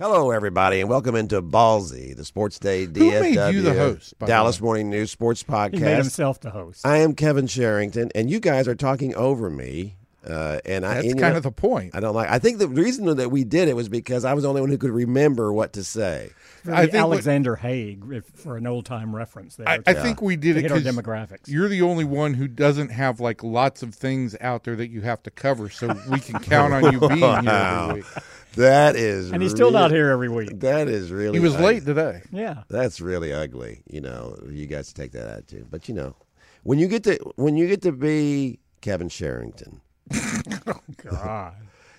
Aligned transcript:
Hello, 0.00 0.30
everybody, 0.30 0.80
and 0.80 0.88
welcome 0.88 1.14
into 1.14 1.42
Ballzy, 1.42 2.16
the 2.16 2.24
Sports 2.24 2.58
Day 2.58 2.86
Who 2.86 2.92
DFW 2.92 3.20
made 3.20 3.52
you 3.52 3.60
the 3.60 3.74
host, 3.74 4.18
by 4.18 4.24
the 4.24 4.32
Dallas? 4.32 4.58
Morning 4.58 4.88
News 4.88 5.10
Sports 5.10 5.42
Podcast. 5.42 5.74
He 5.74 5.80
made 5.80 5.98
himself 5.98 6.40
the 6.40 6.48
host. 6.48 6.86
I 6.86 6.96
am 6.96 7.14
Kevin 7.14 7.46
Sherrington, 7.46 8.10
and 8.14 8.30
you 8.30 8.40
guys 8.40 8.66
are 8.66 8.74
talking 8.74 9.14
over 9.14 9.50
me. 9.50 9.98
Uh, 10.26 10.58
and 10.66 10.84
I, 10.84 10.94
That's 10.96 11.06
and, 11.08 11.18
kind 11.20 11.32
know, 11.32 11.38
of 11.38 11.42
the 11.44 11.50
point. 11.50 11.94
I 11.94 12.00
don't 12.00 12.14
like. 12.14 12.28
I 12.28 12.38
think 12.38 12.58
the 12.58 12.68
reason 12.68 13.16
that 13.16 13.30
we 13.30 13.42
did 13.42 13.68
it 13.68 13.74
was 13.76 13.88
because 13.88 14.24
I 14.26 14.34
was 14.34 14.42
the 14.42 14.50
only 14.50 14.60
one 14.60 14.68
who 14.70 14.76
could 14.76 14.90
remember 14.90 15.50
what 15.52 15.72
to 15.74 15.82
say. 15.84 16.30
I 16.70 16.82
think 16.82 16.92
what- 16.92 17.00
Alexander 17.14 17.56
Haig, 17.56 18.02
if, 18.12 18.26
for 18.26 18.58
an 18.58 18.66
old 18.66 18.84
time 18.84 19.16
reference 19.16 19.56
there. 19.56 19.66
I, 19.66 19.78
to- 19.78 19.88
I 19.90 19.94
think 19.94 20.20
we 20.20 20.36
did 20.36 20.58
it 20.58 20.64
because 20.64 20.84
demographics. 20.84 21.48
you're 21.48 21.68
the 21.68 21.80
only 21.80 22.04
one 22.04 22.34
who 22.34 22.48
doesn't 22.48 22.90
have 22.90 23.18
like 23.18 23.42
lots 23.42 23.82
of 23.82 23.94
things 23.94 24.36
out 24.42 24.64
there 24.64 24.76
that 24.76 24.88
you 24.90 25.00
have 25.00 25.22
to 25.22 25.30
cover, 25.30 25.70
so 25.70 25.96
we 26.10 26.20
can 26.20 26.38
count 26.40 26.74
on 26.74 26.92
you 26.92 27.00
being 27.08 27.16
here 27.16 27.26
Wow. 27.26 27.88
every 27.88 28.02
week. 28.02 28.10
That 28.56 28.96
is, 28.96 29.30
and 29.30 29.40
he's 29.42 29.52
still 29.52 29.68
really- 29.68 29.78
not 29.80 29.90
here 29.90 30.10
every 30.10 30.28
week. 30.28 30.60
That 30.60 30.88
is 30.88 31.10
really. 31.10 31.38
He 31.38 31.40
was 31.42 31.54
ugly. 31.54 31.66
late 31.66 31.86
today. 31.86 32.22
Yeah. 32.30 32.64
That's 32.68 33.00
really 33.00 33.32
ugly. 33.32 33.80
You 33.88 34.02
know, 34.02 34.36
you 34.50 34.66
guys 34.66 34.92
take 34.92 35.12
that 35.12 35.28
attitude, 35.28 35.68
but 35.70 35.88
you 35.88 35.94
know, 35.94 36.14
when 36.62 36.78
you 36.78 36.88
get 36.88 37.04
to 37.04 37.16
when 37.36 37.56
you 37.56 37.68
get 37.68 37.80
to 37.82 37.92
be 37.92 38.58
Kevin 38.82 39.08
Sherrington, 39.08 39.80
Oh, 40.66 40.80
God. 40.96 41.54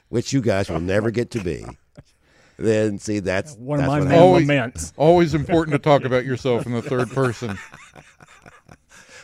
which 0.09 0.33
you 0.33 0.41
guys 0.41 0.69
will 0.69 0.79
never 0.79 1.11
get 1.11 1.31
to 1.31 1.43
be, 1.43 1.65
then 2.57 2.99
see 2.99 3.19
that's 3.19 3.55
One 3.55 3.79
that's 3.79 3.91
of 3.91 3.99
my 4.03 4.09
main. 4.09 4.19
Always- 4.19 4.47
laments. 4.47 4.93
Always 4.97 5.33
important 5.33 5.73
to 5.73 5.79
talk 5.79 6.03
about 6.03 6.25
yourself 6.25 6.65
in 6.65 6.73
the 6.73 6.81
third 6.81 7.09
person. 7.11 7.57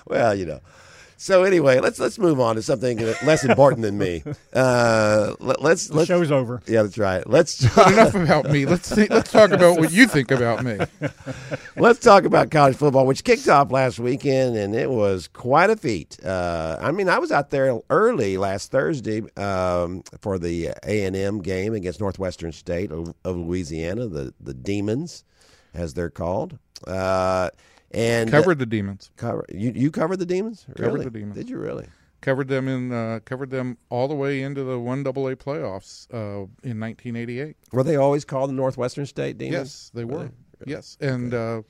Well, 0.07 0.33
you 0.35 0.45
know. 0.45 0.61
So 1.19 1.43
anyway, 1.43 1.79
let's 1.79 1.99
let's 1.99 2.19
move 2.19 2.39
on 2.39 2.55
to 2.55 2.61
something 2.61 2.99
less 3.25 3.43
important 3.43 3.81
than 3.81 3.97
me. 3.97 4.23
Uh, 4.53 5.35
let, 5.39 5.61
let's 5.61 5.87
The 5.87 5.97
let's 5.97 6.07
show's 6.07 6.31
over. 6.31 6.61
yeah, 6.65 6.81
that's 6.81 6.97
right. 6.97 7.27
Let's 7.27 7.63
But 7.75 7.93
enough 7.93 8.15
about 8.15 8.49
me. 8.49 8.65
Let's 8.65 8.87
see, 8.87 9.05
let's 9.07 9.31
talk 9.31 9.51
about 9.51 9.77
what 9.77 9.91
you 9.91 10.07
think 10.07 10.31
about 10.31 10.63
me. 10.63 10.79
let's 11.75 11.99
talk 11.99 12.23
about 12.23 12.49
college 12.49 12.75
football, 12.75 13.05
which 13.05 13.23
kicked 13.23 13.47
off 13.47 13.71
last 13.71 13.99
weekend, 13.99 14.55
and 14.55 14.73
it 14.73 14.89
was 14.89 15.27
quite 15.27 15.69
a 15.69 15.75
feat. 15.75 16.17
Uh, 16.23 16.77
I 16.81 16.91
mean, 16.91 17.07
I 17.07 17.19
was 17.19 17.31
out 17.31 17.51
there 17.51 17.79
early 17.91 18.38
last 18.38 18.71
Thursday 18.71 19.21
um, 19.38 20.01
for 20.21 20.39
the 20.39 20.69
A 20.83 21.05
and 21.05 21.15
M 21.15 21.39
game 21.39 21.73
against 21.75 21.99
Northwestern 21.99 22.51
State 22.51 22.91
of, 22.91 23.13
of 23.23 23.38
Louisiana, 23.38 24.07
the 24.07 24.33
the 24.39 24.55
Demons, 24.55 25.23
as 25.73 25.93
they're 25.93 26.09
called. 26.09 26.57
Uh, 26.88 27.49
and 27.98 28.30
Covered 28.30 28.59
the 28.59 28.66
demons. 28.66 29.12
cover 29.17 29.45
you 29.50 29.72
you 29.76 29.92
covered 29.92 30.17
the 30.17 30.26
Demons? 30.26 30.66
Covered 30.76 31.03
the 31.03 31.09
Demons. 31.09 31.36
Did 31.36 31.50
you 31.50 31.58
really? 31.58 31.88
Covered 32.22 32.48
them 32.48 32.67
in. 32.67 32.92
Uh, 32.92 33.20
covered 33.26 33.50
them 33.52 33.78
all 33.90 34.08
the 34.08 34.16
way 34.16 34.42
into 34.42 34.64
the 34.64 34.80
one 34.80 35.06
AA 35.06 35.36
playoffs 35.36 36.08
uh, 36.14 36.48
in 36.64 36.80
1988. 36.80 37.56
Were 37.72 37.84
they 37.84 37.95
always 37.95 38.25
called 38.25 38.50
the 38.50 38.56
Northwestern 38.56 39.06
State 39.06 39.38
Demons? 39.38 39.53
Yes, 39.53 39.92
they 39.94 40.03
were. 40.03 40.18
Really? 40.18 40.31
Yes, 40.66 40.98
and 41.00 41.34
uh, 41.34 41.62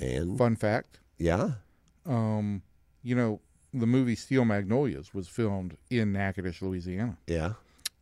And 0.00 0.38
fun 0.38 0.56
fact. 0.56 1.00
yeah, 1.18 1.50
um, 2.06 2.62
you 3.02 3.14
know, 3.14 3.40
the 3.74 3.86
movie 3.86 4.14
Steel 4.14 4.44
Magnolias 4.44 5.12
was 5.12 5.28
filmed 5.28 5.76
in 5.90 6.12
Natchitoches, 6.12 6.62
Louisiana, 6.62 7.18
yeah. 7.26 7.52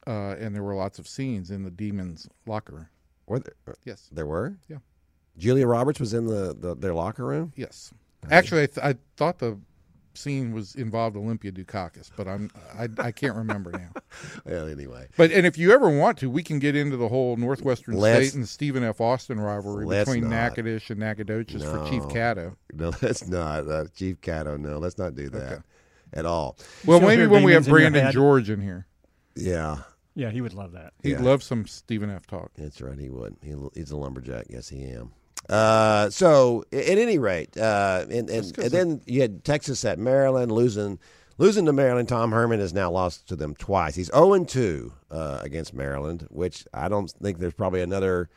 uh, 0.07 0.37
and 0.39 0.55
there 0.55 0.63
were 0.63 0.75
lots 0.75 0.99
of 0.99 1.09
scenes 1.09 1.51
in 1.51 1.65
the 1.65 1.71
Demons' 1.71 2.29
locker. 2.47 2.91
Were 3.27 3.41
there, 3.41 3.55
Yes, 3.85 4.09
there 4.13 4.27
were? 4.27 4.57
Yeah. 4.69 4.79
Julia 5.39 5.67
Roberts 5.67 6.01
was 6.01 6.15
in 6.15 6.27
the, 6.27 6.57
the 6.59 6.75
their 6.75 6.95
locker 6.95 7.25
room. 7.25 7.53
yes. 7.57 7.93
Actually, 8.31 8.63
I, 8.63 8.67
th- 8.67 8.79
I 8.85 8.95
thought 9.17 9.39
the 9.39 9.57
scene 10.15 10.53
was 10.53 10.75
involved 10.75 11.15
Olympia 11.17 11.53
Dukakis, 11.53 12.11
but 12.17 12.27
I'm 12.27 12.51
I, 12.77 12.89
I 12.99 13.13
can't 13.13 13.37
remember 13.37 13.71
now. 13.71 13.91
Well, 14.47 14.67
anyway, 14.69 15.09
But 15.17 15.31
and 15.31 15.47
if 15.47 15.59
you 15.59 15.73
ever 15.73 15.89
want 15.91 16.19
to, 16.19 16.31
we 16.31 16.43
can 16.43 16.59
get 16.59 16.75
into 16.75 16.97
the 16.97 17.09
whole 17.09 17.37
Northwestern 17.37 17.97
Let's- 17.97 18.29
State 18.29 18.37
and 18.37 18.49
Stephen 18.49 18.83
F. 18.83 19.01
Austin 19.01 19.39
rivalry 19.39 19.87
between 19.87 20.23
not. 20.25 20.31
Natchitoches 20.31 20.91
and 20.91 21.01
Nacogdoches 21.01 21.63
for 21.63 21.85
Chief 21.89 22.03
No. 22.03 22.09
Caddo. 22.09 22.57
no, 22.73 22.93
let's 23.03 23.29
not 23.29 23.69
uh, 23.69 23.85
Chief 23.95 24.21
Caddo. 24.21 24.59
No, 24.59 24.79
let's 24.79 24.97
not 24.99 25.15
do 25.15 25.29
that 25.31 25.53
Okay. 25.53 25.63
at 26.15 26.25
all. 26.27 26.57
Well, 26.87 26.99
still 26.99 27.09
maybe 27.09 27.27
when 27.27 27.43
we 27.45 27.53
have 27.53 27.65
demons 27.67 27.85
in 27.87 27.93
Brandon? 27.93 28.13
George 28.13 28.49
in 28.51 28.61
here, 28.63 28.87
Yeah, 29.37 29.79
Yeah, 30.15 30.31
he 30.31 30.41
would 30.41 30.55
love 30.55 30.73
that. 30.73 30.95
he'd 31.03 31.11
Yeah. 31.13 31.21
love 31.23 31.43
some 31.43 31.67
Stephen 31.67 32.11
F. 32.11 32.27
talk. 32.27 32.51
that's 32.57 32.81
right. 32.81 32.99
He 32.99 33.11
would. 33.11 33.37
He, 33.43 33.55
he's 33.75 33.91
a 33.91 33.97
lumberjack. 33.97 34.47
Yes, 34.49 34.69
he 34.69 34.83
am. 34.85 35.13
Uh, 35.49 36.11
so 36.11 36.65
at 36.73 36.99
any 36.99 37.19
rate, 37.19 37.57
uh, 37.57 38.05
and, 38.11 38.29
and, 38.29 38.59
and 38.59 38.71
then 38.71 39.01
you 39.07 39.21
had 39.21 39.45
Texas 39.45 39.85
at 39.85 39.99
Maryland 39.99 40.53
losing. 40.53 40.99
Losing 41.39 41.67
to 41.67 41.73
Maryland, 41.75 42.09
Tom 42.09 42.33
Herman 42.33 42.61
has 42.61 42.73
now 42.73 42.91
lost 42.91 43.29
to 43.29 43.37
them 43.37 43.55
twice. 43.55 43.95
He's 43.95 44.07
0 44.07 44.33
and 44.33 44.49
2 44.49 44.91
uh, 45.11 45.41
against 45.43 45.75
Maryland, 45.75 46.27
which 46.31 46.67
I 46.73 46.89
don't 46.89 47.11
think 47.11 47.41
there's 47.41 47.53
probably 47.53 47.83
another 47.83 48.31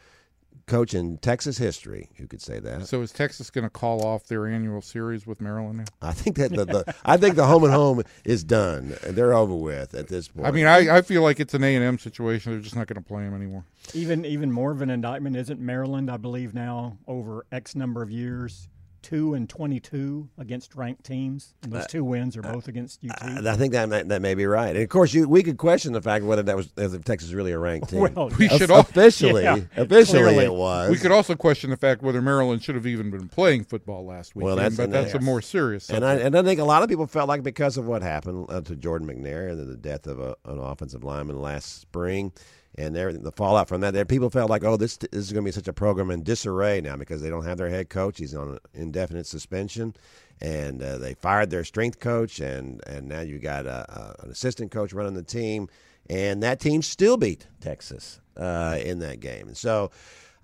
coach 0.69 0.93
in 0.93 1.17
Texas 1.17 1.57
history 1.57 2.09
who 2.17 2.27
could 2.27 2.41
say 2.41 2.59
that. 2.59 2.87
So 2.87 3.01
is 3.01 3.11
Texas 3.11 3.49
going 3.49 3.63
to 3.63 3.69
call 3.69 4.05
off 4.05 4.27
their 4.27 4.47
annual 4.47 4.81
series 4.81 5.25
with 5.25 5.41
Maryland 5.41 5.79
now? 5.79 5.85
I 6.07 6.13
think 6.13 6.37
that 6.37 6.51
the, 6.51 6.65
the 6.65 6.95
I 7.03 7.17
think 7.17 7.35
the 7.35 7.47
home 7.47 7.63
and 7.63 7.73
home 7.73 8.03
is 8.23 8.43
done. 8.43 8.95
They're 9.03 9.33
over 9.33 9.55
with 9.55 9.95
at 9.95 10.07
this 10.07 10.27
point. 10.27 10.47
I 10.47 10.51
mean, 10.51 10.67
I, 10.67 10.97
I 10.97 11.01
feel 11.01 11.23
like 11.23 11.39
it's 11.39 11.53
an 11.53 11.63
A 11.63 11.75
and 11.75 11.83
M 11.83 11.97
situation. 11.99 12.51
They're 12.51 12.61
just 12.61 12.75
not 12.75 12.87
going 12.87 13.01
to 13.01 13.07
play 13.07 13.23
them 13.23 13.33
anymore. 13.33 13.65
Even 13.93 14.23
even 14.25 14.51
more 14.51 14.71
of 14.71 14.81
an 14.81 14.89
indictment 14.89 15.35
isn't 15.35 15.59
Maryland, 15.59 16.09
I 16.09 16.17
believe 16.17 16.53
now 16.53 16.97
over 17.07 17.45
X 17.51 17.75
number 17.75 18.01
of 18.03 18.11
years, 18.11 18.69
two 19.01 19.33
and 19.33 19.49
twenty-two 19.49 20.29
against 20.37 20.75
ranked 20.75 21.03
teams. 21.03 21.53
And 21.63 21.71
those 21.71 21.87
two 21.87 22.03
wins 22.03 22.35
are 22.37 22.41
both 22.41 22.67
against 22.67 22.99
UT. 23.03 23.21
I 23.47 23.55
think 23.55 23.73
that 23.73 23.89
may, 23.89 24.03
that 24.03 24.21
may 24.21 24.33
be 24.35 24.45
right. 24.45 24.75
And 24.75 24.83
of 24.83 24.89
course, 24.89 25.13
you 25.13 25.27
we 25.27 25.43
could 25.43 25.57
question 25.57 25.93
the 25.93 26.01
fact 26.01 26.25
whether 26.25 26.43
that 26.43 26.55
was 26.55 26.69
if 26.77 27.03
Texas 27.03 27.29
is 27.29 27.35
really 27.35 27.51
a 27.51 27.59
ranked 27.59 27.89
team. 27.91 28.01
well, 28.13 28.29
We 28.37 28.47
yeah. 28.49 28.57
should 28.57 28.71
all, 28.71 28.79
officially, 28.81 29.43
Yeah, 29.43 29.57
officially 29.77 30.21
clearly. 30.23 30.45
it 30.45 30.53
was. 30.53 30.89
we 30.89 30.97
could 30.97 31.11
also 31.11 31.35
question 31.35 31.69
the 31.69 31.77
fact 31.77 32.01
whether 32.01 32.21
Maryland 32.21 32.63
should 32.63 32.75
have 32.75 32.87
even 32.87 33.09
been 33.11 33.29
playing 33.29 33.63
football 33.65 34.05
last 34.05 34.35
week. 34.35 34.45
Well, 34.45 34.55
that's- 34.55 34.77
but 34.77 34.91
that's 34.91 35.13
a 35.13 35.19
more 35.19 35.41
serious. 35.41 35.89
and 35.89 36.05
I, 36.05 36.15
and 36.15 36.35
I 36.37 36.43
think 36.43 36.59
a 36.59 36.63
lot 36.65 36.83
of 36.83 36.89
people 36.89 37.07
felt 37.07 37.27
like 37.27 37.43
because 37.43 37.77
of 37.77 37.85
what 37.85 38.01
happened 38.01 38.45
uh, 38.49 38.61
to 38.61 38.75
Jordan 38.75 39.07
McNair 39.07 39.49
and 39.51 39.67
the 39.69 39.75
death 39.77 40.07
of 40.07 40.19
a, 40.19 40.35
an 40.45 40.59
offensive 40.59 41.03
lineman 41.03 41.39
last 41.41 41.79
spring, 41.81 42.31
and 42.79 42.95
everything, 42.95 43.23
the 43.23 43.31
fallout 43.31 43.67
from 43.67 43.81
that, 43.81 43.93
there 43.93 44.05
people 44.05 44.29
felt 44.29 44.49
like, 44.49 44.63
oh, 44.63 44.77
this, 44.77 44.95
this 44.97 45.09
is 45.11 45.33
going 45.33 45.43
to 45.43 45.47
be 45.47 45.51
such 45.51 45.67
a 45.67 45.73
program 45.73 46.09
in 46.11 46.23
disarray 46.23 46.79
now 46.79 46.95
because 46.95 47.21
they 47.21 47.29
don't 47.29 47.43
have 47.43 47.57
their 47.57 47.69
head 47.69 47.89
coach. 47.89 48.17
He's 48.17 48.33
on 48.33 48.57
indefinite 48.73 49.27
suspension, 49.27 49.93
and 50.39 50.81
uh, 50.81 50.97
they 50.97 51.13
fired 51.13 51.49
their 51.49 51.65
strength 51.65 51.99
coach, 51.99 52.39
and 52.39 52.81
and 52.87 53.09
now 53.09 53.19
you 53.19 53.37
got 53.37 53.65
a, 53.65 54.15
a, 54.21 54.23
an 54.23 54.31
assistant 54.31 54.71
coach 54.71 54.93
running 54.93 55.13
the 55.13 55.23
team, 55.23 55.67
and 56.09 56.41
that 56.41 56.61
team 56.61 56.81
still 56.81 57.17
beat 57.17 57.47
Texas 57.59 58.21
uh, 58.37 58.77
in 58.81 58.99
that 58.99 59.19
game, 59.19 59.47
and 59.47 59.57
so. 59.57 59.91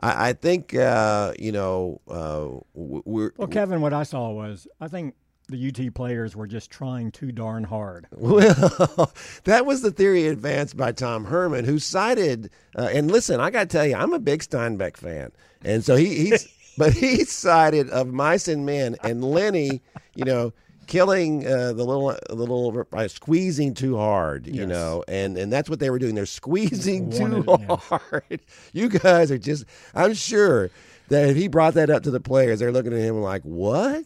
I 0.01 0.29
I 0.29 0.33
think 0.33 0.75
uh, 0.75 1.31
you 1.39 1.53
know 1.53 2.01
uh, 2.09 2.49
we're 2.73 3.31
Well, 3.37 3.47
Kevin, 3.47 3.79
what 3.79 3.93
I 3.93 4.03
saw 4.03 4.29
was 4.31 4.67
I 4.81 4.89
think 4.89 5.15
the 5.47 5.67
UT 5.69 5.93
players 5.93 6.35
were 6.35 6.47
just 6.47 6.71
trying 6.71 7.11
too 7.11 7.31
darn 7.31 7.63
hard. 7.63 8.07
Well, 8.17 9.11
that 9.43 9.65
was 9.65 9.81
the 9.81 9.91
theory 9.91 10.27
advanced 10.27 10.75
by 10.77 10.91
Tom 10.91 11.25
Herman, 11.25 11.65
who 11.65 11.79
cited. 11.79 12.49
Uh, 12.77 12.89
and 12.93 13.11
listen, 13.11 13.39
I 13.39 13.49
got 13.51 13.61
to 13.69 13.77
tell 13.77 13.85
you, 13.85 13.95
I'm 13.95 14.13
a 14.13 14.19
big 14.19 14.41
Steinbeck 14.41 14.97
fan, 14.97 15.31
and 15.63 15.83
so 15.83 15.95
he, 15.95 16.15
he's. 16.29 16.47
but 16.77 16.91
he 16.93 17.23
cited 17.23 17.89
of 17.91 18.07
mice 18.07 18.47
and 18.49 18.65
men 18.65 18.97
and 19.03 19.23
Lenny, 19.23 19.81
you 20.15 20.25
know, 20.25 20.51
killing 20.87 21.47
uh, 21.47 21.71
the 21.73 21.83
little 21.85 22.15
the 22.27 22.35
little 22.35 22.83
by 22.91 23.07
squeezing 23.07 23.73
too 23.73 23.95
hard, 23.97 24.45
you 24.47 24.61
Yes. 24.61 24.67
know, 24.69 25.03
and 25.07 25.37
and 25.37 25.53
that's 25.53 25.69
what 25.69 25.79
they 25.79 25.89
were 25.89 25.99
doing. 25.99 26.15
They're 26.15 26.25
squeezing 26.25 27.11
too 27.11 27.41
wanted- 27.43 27.69
yeah. 27.69 27.75
hard. 27.77 28.39
You 28.73 28.89
guys 28.89 29.31
are 29.31 29.37
just. 29.37 29.65
I'm 29.93 30.13
sure 30.15 30.69
that 31.09 31.29
if 31.29 31.35
he 31.37 31.47
brought 31.47 31.75
that 31.75 31.89
up 31.89 32.03
to 32.03 32.11
the 32.11 32.19
players, 32.19 32.59
they're 32.59 32.71
looking 32.71 32.93
at 32.93 32.99
him 32.99 33.21
like, 33.21 33.43
"What? 33.43 34.03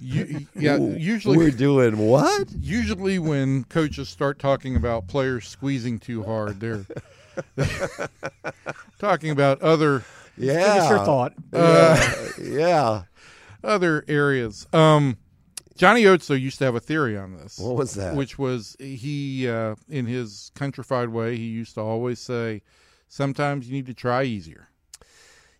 You- 0.00 0.46
yeah, 0.54 0.76
usually 0.78 1.36
we're 1.36 1.50
doing 1.50 1.98
what?" 1.98 2.48
usually 2.52 3.18
when 3.18 3.64
coaches 3.64 4.08
start 4.08 4.38
talking 4.38 4.76
about 4.76 5.06
players 5.08 5.46
squeezing 5.48 5.98
too 5.98 6.22
hard, 6.22 6.60
they're 6.60 6.86
talking 8.98 9.30
about 9.30 9.60
other 9.62 10.04
Yeah, 10.36 10.54
Give 10.74 10.82
us 10.84 10.90
your 10.90 10.98
thought. 11.04 11.34
Uh, 11.52 12.28
yeah. 12.42 13.02
other 13.62 14.04
areas. 14.08 14.66
Um, 14.72 15.16
Johnny 15.76 16.06
Oates 16.06 16.26
though 16.26 16.34
used 16.34 16.58
to 16.58 16.64
have 16.64 16.74
a 16.74 16.80
theory 16.80 17.16
on 17.16 17.36
this. 17.36 17.58
What 17.58 17.76
was 17.76 17.94
that? 17.94 18.14
Which 18.14 18.38
was 18.38 18.76
he, 18.78 19.48
uh, 19.48 19.74
in 19.88 20.06
his 20.06 20.50
countrified 20.54 21.08
way, 21.08 21.36
he 21.36 21.44
used 21.44 21.74
to 21.74 21.80
always 21.80 22.18
say, 22.18 22.62
"Sometimes 23.08 23.66
you 23.66 23.72
need 23.74 23.86
to 23.86 23.94
try 23.94 24.24
easier." 24.24 24.68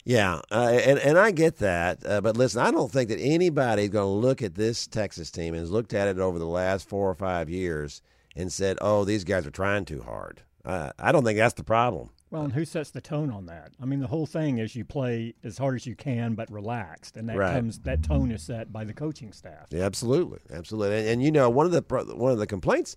Yeah, 0.04 0.40
uh, 0.50 0.81
and 0.84 0.99
and 0.99 1.16
I 1.16 1.31
get 1.31 1.58
that, 1.58 2.04
uh, 2.04 2.20
but 2.20 2.37
listen, 2.37 2.60
I 2.60 2.72
don't 2.72 2.90
think 2.90 3.08
that 3.10 3.20
anybody's 3.20 3.90
going 3.90 4.04
to 4.06 4.26
look 4.26 4.43
at 4.43 4.56
this 4.56 4.87
Texas 4.88 5.31
team 5.31 5.54
and 5.54 5.60
has 5.60 5.70
looked 5.70 5.94
at 5.94 6.08
it 6.08 6.19
over 6.19 6.38
the 6.40 6.44
last 6.46 6.88
four 6.88 7.08
or 7.08 7.14
five 7.14 7.49
years 7.49 8.02
and 8.34 8.52
said, 8.52 8.78
"Oh, 8.81 9.04
these 9.04 9.22
guys 9.22 9.46
are 9.46 9.50
trying 9.52 9.84
too 9.84 10.02
hard." 10.02 10.43
Uh, 10.64 10.90
I 10.99 11.12
don't 11.12 11.25
think 11.25 11.38
that's 11.38 11.54
the 11.54 11.62
problem. 11.64 12.10
Well, 12.31 12.43
and 12.43 12.52
who 12.52 12.64
sets 12.64 12.90
the 12.90 13.00
tone 13.00 13.31
on 13.31 13.46
that? 13.46 13.72
I 13.81 13.84
mean, 13.84 14.00
the 14.00 14.06
whole 14.08 14.26
thing 14.26 14.58
is 14.58 14.75
you 14.75 14.84
play 14.84 15.34
as 15.44 15.58
hard 15.58 15.75
as 15.76 15.87
you 15.87 15.94
can, 15.94 16.34
but 16.34 16.50
relaxed, 16.50 17.16
and 17.16 17.28
that 17.28 17.37
Right. 17.37 17.54
comes 17.54 17.78
that 17.81 18.02
tone 18.02 18.32
is 18.32 18.43
set 18.43 18.72
by 18.72 18.82
the 18.84 18.94
coaching 18.94 19.32
staff. 19.32 19.66
Yeah, 19.70 19.84
absolutely, 19.84 20.38
absolutely. 20.52 20.99
And, 20.99 21.08
and 21.08 21.22
you 21.22 21.31
know, 21.31 21.49
one 21.49 21.66
of 21.66 21.72
the 21.72 21.82
one 22.16 22.32
of 22.32 22.38
the 22.38 22.46
complaints 22.49 22.96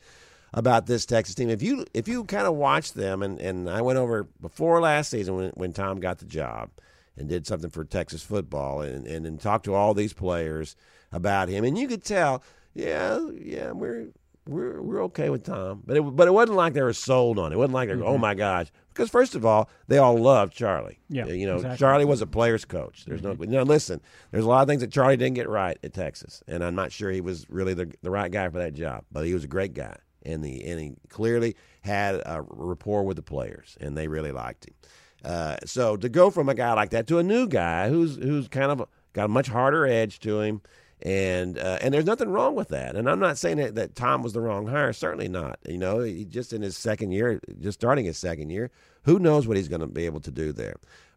about 0.56 0.88
this 0.88 1.06
Texas 1.06 1.36
team. 1.36 1.50
If 1.52 1.62
you 1.62 1.86
if 1.94 2.07
you 2.07 2.24
kind 2.24 2.48
of 2.48 2.56
watch 2.56 2.94
them, 2.94 3.22
and, 3.22 3.40
and 3.40 3.69
I 3.69 3.81
went 3.84 4.00
over 4.00 4.24
before 4.42 4.81
last 4.81 5.12
season 5.12 5.36
when 5.36 5.50
when 5.52 5.72
Tom 5.74 6.00
got 6.00 6.18
the 6.18 6.25
job 6.25 6.72
and 7.18 7.30
did 7.30 7.48
something 7.48 7.70
for 7.70 7.84
Texas 7.84 8.24
football, 8.24 8.82
and 8.82 9.06
and, 9.08 9.26
and 9.26 9.40
talked 9.40 9.66
to 9.66 9.74
all 9.74 9.94
these 9.94 10.14
players 10.14 10.76
about 11.12 11.50
him, 11.50 11.64
and 11.64 11.78
you 11.78 11.88
could 11.88 12.04
tell, 12.04 12.44
yeah, 12.74 13.20
yeah, 13.34 13.72
we're 13.72 14.10
we're 14.48 14.82
we're 14.82 15.04
okay 15.06 15.30
with 15.30 15.44
Tom, 15.44 15.82
but 15.86 15.98
it 15.98 16.02
but 16.02 16.28
it 16.28 16.32
wasn't 16.32 16.58
like 16.58 16.74
they 16.74 16.84
were 16.84 16.94
sold 16.94 17.40
on 17.40 17.52
it. 17.52 17.56
It 17.56 17.58
wasn't 17.58 17.74
like 17.74 17.90
they're 17.90 18.04
oh 18.04 18.18
my 18.18 18.36
gosh, 18.36 18.68
because 18.90 19.10
first 19.10 19.34
of 19.34 19.46
all, 19.46 19.70
they 19.88 19.98
all 19.98 20.18
loved 20.18 20.54
Charlie. 20.54 21.00
Yeah, 21.10 21.26
you 21.26 21.48
know, 21.48 21.56
exactly. 21.56 21.78
Charlie 21.78 22.06
was 22.06 22.22
a 22.22 22.28
player's 22.28 22.66
coach. 22.66 23.06
There's 23.06 23.24
no 23.24 23.34
mm-hmm. 23.34 23.52
now 23.52 23.64
listen. 23.64 24.02
There's 24.32 24.46
a 24.46 24.48
lot 24.48 24.62
of 24.62 24.68
things 24.68 24.82
that 24.82 24.92
Charlie 24.92 25.18
didn't 25.18 25.36
get 25.36 25.50
right 25.50 25.78
at 25.84 25.94
Texas, 25.94 26.44
and 26.48 26.64
I'm 26.64 26.76
not 26.76 26.92
sure 26.92 27.12
he 27.12 27.22
was 27.22 27.50
really 27.50 27.74
the 27.74 27.92
the 28.04 28.12
right 28.12 28.32
guy 28.32 28.48
for 28.50 28.60
that 28.60 28.74
job. 28.74 29.04
But 29.12 29.26
he 29.26 29.34
was 29.34 29.44
a 29.44 29.48
great 29.48 29.74
guy, 29.74 29.98
and 30.24 30.44
the 30.44 30.64
and 30.66 30.80
he 30.80 30.94
clearly 31.10 31.56
had 31.82 32.16
a 32.26 32.44
rapport 32.48 33.04
with 33.04 33.18
the 33.18 33.24
players, 33.24 33.78
and 33.82 33.98
they 33.98 34.08
really 34.08 34.32
liked 34.32 34.68
him. 34.68 34.76
Uh, 35.25 35.57
so 35.66 35.98
to 35.98 36.07
go 36.07 36.30
from 36.30 36.50
a 36.50 36.54
guy 36.54 36.72
like 36.74 36.92
that 36.92 37.07
to 37.07 37.18
a 37.18 37.24
new 37.24 37.48
guy 37.48 37.89
who's 37.89 38.16
who's 38.16 38.48
kind 38.48 38.72
of 38.72 38.88
got 39.13 39.25
a 39.25 39.27
much 39.27 39.48
harder 39.48 39.88
edge 39.88 40.19
to 40.19 40.39
him, 40.39 40.62
and 41.01 41.57
uh, 41.57 41.80
and 41.81 41.94
there's 41.94 42.06
nothing 42.06 42.30
wrong 42.30 42.54
with 42.54 42.68
that. 42.68 42.95
And 42.95 43.10
I'm 43.10 43.19
not 43.19 43.39
saying 43.39 43.57
that, 43.57 43.74
that 43.74 43.95
Tom 43.95 44.22
was 44.22 44.33
the 44.33 44.42
wrong 44.42 44.68
hire. 44.68 44.94
Certainly 44.94 45.30
not. 45.30 45.57
You 45.68 45.80
know, 45.80 46.01
he 46.01 46.25
just 46.25 46.54
in 46.54 46.62
his 46.62 46.77
second 46.77 47.12
year, 47.12 47.39
just 47.60 47.80
starting 47.80 48.06
his 48.06 48.19
second 48.19 48.51
year, 48.51 48.69
who 49.04 49.18
knows 49.18 49.48
what 49.48 49.57
he's 49.57 49.68
going 49.68 49.81
to 49.81 49.88
be 49.88 50.06
able 50.06 50.19
to 50.19 50.31
do 50.31 50.51
there. 50.51 50.75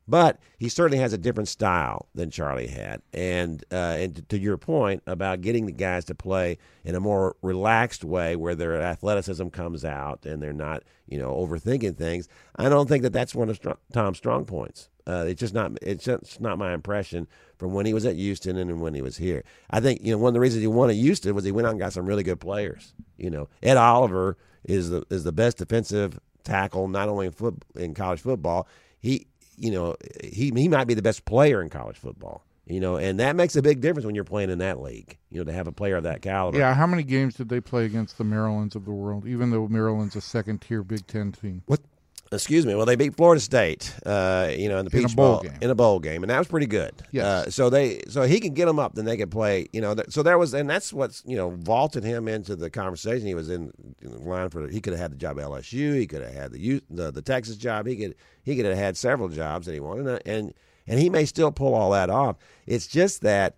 But 0.08 0.38
he 0.58 0.70
certainly 0.70 0.98
has 0.98 1.12
a 1.12 1.18
different 1.18 1.48
style 1.48 2.08
than 2.14 2.30
Charlie 2.30 2.68
had, 2.68 3.02
and 3.12 3.62
uh, 3.70 3.96
and 3.98 4.28
to, 4.30 4.38
your 4.38 4.56
point 4.56 5.02
about 5.06 5.42
getting 5.42 5.66
the 5.66 5.72
guys 5.72 6.06
to 6.06 6.14
play 6.14 6.56
in 6.82 6.94
a 6.94 7.00
more 7.00 7.36
relaxed 7.42 8.04
way, 8.04 8.34
where 8.34 8.54
their 8.54 8.80
athleticism 8.80 9.48
comes 9.48 9.84
out 9.84 10.24
and 10.24 10.42
they're 10.42 10.54
not, 10.54 10.82
you 11.06 11.18
know, 11.18 11.34
overthinking 11.34 11.96
things. 11.96 12.26
I 12.56 12.70
don't 12.70 12.88
think 12.88 13.02
that 13.02 13.12
that's 13.12 13.34
one 13.34 13.50
of 13.50 13.60
Tom's 13.92 14.16
strong 14.16 14.46
points. 14.46 14.88
Uh, 15.06 15.24
it's 15.28 15.40
just 15.40 15.54
not 15.54 15.72
it's 15.82 16.04
just 16.04 16.40
not 16.40 16.58
my 16.58 16.72
impression 16.72 17.26
from 17.58 17.74
when 17.74 17.84
he 17.84 17.92
was 17.92 18.06
at 18.06 18.16
Houston 18.16 18.56
and 18.56 18.80
when 18.80 18.94
he 18.94 19.02
was 19.02 19.18
here. 19.18 19.44
I 19.70 19.80
think 19.80 20.00
you 20.02 20.12
know 20.12 20.18
one 20.18 20.28
of 20.28 20.34
the 20.34 20.40
reasons 20.40 20.62
he 20.62 20.66
won 20.68 20.88
at 20.88 20.96
Houston 20.96 21.34
was 21.34 21.44
he 21.44 21.52
went 21.52 21.66
out 21.66 21.72
and 21.72 21.80
got 21.80 21.92
some 21.92 22.06
really 22.06 22.22
good 22.22 22.40
players. 22.40 22.94
You 23.18 23.28
know, 23.28 23.48
Ed 23.62 23.76
Oliver 23.76 24.38
is 24.64 24.88
the 24.88 25.04
is 25.10 25.24
the 25.24 25.32
best 25.32 25.58
defensive 25.58 26.18
tackle 26.44 26.88
not 26.88 27.08
only 27.08 27.26
in 27.26 27.32
foot 27.32 27.62
in 27.74 27.92
college 27.92 28.20
football. 28.20 28.66
He 29.00 29.26
you 29.58 29.70
know 29.70 29.96
he 30.22 30.52
he 30.54 30.68
might 30.68 30.86
be 30.86 30.94
the 30.94 31.02
best 31.02 31.24
player 31.24 31.62
in 31.62 31.68
college 31.68 31.96
football. 31.96 32.44
You 32.66 32.80
know, 32.80 32.96
and 32.96 33.18
that 33.18 33.34
makes 33.34 33.56
a 33.56 33.62
big 33.62 33.80
difference 33.80 34.04
when 34.04 34.14
you're 34.14 34.24
playing 34.24 34.50
in 34.50 34.58
that 34.58 34.78
league. 34.78 35.16
You 35.30 35.38
know, 35.38 35.44
to 35.44 35.52
have 35.52 35.66
a 35.66 35.72
player 35.72 35.96
of 35.96 36.02
that 36.02 36.20
caliber. 36.20 36.58
Yeah, 36.58 36.74
how 36.74 36.86
many 36.86 37.02
games 37.02 37.34
did 37.34 37.48
they 37.48 37.60
play 37.60 37.86
against 37.86 38.18
the 38.18 38.24
Marylands 38.24 38.76
of 38.76 38.84
the 38.84 38.90
world? 38.90 39.26
Even 39.26 39.50
though 39.50 39.66
Maryland's 39.68 40.16
a 40.16 40.20
second 40.20 40.60
tier 40.60 40.82
Big 40.82 41.06
Ten 41.06 41.32
team. 41.32 41.62
What? 41.64 41.80
Excuse 42.30 42.66
me. 42.66 42.74
Well, 42.74 42.84
they 42.84 42.96
beat 42.96 43.16
Florida 43.16 43.40
State, 43.40 43.94
uh, 44.04 44.50
you 44.54 44.68
know, 44.68 44.78
in 44.78 44.84
the 44.84 44.90
In 44.96 45.04
a 45.04 45.08
Peach 45.08 45.16
bowl 45.16 45.40
game. 45.40 45.52
in 45.62 45.70
a 45.70 45.74
bowl 45.74 45.98
game, 45.98 46.22
and 46.22 46.28
that 46.28 46.38
was 46.38 46.46
pretty 46.46 46.66
good. 46.66 46.92
Yes. 47.10 47.24
Uh, 47.24 47.50
so 47.50 47.70
they, 47.70 48.02
so 48.08 48.22
he 48.24 48.38
can 48.38 48.52
get 48.52 48.66
them 48.66 48.78
up, 48.78 48.94
then 48.94 49.06
they 49.06 49.16
can 49.16 49.30
play. 49.30 49.66
You 49.72 49.80
know, 49.80 49.94
th- 49.94 50.10
so 50.10 50.22
there 50.22 50.36
was, 50.36 50.52
and 50.52 50.68
that's 50.68 50.92
what's 50.92 51.22
you 51.24 51.36
know 51.36 51.50
vaulted 51.50 52.04
him 52.04 52.28
into 52.28 52.54
the 52.54 52.68
conversation. 52.68 53.26
He 53.26 53.34
was 53.34 53.48
in, 53.48 53.72
in 54.02 54.24
line 54.26 54.50
for. 54.50 54.68
He 54.68 54.80
could 54.80 54.92
have 54.92 55.00
had 55.00 55.12
the 55.12 55.16
job 55.16 55.38
at 55.38 55.46
LSU. 55.46 55.94
He 55.98 56.06
could 56.06 56.20
have 56.22 56.34
had 56.34 56.52
the 56.52 56.60
U- 56.60 56.82
the, 56.90 57.10
the 57.10 57.22
Texas 57.22 57.56
job. 57.56 57.86
He 57.86 57.96
could 57.96 58.14
he 58.42 58.56
could 58.56 58.66
have 58.66 58.76
had 58.76 58.96
several 58.98 59.28
jobs 59.30 59.64
that 59.66 59.72
he 59.72 59.80
wanted, 59.80 60.06
and 60.06 60.20
and, 60.26 60.54
and 60.86 61.00
he 61.00 61.08
may 61.08 61.24
still 61.24 61.50
pull 61.50 61.74
all 61.74 61.92
that 61.92 62.10
off. 62.10 62.36
It's 62.66 62.86
just 62.86 63.22
that 63.22 63.56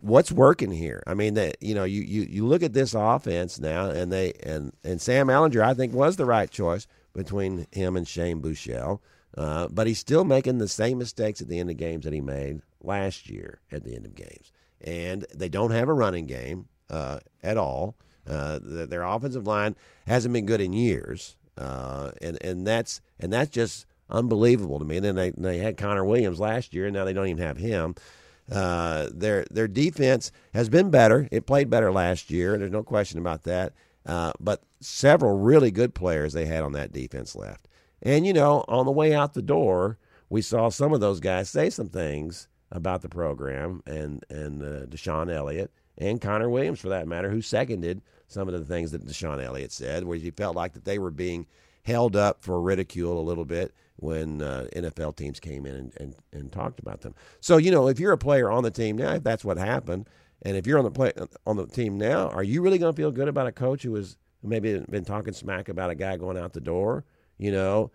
what's 0.00 0.32
working 0.32 0.70
here? 0.70 1.02
I 1.06 1.12
mean, 1.14 1.34
that 1.34 1.58
you 1.60 1.74
know, 1.74 1.84
you, 1.84 2.00
you 2.02 2.22
you 2.22 2.46
look 2.46 2.62
at 2.62 2.72
this 2.72 2.94
offense 2.94 3.60
now, 3.60 3.90
and 3.90 4.10
they 4.10 4.32
and 4.42 4.72
and 4.82 5.00
Sam 5.02 5.26
Ehlinger, 5.26 5.62
I 5.62 5.74
think, 5.74 5.92
was 5.92 6.16
the 6.16 6.24
right 6.24 6.50
choice 6.50 6.86
between 7.14 7.66
him 7.72 7.96
and 7.96 8.06
Shane 8.06 8.40
Buechele. 8.40 9.00
Uh, 9.36 9.68
but 9.68 9.86
he's 9.86 9.98
still 9.98 10.24
making 10.24 10.58
the 10.58 10.68
same 10.68 10.98
mistakes 10.98 11.40
at 11.40 11.48
the 11.48 11.58
end 11.58 11.70
of 11.70 11.76
games 11.76 12.04
that 12.04 12.12
he 12.12 12.20
made 12.20 12.62
last 12.80 13.28
year 13.28 13.60
at 13.72 13.82
the 13.82 13.94
end 13.96 14.06
of 14.06 14.14
games, 14.14 14.52
and 14.80 15.26
they 15.34 15.48
don't 15.48 15.72
have 15.72 15.88
a 15.88 15.92
running 15.92 16.26
game 16.26 16.68
uh, 16.88 17.18
at 17.42 17.56
all. 17.56 17.96
Uh, 18.28 18.60
th- 18.60 18.88
their 18.88 19.02
offensive 19.02 19.46
line 19.46 19.74
hasn't 20.06 20.32
been 20.32 20.46
good 20.46 20.60
in 20.60 20.72
years, 20.72 21.36
uh, 21.58 22.12
and 22.22 22.38
and 22.42 22.64
that's 22.64 23.00
and 23.18 23.32
that's 23.32 23.50
just 23.50 23.86
unbelievable 24.08 24.78
to 24.78 24.84
me. 24.84 24.96
And 24.98 25.04
then 25.04 25.16
they 25.16 25.30
they 25.30 25.58
had 25.58 25.76
Connor 25.76 26.04
Williams 26.04 26.38
last 26.38 26.72
year, 26.72 26.86
and 26.86 26.94
now 26.94 27.04
they 27.04 27.12
don't 27.12 27.26
even 27.26 27.44
have 27.44 27.56
him. 27.56 27.96
Uh, 28.50 29.08
their 29.12 29.44
their 29.50 29.68
defense 29.68 30.30
has 30.52 30.68
been 30.68 30.90
better. 30.90 31.28
It 31.32 31.46
played 31.46 31.70
better 31.70 31.90
last 31.90 32.30
year. 32.30 32.52
and 32.52 32.62
There's 32.62 32.72
no 32.72 32.82
question 32.84 33.18
about 33.18 33.42
that. 33.44 33.72
Uh, 34.06 34.32
but 34.38 34.62
several 34.80 35.38
really 35.38 35.70
good 35.70 35.94
players 35.94 36.32
they 36.32 36.46
had 36.46 36.62
on 36.62 36.72
that 36.72 36.92
defense 36.92 37.34
left. 37.34 37.68
And 38.02 38.26
you 38.26 38.32
know, 38.32 38.64
on 38.68 38.84
the 38.84 38.92
way 38.92 39.14
out 39.14 39.34
the 39.34 39.42
door, 39.42 39.98
we 40.28 40.42
saw 40.42 40.68
some 40.68 40.92
of 40.92 41.00
those 41.00 41.20
guys 41.20 41.48
say 41.48 41.70
some 41.70 41.88
things 41.88 42.48
about 42.70 43.02
the 43.02 43.08
program, 43.08 43.82
and 43.86 44.24
and 44.28 44.62
uh, 44.62 44.86
DeShon 44.86 45.32
Elliott 45.32 45.72
and 45.96 46.20
Connor 46.20 46.50
Williams, 46.50 46.80
for 46.80 46.88
that 46.88 47.08
matter, 47.08 47.30
who 47.30 47.40
seconded 47.40 48.02
some 48.26 48.48
of 48.48 48.54
the 48.54 48.64
things 48.64 48.90
that 48.92 49.06
DeShon 49.06 49.42
Elliott 49.42 49.72
said, 49.72 50.04
where 50.04 50.18
he 50.18 50.30
felt 50.30 50.56
like 50.56 50.72
that 50.72 50.84
they 50.84 50.98
were 50.98 51.10
being 51.10 51.46
held 51.82 52.16
up 52.16 52.42
for 52.42 52.60
ridicule 52.60 53.18
a 53.18 53.22
little 53.22 53.44
bit 53.44 53.72
when 53.96 54.42
uh, 54.42 54.66
NFL 54.74 55.16
teams 55.16 55.38
came 55.38 55.66
in 55.66 55.74
and, 55.74 55.92
and, 55.98 56.14
and 56.32 56.52
talked 56.52 56.80
about 56.80 57.02
them. 57.02 57.14
So 57.40 57.56
you 57.56 57.70
know, 57.70 57.88
if 57.88 58.00
you're 58.00 58.12
a 58.12 58.18
player 58.18 58.50
on 58.50 58.64
the 58.64 58.70
team 58.70 58.96
now, 58.98 59.14
if 59.14 59.22
that's 59.22 59.44
what 59.44 59.56
happened, 59.56 60.08
and 60.42 60.56
if 60.56 60.66
you're 60.66 60.78
on 60.78 60.84
the 60.84 60.90
play 60.90 61.12
on 61.46 61.56
the 61.56 61.66
team 61.66 61.98
now, 61.98 62.28
are 62.28 62.42
you 62.42 62.62
really 62.62 62.78
going 62.78 62.92
to 62.92 62.96
feel 62.96 63.10
good 63.10 63.28
about 63.28 63.46
a 63.46 63.52
coach 63.52 63.82
who 63.82 63.94
has 63.94 64.16
maybe 64.42 64.78
been 64.90 65.04
talking 65.04 65.32
smack 65.32 65.68
about 65.68 65.90
a 65.90 65.94
guy 65.94 66.16
going 66.16 66.36
out 66.36 66.52
the 66.52 66.60
door? 66.60 67.04
You 67.38 67.52
know, 67.52 67.90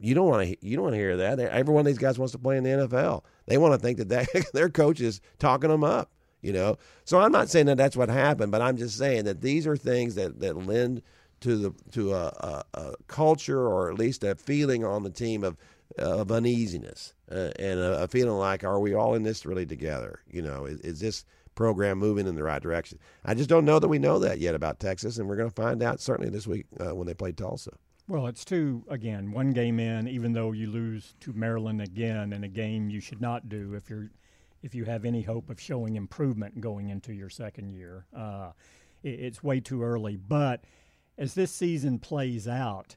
you 0.00 0.14
don't 0.14 0.28
want 0.28 0.48
to 0.48 0.66
you 0.66 0.76
don't 0.76 0.84
want 0.84 0.94
to 0.94 0.98
hear 0.98 1.16
that. 1.16 1.38
Every 1.38 1.72
one 1.72 1.80
of 1.80 1.86
these 1.86 1.98
guys 1.98 2.18
wants 2.18 2.32
to 2.32 2.38
play 2.38 2.56
in 2.56 2.64
the 2.64 2.70
NFL. 2.70 3.22
They 3.46 3.58
want 3.58 3.74
to 3.74 3.78
think 3.78 3.98
that 3.98 4.08
they, 4.08 4.26
their 4.52 4.68
coach 4.68 5.00
is 5.00 5.20
talking 5.38 5.70
them 5.70 5.84
up. 5.84 6.10
You 6.42 6.52
know, 6.52 6.76
so 7.04 7.20
I'm 7.20 7.32
not 7.32 7.48
saying 7.48 7.66
that 7.66 7.78
that's 7.78 7.96
what 7.96 8.10
happened, 8.10 8.52
but 8.52 8.60
I'm 8.60 8.76
just 8.76 8.98
saying 8.98 9.24
that 9.24 9.40
these 9.40 9.66
are 9.66 9.78
things 9.78 10.14
that 10.16 10.40
that 10.40 10.66
lend 10.66 11.00
to 11.40 11.56
the 11.56 11.74
to 11.92 12.12
a, 12.12 12.26
a, 12.26 12.64
a 12.74 12.94
culture 13.06 13.66
or 13.66 13.90
at 13.90 13.98
least 13.98 14.24
a 14.24 14.34
feeling 14.34 14.84
on 14.84 15.04
the 15.04 15.10
team 15.10 15.42
of 15.42 15.56
of 15.98 16.30
uneasiness 16.30 17.14
uh, 17.30 17.50
and 17.58 17.78
a, 17.78 18.02
a 18.02 18.08
feeling 18.08 18.36
like 18.36 18.64
are 18.64 18.80
we 18.80 18.94
all 18.94 19.14
in 19.14 19.22
this 19.22 19.46
really 19.46 19.64
together? 19.66 20.20
You 20.30 20.42
know, 20.42 20.66
is, 20.66 20.80
is 20.80 21.00
this 21.00 21.24
program 21.54 21.98
moving 21.98 22.26
in 22.26 22.34
the 22.34 22.42
right 22.42 22.62
direction? 22.62 22.98
I 23.24 23.34
just 23.34 23.48
don't 23.48 23.64
know 23.64 23.78
that 23.78 23.88
we 23.88 23.98
know 23.98 24.18
that 24.18 24.38
yet 24.38 24.54
about 24.54 24.80
Texas, 24.80 25.18
and 25.18 25.28
we're 25.28 25.36
going 25.36 25.50
to 25.50 25.54
find 25.54 25.82
out 25.82 26.00
certainly 26.00 26.30
this 26.30 26.46
week 26.46 26.66
uh, 26.80 26.94
when 26.94 27.06
they 27.06 27.14
play 27.14 27.32
Tulsa. 27.32 27.72
Well, 28.06 28.26
it's 28.26 28.44
two 28.44 28.84
again, 28.88 29.32
one 29.32 29.52
game 29.52 29.80
in. 29.80 30.06
Even 30.08 30.32
though 30.32 30.52
you 30.52 30.70
lose 30.70 31.14
to 31.20 31.32
Maryland 31.32 31.80
again 31.80 32.32
in 32.32 32.44
a 32.44 32.48
game 32.48 32.90
you 32.90 33.00
should 33.00 33.20
not 33.20 33.48
do 33.48 33.74
if 33.74 33.88
you're 33.88 34.10
if 34.62 34.74
you 34.74 34.84
have 34.84 35.04
any 35.04 35.22
hope 35.22 35.50
of 35.50 35.60
showing 35.60 35.96
improvement 35.96 36.60
going 36.60 36.88
into 36.88 37.12
your 37.12 37.28
second 37.28 37.70
year, 37.70 38.06
uh, 38.16 38.52
it, 39.02 39.20
it's 39.20 39.42
way 39.42 39.60
too 39.60 39.82
early. 39.82 40.16
But 40.16 40.64
as 41.16 41.34
this 41.34 41.50
season 41.50 41.98
plays 41.98 42.46
out, 42.48 42.96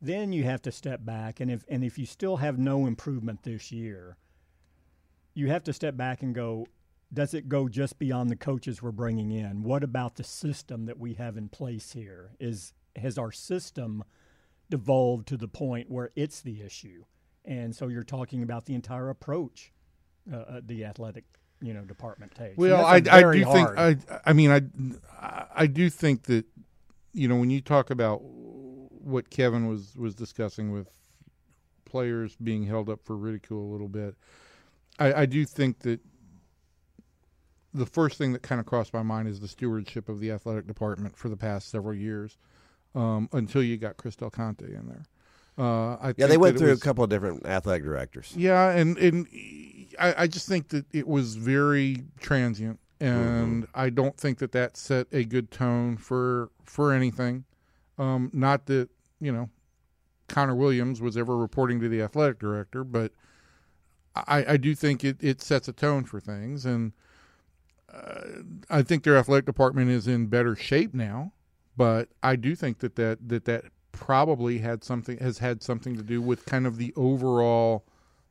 then 0.00 0.32
you 0.32 0.44
have 0.44 0.62
to 0.62 0.72
step 0.72 1.04
back, 1.04 1.40
and 1.40 1.50
if 1.50 1.64
and 1.68 1.82
if 1.82 1.98
you 1.98 2.06
still 2.06 2.36
have 2.36 2.58
no 2.58 2.86
improvement 2.86 3.42
this 3.42 3.72
year, 3.72 4.16
you 5.34 5.48
have 5.48 5.64
to 5.64 5.72
step 5.72 5.96
back 5.96 6.22
and 6.22 6.34
go. 6.34 6.66
Does 7.12 7.32
it 7.32 7.48
go 7.48 7.68
just 7.68 7.98
beyond 7.98 8.30
the 8.30 8.36
coaches 8.36 8.82
we're 8.82 8.92
bringing 8.92 9.30
in? 9.30 9.62
What 9.62 9.82
about 9.82 10.16
the 10.16 10.24
system 10.24 10.86
that 10.86 10.98
we 10.98 11.14
have 11.14 11.36
in 11.36 11.48
place 11.48 11.92
here? 11.92 12.32
Is 12.38 12.74
has 12.96 13.16
our 13.16 13.32
system 13.32 14.04
devolved 14.68 15.26
to 15.28 15.36
the 15.36 15.48
point 15.48 15.90
where 15.90 16.10
it's 16.16 16.40
the 16.40 16.60
issue? 16.60 17.04
And 17.44 17.74
so 17.74 17.88
you're 17.88 18.04
talking 18.04 18.42
about 18.42 18.66
the 18.66 18.74
entire 18.74 19.08
approach 19.08 19.72
uh, 20.30 20.36
uh, 20.36 20.60
the 20.66 20.84
athletic, 20.84 21.24
you 21.60 21.72
know, 21.72 21.82
department 21.82 22.34
takes. 22.34 22.58
Well, 22.58 22.84
I, 22.84 22.96
I 23.10 23.32
do 23.32 23.44
think. 23.44 23.68
I 23.78 23.96
I 24.26 24.32
mean 24.32 24.50
I 24.50 25.44
I 25.54 25.66
do 25.66 25.88
think 25.88 26.24
that 26.24 26.44
you 27.12 27.28
know 27.28 27.36
when 27.36 27.50
you 27.50 27.60
talk 27.60 27.90
about 27.90 28.20
what 28.22 29.30
Kevin 29.30 29.68
was 29.68 29.96
was 29.96 30.14
discussing 30.14 30.70
with 30.70 30.88
players 31.86 32.36
being 32.36 32.64
held 32.64 32.90
up 32.90 33.00
for 33.04 33.16
ridicule 33.16 33.62
a 33.62 33.70
little 33.72 33.88
bit, 33.88 34.16
I, 34.98 35.22
I 35.22 35.26
do 35.26 35.46
think 35.46 35.78
that 35.80 36.00
the 37.74 37.86
first 37.86 38.18
thing 38.18 38.32
that 38.32 38.42
kind 38.42 38.60
of 38.60 38.66
crossed 38.66 38.92
my 38.94 39.02
mind 39.02 39.28
is 39.28 39.40
the 39.40 39.48
stewardship 39.48 40.08
of 40.08 40.20
the 40.20 40.30
athletic 40.30 40.66
department 40.66 41.16
for 41.16 41.28
the 41.28 41.36
past 41.36 41.70
several 41.70 41.94
years, 41.94 42.38
um, 42.94 43.28
until 43.32 43.62
you 43.62 43.76
got 43.76 43.96
Chris 43.96 44.16
Del 44.16 44.30
Conte 44.30 44.64
in 44.64 44.86
there. 44.88 45.02
Uh, 45.58 45.96
I 45.96 46.14
Yeah, 46.16 46.28
they 46.28 46.38
went 46.38 46.56
through 46.58 46.70
was- 46.70 46.78
a 46.80 46.82
couple 46.82 47.04
of 47.04 47.10
different 47.10 47.44
athletic 47.46 47.82
directors. 47.84 48.32
yeah, 48.36 48.70
and 48.70 48.96
and 48.98 49.26
I, 49.98 50.22
I 50.22 50.26
just 50.28 50.48
think 50.48 50.68
that 50.68 50.86
it 50.92 51.06
was 51.08 51.34
very 51.36 52.04
transient, 52.20 52.78
and 53.00 53.66
I 53.74 53.90
don't 53.90 54.16
think 54.16 54.38
that 54.38 54.52
that 54.52 54.76
set 54.76 55.08
a 55.12 55.24
good 55.24 55.50
tone 55.50 55.96
for 55.96 56.50
for 56.64 56.92
anything. 56.92 57.44
Um, 57.98 58.30
not 58.32 58.66
that 58.66 58.88
you 59.20 59.32
know 59.32 59.50
Connor 60.28 60.54
Williams 60.54 61.00
was 61.00 61.16
ever 61.16 61.36
reporting 61.36 61.80
to 61.80 61.88
the 61.88 62.02
athletic 62.02 62.38
director, 62.38 62.84
but 62.84 63.12
I, 64.14 64.44
I 64.52 64.56
do 64.56 64.74
think 64.74 65.04
it, 65.04 65.16
it 65.20 65.40
sets 65.42 65.66
a 65.68 65.72
tone 65.72 66.04
for 66.04 66.20
things, 66.20 66.64
and 66.64 66.92
I 68.70 68.82
think 68.82 69.04
their 69.04 69.16
athletic 69.16 69.46
department 69.46 69.90
is 69.90 70.06
in 70.06 70.26
better 70.26 70.54
shape 70.56 70.94
now. 70.94 71.32
but 71.76 72.08
I 72.22 72.36
do 72.36 72.54
think 72.54 72.78
that 72.80 72.96
that 72.96 73.28
that 73.28 73.44
that 73.46 73.64
probably 73.92 74.58
had 74.58 74.84
something 74.84 75.18
has 75.18 75.38
had 75.38 75.62
something 75.62 75.96
to 75.96 76.02
do 76.02 76.20
with 76.22 76.44
kind 76.46 76.66
of 76.66 76.76
the 76.76 76.92
overall 76.96 77.84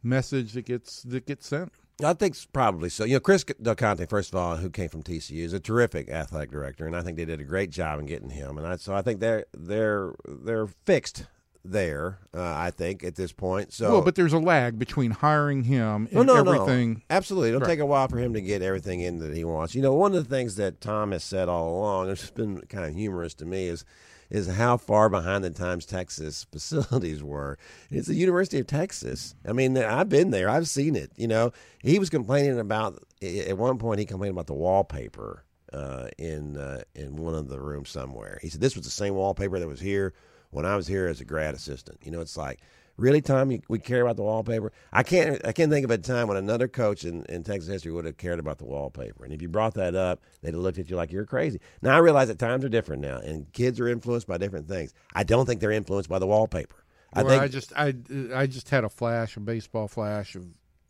message 0.03 0.53
that 0.53 0.65
gets 0.65 1.01
that 1.03 1.25
gets 1.25 1.47
sent. 1.47 1.71
I 2.03 2.13
think 2.13 2.35
probably 2.53 2.89
so. 2.89 3.05
You 3.05 3.15
know, 3.15 3.19
Chris 3.19 3.43
Del 3.43 3.73
Conte, 3.75 4.05
first 4.05 4.31
of 4.31 4.35
all, 4.35 4.57
who 4.57 4.69
came 4.69 4.87
from 4.89 5.01
TCU, 5.01 5.43
is 5.43 5.53
a 5.53 5.59
terrific 5.59 6.09
athletic 6.09 6.51
director, 6.51 6.85
and 6.85 6.95
I 6.95 7.01
think 7.01 7.17
they 7.17 7.25
did 7.25 7.41
a 7.41 7.43
great 7.45 7.71
job 7.71 7.99
in 7.99 8.05
getting 8.05 8.29
him. 8.29 8.57
And 8.57 8.67
I, 8.67 8.75
so 8.75 8.93
I 8.93 9.01
think 9.01 9.19
they're 9.19 9.45
they're 9.57 10.13
they're 10.27 10.67
fixed 10.67 11.25
there. 11.71 12.19
Uh, 12.33 12.41
I 12.41 12.71
think 12.71 13.03
at 13.03 13.15
this 13.15 13.31
point. 13.31 13.73
So, 13.73 13.91
well, 13.91 14.01
but 14.01 14.15
there's 14.15 14.33
a 14.33 14.39
lag 14.39 14.77
between 14.79 15.11
hiring 15.11 15.63
him 15.63 16.07
No, 16.11 16.19
and 16.21 16.27
no, 16.27 16.35
everything. 16.35 16.93
no. 16.93 16.99
Absolutely. 17.09 17.49
It'll 17.49 17.61
Right. 17.61 17.67
take 17.67 17.79
a 17.79 17.85
while 17.85 18.07
for 18.07 18.17
him 18.17 18.33
to 18.33 18.41
get 18.41 18.61
everything 18.61 19.01
in 19.01 19.19
that 19.19 19.33
he 19.35 19.43
wants. 19.43 19.75
You 19.75 19.81
know, 19.81 19.93
one 19.93 20.13
of 20.15 20.23
the 20.27 20.29
things 20.35 20.55
that 20.55 20.81
Tom 20.81 21.11
has 21.11 21.23
said 21.23 21.49
all 21.49 21.69
along, 21.77 22.09
it's 22.09 22.29
been 22.31 22.61
kind 22.61 22.85
of 22.85 22.93
humorous 22.95 23.33
to 23.35 23.45
me, 23.45 23.67
is 23.67 23.83
is 24.29 24.47
how 24.47 24.75
far 24.75 25.07
behind 25.07 25.41
the 25.41 25.49
times 25.49 25.85
Texas 25.85 26.45
facilities 26.51 27.23
were. 27.23 27.57
It's 27.89 28.09
the 28.09 28.13
University 28.15 28.59
of 28.59 28.67
Texas. 28.67 29.35
I 29.47 29.53
mean, 29.53 29.77
I've 29.77 30.09
been 30.09 30.31
there. 30.31 30.49
I've 30.49 30.67
seen 30.67 30.97
it. 30.97 31.11
You 31.15 31.29
know, 31.29 31.53
he 31.79 31.97
was 31.97 32.09
complaining 32.09 32.59
about 32.59 33.01
at 33.21 33.57
one 33.57 33.77
point. 33.77 33.99
He 33.99 34.05
complained 34.05 34.33
about 34.33 34.47
the 34.47 34.53
wallpaper 34.53 35.45
uh, 35.71 36.07
in 36.17 36.57
uh, 36.57 36.81
in 36.93 37.15
one 37.15 37.35
of 37.35 37.47
the 37.47 37.59
rooms 37.61 37.89
somewhere. 37.89 38.37
He 38.41 38.49
said 38.49 38.59
this 38.59 38.75
was 38.75 38.83
the 38.83 38.91
same 38.91 39.15
wallpaper 39.15 39.59
that 39.59 39.67
was 39.67 39.79
here 39.79 40.13
when 40.51 40.65
I 40.65 40.75
was 40.75 40.87
here 40.87 41.07
as 41.07 41.21
a 41.21 41.25
grad 41.25 41.55
assistant. 41.55 41.99
You 42.03 42.11
know, 42.11 42.21
it's 42.21 42.37
like 42.37 42.59
really, 42.97 43.21
Tom, 43.21 43.51
you, 43.51 43.61
we 43.67 43.79
care 43.79 44.01
about 44.01 44.15
the 44.17 44.23
wallpaper. 44.23 44.71
I 44.91 45.03
can't 45.03 45.45
I 45.45 45.51
can't 45.51 45.71
think 45.71 45.85
of 45.85 45.91
a 45.91 45.97
time 45.97 46.27
when 46.27 46.37
another 46.37 46.67
coach 46.67 47.05
in, 47.05 47.23
in 47.25 47.43
Texas 47.43 47.69
history 47.69 47.91
would 47.91 48.05
have 48.05 48.17
cared 48.17 48.39
about 48.39 48.57
the 48.57 48.65
wallpaper. 48.65 49.23
And 49.23 49.33
if 49.33 49.41
you 49.41 49.47
brought 49.47 49.75
that 49.75 49.95
up, 49.95 50.21
they'd 50.41 50.53
have 50.53 50.61
looked 50.61 50.79
at 50.79 50.89
you 50.89 50.95
like 50.95 51.11
you're 51.11 51.25
crazy. 51.25 51.61
Now 51.81 51.95
I 51.95 51.99
realize 51.99 52.27
that 52.27 52.39
times 52.39 52.65
are 52.65 52.69
different 52.69 53.01
now, 53.01 53.17
and 53.17 53.51
kids 53.53 53.79
are 53.79 53.87
influenced 53.87 54.27
by 54.27 54.37
different 54.37 54.67
things. 54.67 54.93
I 55.13 55.23
don't 55.23 55.45
think 55.45 55.61
they're 55.61 55.71
influenced 55.71 56.09
by 56.09 56.19
the 56.19 56.27
wallpaper. 56.27 56.83
I 57.13 57.23
think 57.23 57.41
I 57.41 57.47
just 57.47 57.73
I 57.75 57.93
I 58.33 58.47
just 58.47 58.69
had 58.69 58.83
a 58.83 58.89
flash, 58.89 59.37
a 59.37 59.39
baseball 59.39 59.87
flash 59.87 60.35
of 60.35 60.45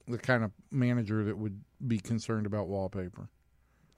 the 0.07 0.17
kind 0.17 0.43
of 0.43 0.51
manager 0.71 1.23
that 1.25 1.37
would 1.37 1.61
be 1.85 1.99
concerned 1.99 2.45
about 2.45 2.67
wallpaper. 2.67 3.29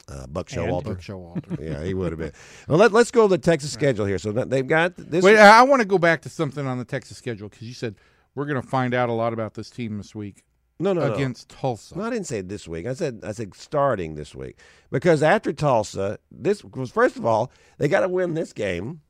Uh, 0.09 0.27
Buck 0.27 0.47
Showalter. 0.47 0.83
Buck 0.83 0.99
Showalter. 0.99 1.59
yeah, 1.61 1.83
he 1.83 1.93
would 1.93 2.11
have 2.11 2.19
been. 2.19 2.31
Well, 2.67 2.77
let, 2.77 2.91
let's 2.91 3.11
go 3.11 3.23
to 3.23 3.27
the 3.29 3.37
Texas 3.37 3.71
schedule 3.71 4.05
here. 4.05 4.17
So 4.17 4.31
they've 4.31 4.67
got 4.67 4.95
this. 4.97 5.23
Wait, 5.23 5.37
I 5.37 5.61
want 5.63 5.81
to 5.81 5.87
go 5.87 5.97
back 5.97 6.21
to 6.23 6.29
something 6.29 6.65
on 6.65 6.77
the 6.77 6.85
Texas 6.85 7.17
schedule 7.17 7.49
because 7.49 7.67
you 7.67 7.73
said 7.73 7.95
we're 8.35 8.45
going 8.45 8.61
to 8.61 8.67
find 8.67 8.93
out 8.93 9.09
a 9.09 9.13
lot 9.13 9.33
about 9.33 9.53
this 9.53 9.69
team 9.69 9.97
this 9.97 10.15
week 10.15 10.43
no, 10.79 10.93
no, 10.93 11.07
no. 11.07 11.13
against 11.13 11.49
Tulsa. 11.49 11.97
No, 11.97 12.05
I 12.05 12.09
didn't 12.09 12.27
say 12.27 12.41
this 12.41 12.67
week. 12.67 12.87
I 12.87 12.93
said 12.93 13.19
I 13.23 13.33
said 13.33 13.53
starting 13.53 14.15
this 14.15 14.33
week 14.33 14.57
because 14.91 15.21
after 15.21 15.51
Tulsa, 15.51 16.19
this 16.31 16.63
was 16.63 16.91
first 16.91 17.17
of 17.17 17.25
all 17.25 17.51
they 17.77 17.87
got 17.87 18.01
to 18.01 18.07
win 18.07 18.33
this 18.33 18.53
game, 18.53 19.01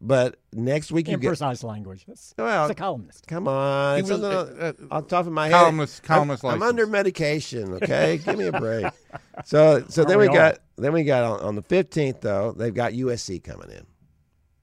but 0.00 0.36
next 0.52 0.92
week 0.92 1.08
you 1.08 1.14
In 1.14 1.20
get 1.20 1.28
precise 1.28 1.64
language. 1.64 2.04
That's, 2.06 2.34
well. 2.38 2.64
it's 2.66 2.72
a 2.72 2.74
columnist. 2.74 3.26
Come 3.26 3.48
on, 3.48 3.98
it's 3.98 4.10
was, 4.10 4.20
something 4.20 4.60
uh, 4.60 4.72
uh, 4.90 4.94
on 4.94 5.06
top 5.06 5.26
of 5.26 5.32
my 5.32 5.46
head. 5.48 5.52
columnist- 5.54 6.02
columnist 6.02 6.44
I'm, 6.44 6.54
I'm 6.54 6.62
under 6.62 6.86
medication. 6.86 7.72
Okay, 7.82 8.18
give 8.18 8.38
me 8.38 8.46
a 8.46 8.52
break. 8.52 8.86
So, 9.44 9.84
so 9.88 10.04
then 10.04 10.18
we 10.18 10.28
we 10.28 10.34
got 10.34 10.58
then 10.76 10.92
we 10.92 11.04
got 11.04 11.22
on, 11.22 11.40
on 11.40 11.54
the 11.54 11.62
15th 11.62 12.20
though 12.20 12.52
they've 12.52 12.74
got 12.74 12.92
USC 12.92 13.42
coming 13.42 13.70
in, 13.70 13.86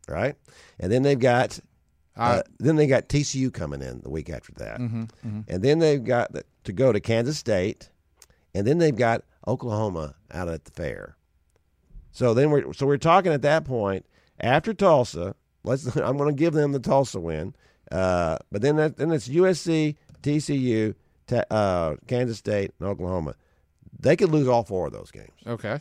right? 0.07 0.35
And 0.79 0.91
then 0.91 1.03
they've 1.03 1.19
got 1.19 1.59
uh, 2.17 2.43
then 2.59 2.75
they 2.75 2.85
got 2.85 3.07
TCU 3.09 3.53
coming 3.53 3.81
in 3.81 4.01
the 4.01 4.09
week 4.09 4.29
after 4.29 4.51
that, 4.57 4.79
mhm, 4.79 5.09
mhm. 5.25 5.43
and 5.47 5.63
then 5.63 5.79
they've 5.79 6.03
got 6.03 6.31
the- 6.33 6.43
to 6.65 6.73
go 6.73 6.91
to 6.91 6.99
Kansas 6.99 7.37
State, 7.37 7.89
and 8.53 8.65
then 8.67 8.77
they've 8.79 8.95
got 8.95 9.23
Oklahoma 9.47 10.15
out 10.31 10.49
at 10.49 10.65
the 10.65 10.71
fair. 10.71 11.15
So 12.11 12.33
then 12.33 12.51
we're 12.51 12.73
so 12.73 12.85
we're 12.85 12.97
talking 12.97 13.31
at 13.33 13.41
that 13.43 13.65
point 13.65 14.05
after 14.39 14.73
Tulsa. 14.73 15.35
Let's 15.63 15.95
I'm 15.97 16.17
going 16.17 16.29
to 16.29 16.39
give 16.39 16.53
them 16.53 16.71
the 16.71 16.79
Tulsa 16.79 17.19
win, 17.19 17.55
uh, 17.91 18.37
but 18.51 18.61
then 18.61 18.75
that, 18.77 18.97
then 18.97 19.11
it's 19.11 19.27
USC, 19.27 19.95
TCU, 20.21 20.95
Ta 21.27 21.43
uh, 21.49 21.95
Kansas 22.07 22.37
State, 22.37 22.71
and 22.79 22.87
Oklahoma. 22.87 23.35
They 23.99 24.15
could 24.15 24.29
lose 24.29 24.47
all 24.47 24.63
four 24.63 24.87
of 24.87 24.93
those 24.93 25.09
games. 25.11 25.31
Okay. 25.47 25.79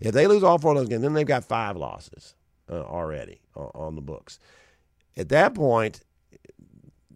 If 0.00 0.12
they 0.12 0.26
lose 0.26 0.42
all 0.42 0.58
four 0.58 0.72
of 0.72 0.78
those 0.78 0.88
games, 0.88 1.02
then 1.02 1.14
they've 1.14 1.26
got 1.26 1.44
five 1.44 1.76
losses 1.76 2.34
uh, 2.70 2.80
already 2.82 3.40
on, 3.54 3.70
on 3.74 3.94
the 3.94 4.00
books. 4.02 4.38
At 5.16 5.28
that 5.28 5.54
point, 5.54 6.00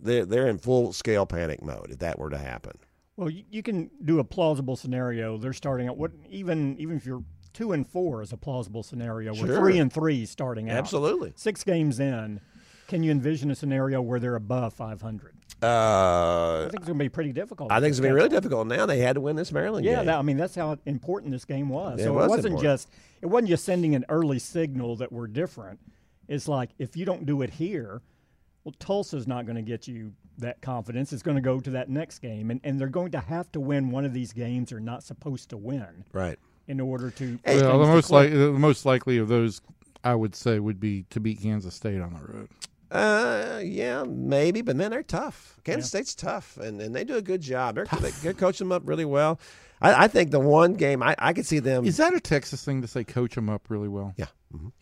they're 0.01 0.25
they're 0.25 0.47
in 0.47 0.59
full 0.59 0.93
scale 0.93 1.27
panic 1.27 1.63
mode. 1.63 1.91
If 1.91 1.99
that 1.99 2.19
were 2.19 2.31
to 2.31 2.39
happen, 2.39 2.73
Well, 3.17 3.31
you, 3.31 3.43
you 3.51 3.63
can 3.63 3.91
do 4.05 4.21
a 4.21 4.25
plausible 4.25 4.77
scenario. 4.77 5.37
They're 5.39 5.53
starting 5.53 5.89
out 5.89 5.97
what 5.97 6.13
even 6.31 6.79
even 6.79 6.97
if 6.97 7.05
you're 7.05 7.25
two 7.53 7.73
and 7.73 7.87
four 7.87 8.23
is 8.23 8.33
a 8.33 8.37
plausible 8.37 8.83
scenario. 8.83 9.33
We're 9.33 9.47
Sure. 9.47 9.59
three 9.59 9.79
and 9.79 9.93
three 9.93 10.25
starting 10.27 10.71
out. 10.71 10.77
absolutely. 10.77 11.33
Six 11.37 11.65
games 11.65 11.99
in, 12.01 12.41
can 12.87 13.03
you 13.03 13.11
envision 13.11 13.51
a 13.51 13.55
scenario 13.55 14.01
where 14.01 14.19
they're 14.21 14.35
above 14.37 14.73
500? 14.75 15.35
I 15.61 15.67
Uh, 15.67 16.63
think 16.65 16.75
it's 16.77 16.87
going 16.87 16.99
to 16.99 17.05
be 17.05 17.09
pretty 17.09 17.33
difficult. 17.33 17.73
I 17.73 17.81
think 17.81 17.91
it's 17.91 17.99
to 17.99 18.03
been 18.03 18.15
really 18.15 18.29
difficult. 18.29 18.67
Now 18.69 18.87
they 18.87 18.99
had 18.99 19.15
to 19.15 19.21
win 19.21 19.35
this 19.37 19.51
Maryland 19.53 19.85
Yeah, 19.85 19.97
game. 19.97 20.07
that, 20.07 20.19
I 20.19 20.23
mean 20.23 20.37
that's 20.37 20.55
how 20.55 20.77
important 20.87 21.33
this 21.33 21.45
game 21.45 21.69
was. 21.69 21.99
Yeah, 21.99 22.05
so 22.07 22.11
it 22.13 22.15
it, 22.15 22.17
was 22.19 22.29
wasn't 22.29 22.47
important. 22.55 22.63
just 22.63 22.89
it 23.23 23.27
wasn't 23.27 23.49
just 23.49 23.65
sending 23.65 23.95
an 23.95 24.05
early 24.09 24.39
signal 24.39 24.97
that 24.97 25.11
we're 25.13 25.27
different. 25.27 25.81
It's 26.29 26.47
like 26.47 26.71
if 26.79 26.97
you 26.97 27.05
don't 27.05 27.27
do 27.27 27.43
it 27.43 27.51
here, 27.51 28.03
well, 28.65 28.75
Tulsa's 28.79 29.27
not 29.27 29.47
going 29.47 29.57
to 29.57 29.63
get 29.63 29.89
you 29.89 30.13
that 30.39 30.61
confidence. 30.61 31.13
It's 31.13 31.23
going 31.23 31.37
to 31.37 31.41
go 31.41 31.59
to 31.59 31.71
that 31.71 31.89
next 31.89 32.21
game, 32.21 32.51
and, 32.53 32.61
and 32.63 32.79
they're 32.79 32.87
going 32.87 33.11
to 33.13 33.19
have 33.19 33.51
to 33.53 33.61
win 33.61 33.91
one 33.91 34.05
of 34.05 34.13
these 34.13 34.33
games 34.33 34.71
they're 34.71 34.79
not 34.79 35.03
supposed 35.03 35.51
to 35.51 35.57
win 35.57 36.05
right. 36.13 36.39
In 36.69 36.81
order 36.81 37.11
to. 37.11 37.39
Hey, 37.45 37.61
Well, 37.61 37.79
the 37.79 37.85
things 37.85 37.95
most 37.97 38.11
like 38.11 38.31
the 38.31 38.53
most 38.53 38.87
likely 38.87 39.19
of 39.19 39.29
those, 39.29 39.61
I 40.05 40.15
would 40.15 40.37
say, 40.37 40.61
would 40.61 40.79
be 40.79 41.05
to 41.11 41.19
beat 41.21 41.41
Kansas 41.41 41.75
State 41.75 42.01
on 42.01 42.15
the 42.15 42.33
road. 42.33 42.49
Uh, 42.91 43.61
yeah, 43.63 44.05
maybe, 44.05 44.63
but 44.63 44.77
man, 44.77 44.91
they're 44.91 45.03
tough. 45.03 45.59
Kansas 45.65 45.93
Yeah. 45.93 46.01
State's 46.01 46.15
tough, 46.15 46.57
and, 46.57 46.81
and 46.81 46.95
they 46.95 47.05
do 47.05 47.17
a 47.17 47.23
good 47.23 47.41
job. 47.43 47.75
They're 47.75 47.85
they, 48.01 48.11
they 48.11 48.33
coach 48.35 48.59
them 48.59 48.73
up 48.73 48.83
really 48.87 49.05
well. 49.05 49.39
I, 49.81 50.05
I 50.05 50.09
think 50.09 50.31
the 50.31 50.41
one 50.41 50.75
game 50.75 51.03
I, 51.03 51.15
I 51.19 51.33
could 51.33 51.47
see 51.47 51.59
them. 51.59 51.85
Is 51.85 51.99
that 51.99 52.15
a 52.15 52.21
Texas 52.21 52.65
thing 52.65 52.81
to 52.83 52.89
say? 52.89 53.05
Coach 53.05 53.35
them 53.35 53.49
up 53.51 53.69
really 53.69 53.89
well. 53.89 54.15
Yeah. 54.17 54.27
mhm. 54.55 54.73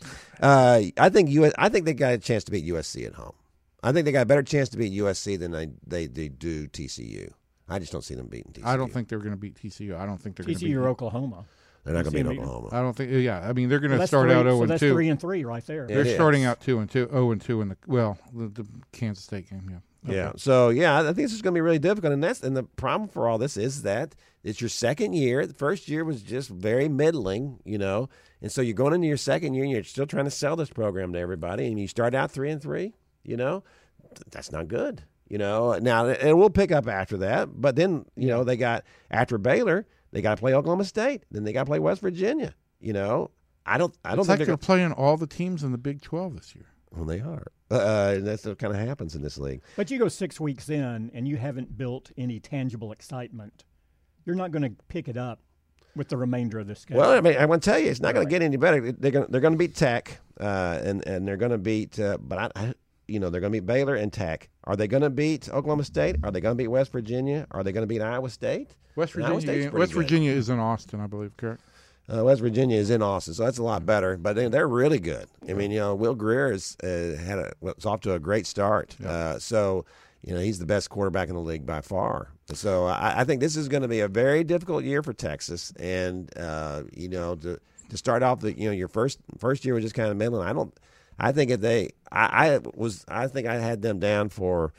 Uh, 0.40 0.82
I 0.98 1.08
think 1.08 1.30
US. 1.30 1.52
I 1.58 1.68
think 1.68 1.84
they 1.84 1.94
got 1.94 2.12
a 2.12 2.18
chance 2.18 2.44
to 2.44 2.52
beat 2.52 2.64
USC 2.66 3.06
at 3.06 3.14
home. 3.14 3.34
I 3.82 3.92
think 3.92 4.04
they 4.04 4.12
got 4.12 4.22
a 4.22 4.26
better 4.26 4.42
chance 4.42 4.68
to 4.70 4.76
beat 4.78 4.92
USC 4.92 5.38
than 5.38 5.50
they 5.50 5.68
they, 5.86 6.06
they 6.06 6.28
do 6.28 6.68
TCU. 6.68 7.30
I 7.68 7.80
just 7.80 7.90
don't 7.90 8.02
see 8.02 8.14
them 8.14 8.28
beating 8.28 8.52
TCU. 8.52 8.64
I 8.66 8.76
don't 8.76 8.92
think 8.92 9.08
they're 9.08 9.18
going 9.18 9.32
to 9.32 9.36
beat 9.36 9.56
TCU. 9.56 9.98
I 9.98 10.06
don't 10.06 10.18
think 10.22 10.36
they're 10.36 10.46
going 10.46 10.56
to 10.56 10.64
beat. 10.64 10.72
TCU 10.72 10.80
or 10.80 10.88
Oklahoma. 10.88 11.44
They're 11.86 11.94
not 11.94 12.04
going 12.04 12.12
to 12.12 12.18
see 12.18 12.22
beat 12.22 12.28
them 12.28 12.38
Oklahoma. 12.40 12.68
I 12.72 12.80
don't 12.82 12.94
think. 12.96 13.10
Yeah, 13.12 13.40
I 13.40 13.52
mean 13.52 13.68
they're 13.68 13.80
going 13.80 13.92
to 13.92 13.98
that's 13.98 14.10
start 14.10 14.28
three, 14.28 14.34
out 14.34 14.42
zero 14.42 14.56
so 14.56 14.62
and 14.62 14.70
that's 14.70 14.80
two. 14.80 14.92
three 14.92 15.08
and 15.08 15.20
three 15.20 15.44
right 15.44 15.64
there. 15.66 15.86
They're 15.86 16.00
It 16.00 16.14
starting 16.14 16.42
is. 16.42 16.48
out 16.48 16.60
two 16.60 16.78
and 16.78 16.90
two, 16.90 17.08
zero 17.08 17.30
and 17.30 17.40
two 17.40 17.62
in 17.62 17.68
the 17.68 17.76
well, 17.86 18.18
the, 18.34 18.48
the 18.48 18.66
Kansas 18.92 19.24
State 19.24 19.48
game. 19.48 19.68
Yeah. 19.70 19.78
Yeah. 20.08 20.32
So 20.36 20.68
yeah, 20.68 21.00
I 21.00 21.04
think 21.04 21.16
this 21.16 21.32
is 21.32 21.42
going 21.42 21.54
to 21.54 21.58
be 21.58 21.62
really 21.62 21.78
difficult, 21.78 22.12
and 22.12 22.22
that's 22.22 22.42
and 22.42 22.56
the 22.56 22.62
problem 22.62 23.08
for 23.08 23.28
all 23.28 23.38
this 23.38 23.56
is 23.56 23.82
that 23.82 24.14
it's 24.44 24.60
your 24.60 24.68
second 24.70 25.14
year. 25.14 25.46
The 25.46 25.54
first 25.54 25.88
year 25.88 26.04
was 26.04 26.22
just 26.22 26.48
very 26.48 26.88
middling, 26.88 27.58
you 27.64 27.78
know, 27.78 28.08
and 28.40 28.52
so 28.52 28.62
you're 28.62 28.74
going 28.74 28.94
into 28.94 29.08
your 29.08 29.16
second 29.16 29.54
year, 29.54 29.64
and 29.64 29.72
you're 29.72 29.82
still 29.82 30.06
trying 30.06 30.26
to 30.26 30.30
sell 30.30 30.54
this 30.54 30.70
program 30.70 31.12
to 31.14 31.18
everybody, 31.18 31.66
and 31.66 31.80
you 31.80 31.88
start 31.88 32.14
out 32.14 32.30
three 32.30 32.50
and 32.50 32.62
three, 32.62 32.94
you 33.24 33.36
know, 33.36 33.64
that's 34.30 34.52
not 34.52 34.68
good, 34.68 35.02
you 35.28 35.38
know. 35.38 35.76
Now 35.78 36.06
and 36.06 36.38
we'll 36.38 36.50
pick 36.50 36.70
up 36.70 36.86
after 36.86 37.16
that, 37.18 37.60
but 37.60 37.74
then 37.74 38.04
you 38.14 38.28
know 38.28 38.44
they 38.44 38.56
got 38.56 38.84
after 39.10 39.38
Baylor, 39.38 39.86
they 40.12 40.22
got 40.22 40.36
to 40.36 40.40
play 40.40 40.54
Oklahoma 40.54 40.84
State, 40.84 41.24
then 41.30 41.44
they 41.44 41.52
got 41.52 41.60
to 41.62 41.66
play 41.66 41.78
West 41.78 42.00
Virginia, 42.00 42.54
you 42.80 42.92
know. 42.92 43.30
I 43.64 43.78
don't. 43.78 43.94
I 44.04 44.10
don't 44.10 44.20
It's 44.20 44.28
think 44.28 44.38
like 44.38 44.38
they're 44.38 44.46
they're 44.46 44.56
playing 44.56 44.92
all 44.92 45.16
the 45.16 45.26
teams 45.26 45.64
in 45.64 45.72
the 45.72 45.78
Big 45.78 46.00
Twelve 46.00 46.34
this 46.36 46.54
year. 46.54 46.66
Well, 46.92 47.04
they 47.04 47.20
are. 47.20 47.44
Uh, 47.70 48.14
and 48.16 48.26
that's 48.26 48.44
what 48.44 48.58
kind 48.60 48.72
of 48.72 48.78
happens 48.78 49.16
in 49.16 49.22
this 49.22 49.38
league. 49.38 49.60
But 49.74 49.90
you 49.90 49.98
go 49.98 50.06
six 50.08 50.38
weeks 50.38 50.68
in 50.68 51.10
and 51.12 51.26
you 51.26 51.36
haven't 51.36 51.76
built 51.76 52.12
any 52.16 52.38
tangible 52.38 52.92
excitement. 52.92 53.64
You're 54.24 54.36
not 54.36 54.52
going 54.52 54.62
to 54.62 54.70
pick 54.88 55.08
it 55.08 55.16
up 55.16 55.40
with 55.96 56.08
the 56.08 56.16
remainder 56.16 56.58
of 56.60 56.68
this 56.68 56.84
game. 56.84 56.96
Well, 56.98 57.10
I 57.10 57.20
mean, 57.20 57.36
I 57.36 57.44
want 57.46 57.62
to 57.64 57.70
tell 57.70 57.78
you, 57.78 57.90
it's 57.90 58.00
not 58.00 58.14
going 58.14 58.26
Really? 58.26 58.38
to 58.38 58.38
get 58.40 58.44
any 58.44 58.56
better. 58.56 58.92
They're 58.92 59.10
going 59.10 59.26
to, 59.26 59.32
they're 59.32 59.40
going 59.40 59.54
to 59.54 59.58
beat 59.58 59.74
Tech, 59.74 60.20
uh, 60.40 60.78
and 60.82 61.04
and 61.06 61.26
they're 61.26 61.36
going 61.36 61.50
to 61.50 61.58
beat, 61.58 61.98
uh, 61.98 62.18
but 62.20 62.38
I, 62.38 62.50
I, 62.54 62.74
you 63.08 63.20
know, 63.20 63.30
they're 63.30 63.40
going 63.40 63.52
to 63.52 63.60
beat 63.60 63.66
Baylor 63.66 63.94
and 63.94 64.12
Tech. 64.12 64.48
Are 64.64 64.76
they 64.76 64.88
going 64.88 65.02
to 65.02 65.10
beat 65.10 65.48
Oklahoma 65.48 65.84
State? 65.84 66.16
Are 66.22 66.30
they 66.30 66.40
going 66.40 66.56
to 66.56 66.62
beat 66.62 66.68
West 66.68 66.92
Virginia? 66.92 67.46
Are 67.50 67.62
they 67.62 67.72
going 67.72 67.82
to 67.82 67.86
beat 67.86 68.02
Iowa 68.02 68.30
State? 68.30 68.74
West 68.96 69.14
And 69.14 69.24
Iowa 69.24 69.40
Virginia. 69.40 69.70
West 69.70 69.92
good. 69.92 70.02
Virginia 70.02 70.32
is 70.32 70.48
in 70.48 70.58
Austin, 70.58 71.00
I 71.00 71.06
believe. 71.06 71.36
Correct. 71.36 71.60
Uh, 72.12 72.24
West 72.24 72.40
Virginia 72.40 72.78
is 72.78 72.90
in 72.90 73.02
Austin, 73.02 73.34
so 73.34 73.44
that's 73.44 73.58
a 73.58 73.62
lot 73.62 73.84
better. 73.84 74.16
But 74.16 74.36
they, 74.36 74.48
they're 74.48 74.68
really 74.68 75.00
good. 75.00 75.26
I 75.48 75.54
mean, 75.54 75.72
you 75.72 75.80
know, 75.80 75.94
Will 75.94 76.14
Grier 76.14 76.52
has 76.52 76.76
uh, 76.82 77.20
had 77.20 77.38
a 77.38 77.52
was 77.60 77.84
off 77.84 78.00
to 78.02 78.14
a 78.14 78.20
great 78.20 78.46
start. 78.46 78.96
Uh, 79.04 79.40
so 79.40 79.84
you 80.22 80.34
know, 80.34 80.40
he's 80.40 80.58
the 80.58 80.66
best 80.66 80.88
quarterback 80.90 81.28
in 81.28 81.34
the 81.34 81.40
league 81.40 81.66
by 81.66 81.80
far. 81.80 82.28
So 82.52 82.86
I, 82.86 83.20
I 83.20 83.24
think 83.24 83.40
this 83.40 83.56
is 83.56 83.68
going 83.68 83.82
to 83.82 83.88
be 83.88 84.00
a 84.00 84.08
very 84.08 84.44
difficult 84.44 84.84
year 84.84 85.02
for 85.02 85.12
Texas, 85.12 85.72
and 85.78 86.30
uh, 86.38 86.82
you 86.92 87.08
know, 87.08 87.34
to 87.36 87.60
to 87.88 87.96
start 87.96 88.22
off 88.22 88.40
the 88.40 88.52
you 88.52 88.66
know 88.66 88.72
your 88.72 88.88
first 88.88 89.18
first 89.38 89.64
year 89.64 89.74
was 89.74 89.82
just 89.82 89.94
kind 89.94 90.10
of 90.10 90.16
middling. 90.16 90.46
I 90.46 90.52
don't. 90.52 90.72
I 91.18 91.32
think 91.32 91.50
if 91.50 91.60
they, 91.60 91.90
I, 92.10 92.54
I 92.54 92.60
was, 92.74 93.04
I 93.08 93.26
think 93.28 93.46
I 93.46 93.56
had 93.56 93.82
them 93.82 93.98
down 93.98 94.28
for. 94.28 94.72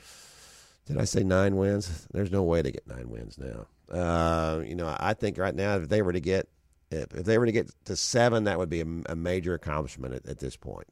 Did 0.86 0.96
I 0.96 1.04
say 1.04 1.22
nine 1.22 1.56
wins? 1.56 2.06
There's 2.12 2.32
no 2.32 2.42
way 2.44 2.62
to 2.62 2.70
get 2.70 2.86
nine 2.86 3.10
wins 3.10 3.36
now. 3.36 3.66
Uh, 3.94 4.62
you 4.64 4.74
know, 4.74 4.94
I 4.98 5.12
think 5.12 5.36
right 5.36 5.54
now 5.54 5.76
if 5.76 5.88
they 5.88 6.00
were 6.00 6.14
to 6.14 6.20
get 6.20 6.48
if, 6.90 7.14
if 7.14 7.24
they 7.24 7.38
were 7.38 7.46
to 7.46 7.52
get 7.52 7.70
to 7.84 7.96
seven, 7.96 8.44
that 8.44 8.58
would 8.58 8.70
be 8.70 8.80
a, 8.80 8.86
a 9.06 9.16
major 9.16 9.54
accomplishment 9.54 10.14
at, 10.14 10.26
at 10.26 10.38
this 10.38 10.56
point. 10.56 10.88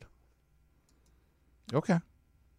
Okay. 1.72 1.98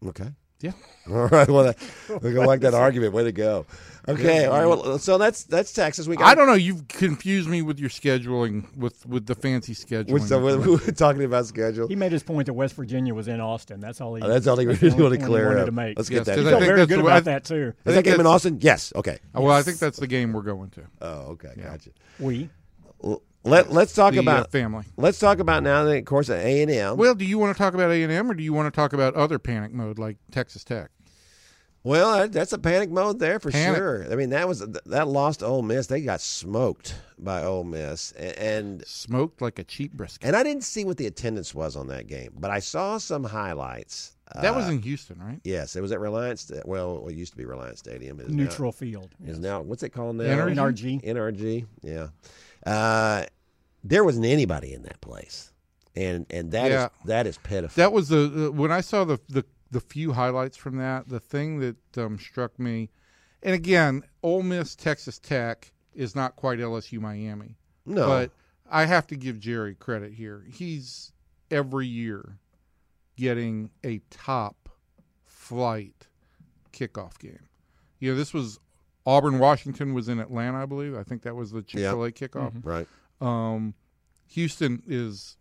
Okay. 0.06 0.30
Yeah. 0.60 0.72
All 1.08 1.28
right. 1.28 1.48
Well, 1.48 1.64
that, 1.64 1.78
we 2.22 2.32
gonna 2.32 2.46
like 2.46 2.60
that 2.60 2.74
argument. 2.74 3.12
Way 3.14 3.24
to 3.24 3.32
go. 3.32 3.64
Okay. 4.08 4.46
All 4.46 4.58
right. 4.58 4.66
Well, 4.66 4.98
so 4.98 5.16
that's 5.18 5.44
that's 5.44 5.72
Texas. 5.72 6.06
We. 6.08 6.16
I 6.16 6.34
don't 6.34 6.46
know. 6.46 6.54
You've 6.54 6.88
confused 6.88 7.48
me 7.48 7.62
with 7.62 7.78
your 7.78 7.90
scheduling, 7.90 8.74
with 8.76 9.06
with 9.06 9.26
the 9.26 9.34
fancy 9.34 9.74
scheduling. 9.74 10.10
Which, 10.12 10.22
so 10.24 10.38
we 10.44 10.56
we 10.56 10.70
were 10.76 10.92
talking 10.92 11.22
about 11.24 11.46
schedule. 11.46 11.86
He 11.88 11.94
made 11.96 12.12
his 12.12 12.22
point 12.22 12.46
that 12.46 12.54
West 12.54 12.74
Virginia 12.74 13.14
was 13.14 13.28
in 13.28 13.40
Austin. 13.40 13.80
That's 13.80 14.00
all 14.00 14.14
he. 14.16 14.22
Oh, 14.22 14.28
that's 14.28 14.46
all 14.46 14.56
he 14.58 14.66
really 14.66 14.78
the 14.90 14.96
wanted 15.02 15.20
to 15.20 15.26
clear 15.26 15.46
wanted 15.46 15.60
up. 15.60 15.66
to 15.66 15.72
make. 15.72 15.96
Let's 15.98 16.10
Yes, 16.10 16.20
get 16.20 16.24
that. 16.26 16.34
'cause 16.36 16.42
He 16.44 16.48
I 16.48 16.52
felt 16.52 16.64
very 16.64 16.86
good 16.86 16.98
about 17.00 17.12
I- 17.12 17.20
that 17.20 17.44
too. 17.44 17.72
Is 17.84 17.94
that 17.94 18.04
game 18.04 18.20
in 18.20 18.26
Austin? 18.26 18.58
Yes. 18.60 18.92
Okay. 18.96 19.18
Well, 19.34 19.50
I 19.50 19.62
think 19.62 19.78
that's 19.78 19.98
the 19.98 20.06
game 20.06 20.32
we're 20.32 20.42
going 20.42 20.70
to. 20.70 20.82
Oh, 21.00 21.08
okay. 21.32 21.52
Gotcha. 21.56 21.90
We 22.18 22.42
L- 22.42 22.48
Let 23.44 23.72
Let's 23.72 23.94
talk 23.94 24.12
the 24.12 24.18
uh, 24.18 24.22
about 24.22 24.50
family. 24.52 24.84
let's 24.96 25.18
talk 25.18 25.38
about 25.38 25.62
now. 25.62 25.84
Then, 25.84 25.98
of 25.98 26.04
course, 26.04 26.28
at 26.28 26.44
A 26.44 26.62
and 26.62 26.70
M. 26.70 26.96
Well, 26.96 27.14
do 27.14 27.24
you 27.24 27.38
want 27.38 27.56
to 27.56 27.58
talk 27.58 27.72
about 27.72 27.90
A 27.90 28.02
and 28.02 28.12
M, 28.12 28.30
or 28.30 28.34
do 28.34 28.42
you 28.42 28.52
want 28.52 28.72
to 28.72 28.76
talk 28.76 28.92
about 28.92 29.14
other 29.14 29.38
panic 29.38 29.72
mode 29.72 29.98
like 29.98 30.16
Texas 30.30 30.64
Tech? 30.64 30.90
Well, 31.84 32.28
that's 32.28 32.52
a 32.52 32.58
panic 32.58 32.90
mode 32.90 33.20
there 33.20 33.38
for 33.38 33.50
Panic. 33.52 33.76
sure. 33.78 34.12
I 34.12 34.16
mean, 34.16 34.30
that 34.30 34.48
was 34.48 34.58
that 34.86 35.06
lost 35.08 35.40
to 35.40 35.46
Ole 35.46 35.62
Miss. 35.62 35.86
They 35.86 36.00
got 36.02 36.20
smoked 36.20 36.96
by 37.18 37.44
Ole 37.44 37.64
Miss, 37.64 38.12
A- 38.18 38.38
and 38.42 38.84
Smoked 38.86 39.40
like 39.40 39.58
a 39.60 39.64
cheap 39.64 39.92
brisket. 39.92 40.26
and 40.26 40.34
I 40.36 40.42
didn't 40.42 40.64
see 40.64 40.84
what 40.84 40.96
the 40.98 41.06
attendance 41.06 41.54
was 41.54 41.76
on 41.76 41.86
that 41.86 42.08
game, 42.08 42.34
but 42.36 42.50
I 42.50 42.58
saw 42.58 42.98
some 42.98 43.22
highlights. 43.24 44.16
that 44.34 44.54
was 44.54 44.66
Uh, 44.66 44.72
in 44.72 44.82
Houston, 44.82 45.18
right? 45.20 45.40
yes, 45.44 45.76
it 45.76 45.80
was 45.80 45.92
at 45.92 46.00
Reliant. 46.00 46.44
Well, 46.66 47.06
it 47.08 47.14
used 47.14 47.32
to 47.32 47.38
be 47.38 47.44
Reliant 47.46 47.78
Stadium. 47.78 48.18
It 48.20 48.26
is 48.26 48.32
neutral 48.32 48.72
field. 48.72 49.10
Now, 49.20 49.30
is 49.32 49.38
now 49.38 49.60
what's 49.62 49.84
it 49.84 49.90
called 49.90 50.16
now? 50.16 50.24
NRG? 50.24 51.00
NRG. 51.00 51.04
NRG. 51.04 51.66
Yeah. 51.82 52.08
Uh, 52.66 53.24
there 53.84 54.04
wasn't 54.04 54.26
anybody 54.26 54.72
in 54.74 54.82
that 54.82 55.00
place, 55.00 55.52
and 55.96 56.26
and 56.30 56.50
that 56.52 56.66
is 56.66 56.72
Yeah. 56.72 56.88
that 57.06 57.26
is 57.26 57.38
pitiful. 57.38 57.80
That 57.80 57.92
was 57.92 58.08
the 58.08 58.50
when 58.54 58.72
I 58.72 58.80
saw 58.80 59.04
the 59.04 59.18
the 59.28 59.44
the 59.70 59.80
few 59.80 60.12
highlights 60.12 60.56
from 60.56 60.76
that. 60.78 61.08
The 61.08 61.20
thing 61.20 61.60
that 61.60 61.98
um, 61.98 62.18
struck 62.18 62.58
me, 62.58 62.90
and 63.42 63.54
again, 63.54 64.02
Ole 64.22 64.42
Miss 64.42 64.74
Texas 64.74 65.18
Tech 65.18 65.72
is 65.94 66.14
not 66.14 66.36
quite 66.36 66.58
LSU 66.58 67.00
Miami, 67.00 67.56
no, 67.86 68.06
but 68.06 68.32
I 68.70 68.84
have 68.86 69.06
to 69.08 69.16
give 69.16 69.38
Jerry 69.40 69.74
credit 69.74 70.12
here. 70.12 70.44
He's 70.50 71.12
every 71.50 71.86
year 71.86 72.38
getting 73.16 73.70
a 73.84 74.00
top 74.10 74.68
flight 75.24 76.06
kickoff 76.72 77.18
game. 77.18 77.48
You 77.98 78.12
know, 78.12 78.16
this 78.16 78.32
was 78.32 78.58
Auburn 79.08 79.38
Washington 79.38 79.94
was 79.94 80.08
in 80.08 80.18
Atlanta, 80.20 80.62
I 80.62 80.66
believe. 80.66 80.94
I 80.94 81.02
think 81.02 81.22
that 81.22 81.34
was 81.34 81.50
the 81.50 81.62
Chick 81.62 81.80
Fil 81.80 82.04
A 82.04 82.12
kickoff. 82.12 82.52
right. 82.64 82.86
Um, 83.20 83.74
Houston 84.28 84.82
is 84.86 85.36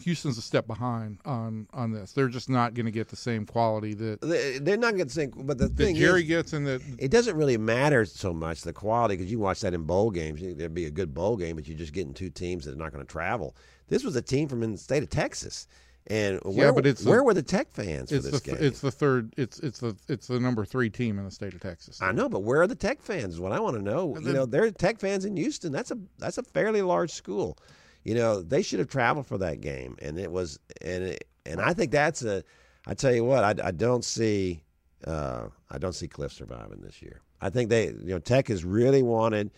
Houston's 0.00 0.38
a 0.38 0.42
step 0.42 0.66
behind 0.66 1.18
on 1.24 1.68
on 1.72 1.92
this. 1.92 2.12
They're 2.12 2.28
just 2.28 2.48
not 2.50 2.74
going 2.74 2.86
to 2.86 2.92
get 2.92 3.08
the 3.08 3.16
same 3.16 3.46
quality 3.46 3.94
that, 3.94 4.20
They- 4.22 4.58
They're 4.58 4.76
not 4.76 4.94
going 4.96 5.06
to 5.06 5.14
think, 5.14 5.34
but 5.46 5.58
the 5.58 5.68
thing 5.68 5.94
Jerry 5.96 6.22
is, 6.22 6.28
gets 6.28 6.52
in 6.54 6.64
that 6.64 6.80
it 6.98 7.10
doesn't 7.10 7.36
really 7.36 7.56
matter 7.58 8.04
so 8.04 8.32
much 8.32 8.62
the 8.62 8.72
quality 8.72 9.16
because 9.16 9.30
you 9.30 9.38
watch 9.38 9.60
that 9.60 9.74
in 9.74 9.82
bowl 9.84 10.10
games. 10.10 10.40
There'd 10.42 10.74
be 10.74 10.86
a 10.86 10.90
good 10.90 11.14
bowl 11.14 11.36
game, 11.36 11.56
but 11.56 11.68
you're 11.68 11.78
just 11.78 11.92
getting 11.92 12.14
two 12.14 12.30
teams 12.30 12.64
that 12.64 12.72
are 12.72 12.78
not 12.78 12.92
going 12.92 13.04
to 13.04 13.10
travel. 13.10 13.54
This 13.88 14.02
was 14.02 14.16
a 14.16 14.22
team 14.22 14.48
from 14.48 14.62
in 14.62 14.72
the 14.72 14.78
state 14.78 15.02
of 15.02 15.10
Texas, 15.10 15.66
and 16.08 16.40
where, 16.44 16.72
but 16.72 16.86
it's 16.86 17.02
the- 17.02 17.10
where 17.10 17.22
were 17.22 17.34
the 17.34 17.42
Tech 17.42 17.72
fans 17.72 18.10
for 18.10 18.16
it's 18.16 18.30
this 18.30 18.40
the 18.40 18.50
game? 18.50 18.58
it's 18.60 18.80
the 18.80 18.90
third 18.90 19.32
it's 19.36 19.58
it's 19.60 19.80
the 19.80 19.96
it's 20.08 20.26
the 20.26 20.40
number 20.40 20.64
three 20.64 20.90
team 20.90 21.18
in 21.18 21.24
the 21.24 21.30
state 21.30 21.54
of 21.54 21.60
Texas. 21.60 22.02
I 22.02 22.12
know, 22.12 22.28
but 22.28 22.40
where 22.40 22.62
are 22.62 22.66
the 22.66 22.74
Tech 22.74 23.00
fans? 23.00 23.34
Is 23.34 23.40
what 23.40 23.52
I 23.52 23.60
want 23.60 23.76
to 23.76 23.82
know. 23.82 24.16
You 24.18 24.32
know, 24.32 24.46
there 24.46 24.64
are 24.64 24.70
Tech 24.70 24.98
fans 24.98 25.24
in 25.24 25.36
Houston. 25.36 25.72
That's 25.72 25.90
a 25.90 25.98
that's 26.18 26.38
a 26.38 26.42
fairly 26.42 26.82
large 26.82 27.12
school. 27.12 27.56
You 28.04 28.14
know, 28.16 28.42
they 28.42 28.62
should 28.62 28.80
have 28.80 28.88
traveled 28.88 29.26
for 29.26 29.38
that 29.38 29.60
game, 29.60 29.96
and 30.02 30.18
it 30.18 30.30
was 30.30 30.58
and 30.80 31.04
it, 31.04 31.28
and 31.46 31.60
I 31.60 31.72
think 31.72 31.92
that's 31.92 32.22
a. 32.24 32.42
I 32.84 32.94
tell 32.94 33.14
you 33.14 33.24
what, 33.24 33.44
I, 33.44 33.68
I 33.68 33.70
don't 33.70 34.04
see 34.04 34.64
uh, 35.06 35.46
I 35.70 35.78
don't 35.78 35.94
see 35.94 36.08
Cliff 36.08 36.32
surviving 36.32 36.80
this 36.80 37.00
year. 37.00 37.20
I 37.40 37.50
think 37.50 37.70
they 37.70 37.86
you 37.86 37.96
know 38.06 38.18
Tech 38.18 38.48
has 38.48 38.64
really 38.64 39.02
wanted 39.02 39.52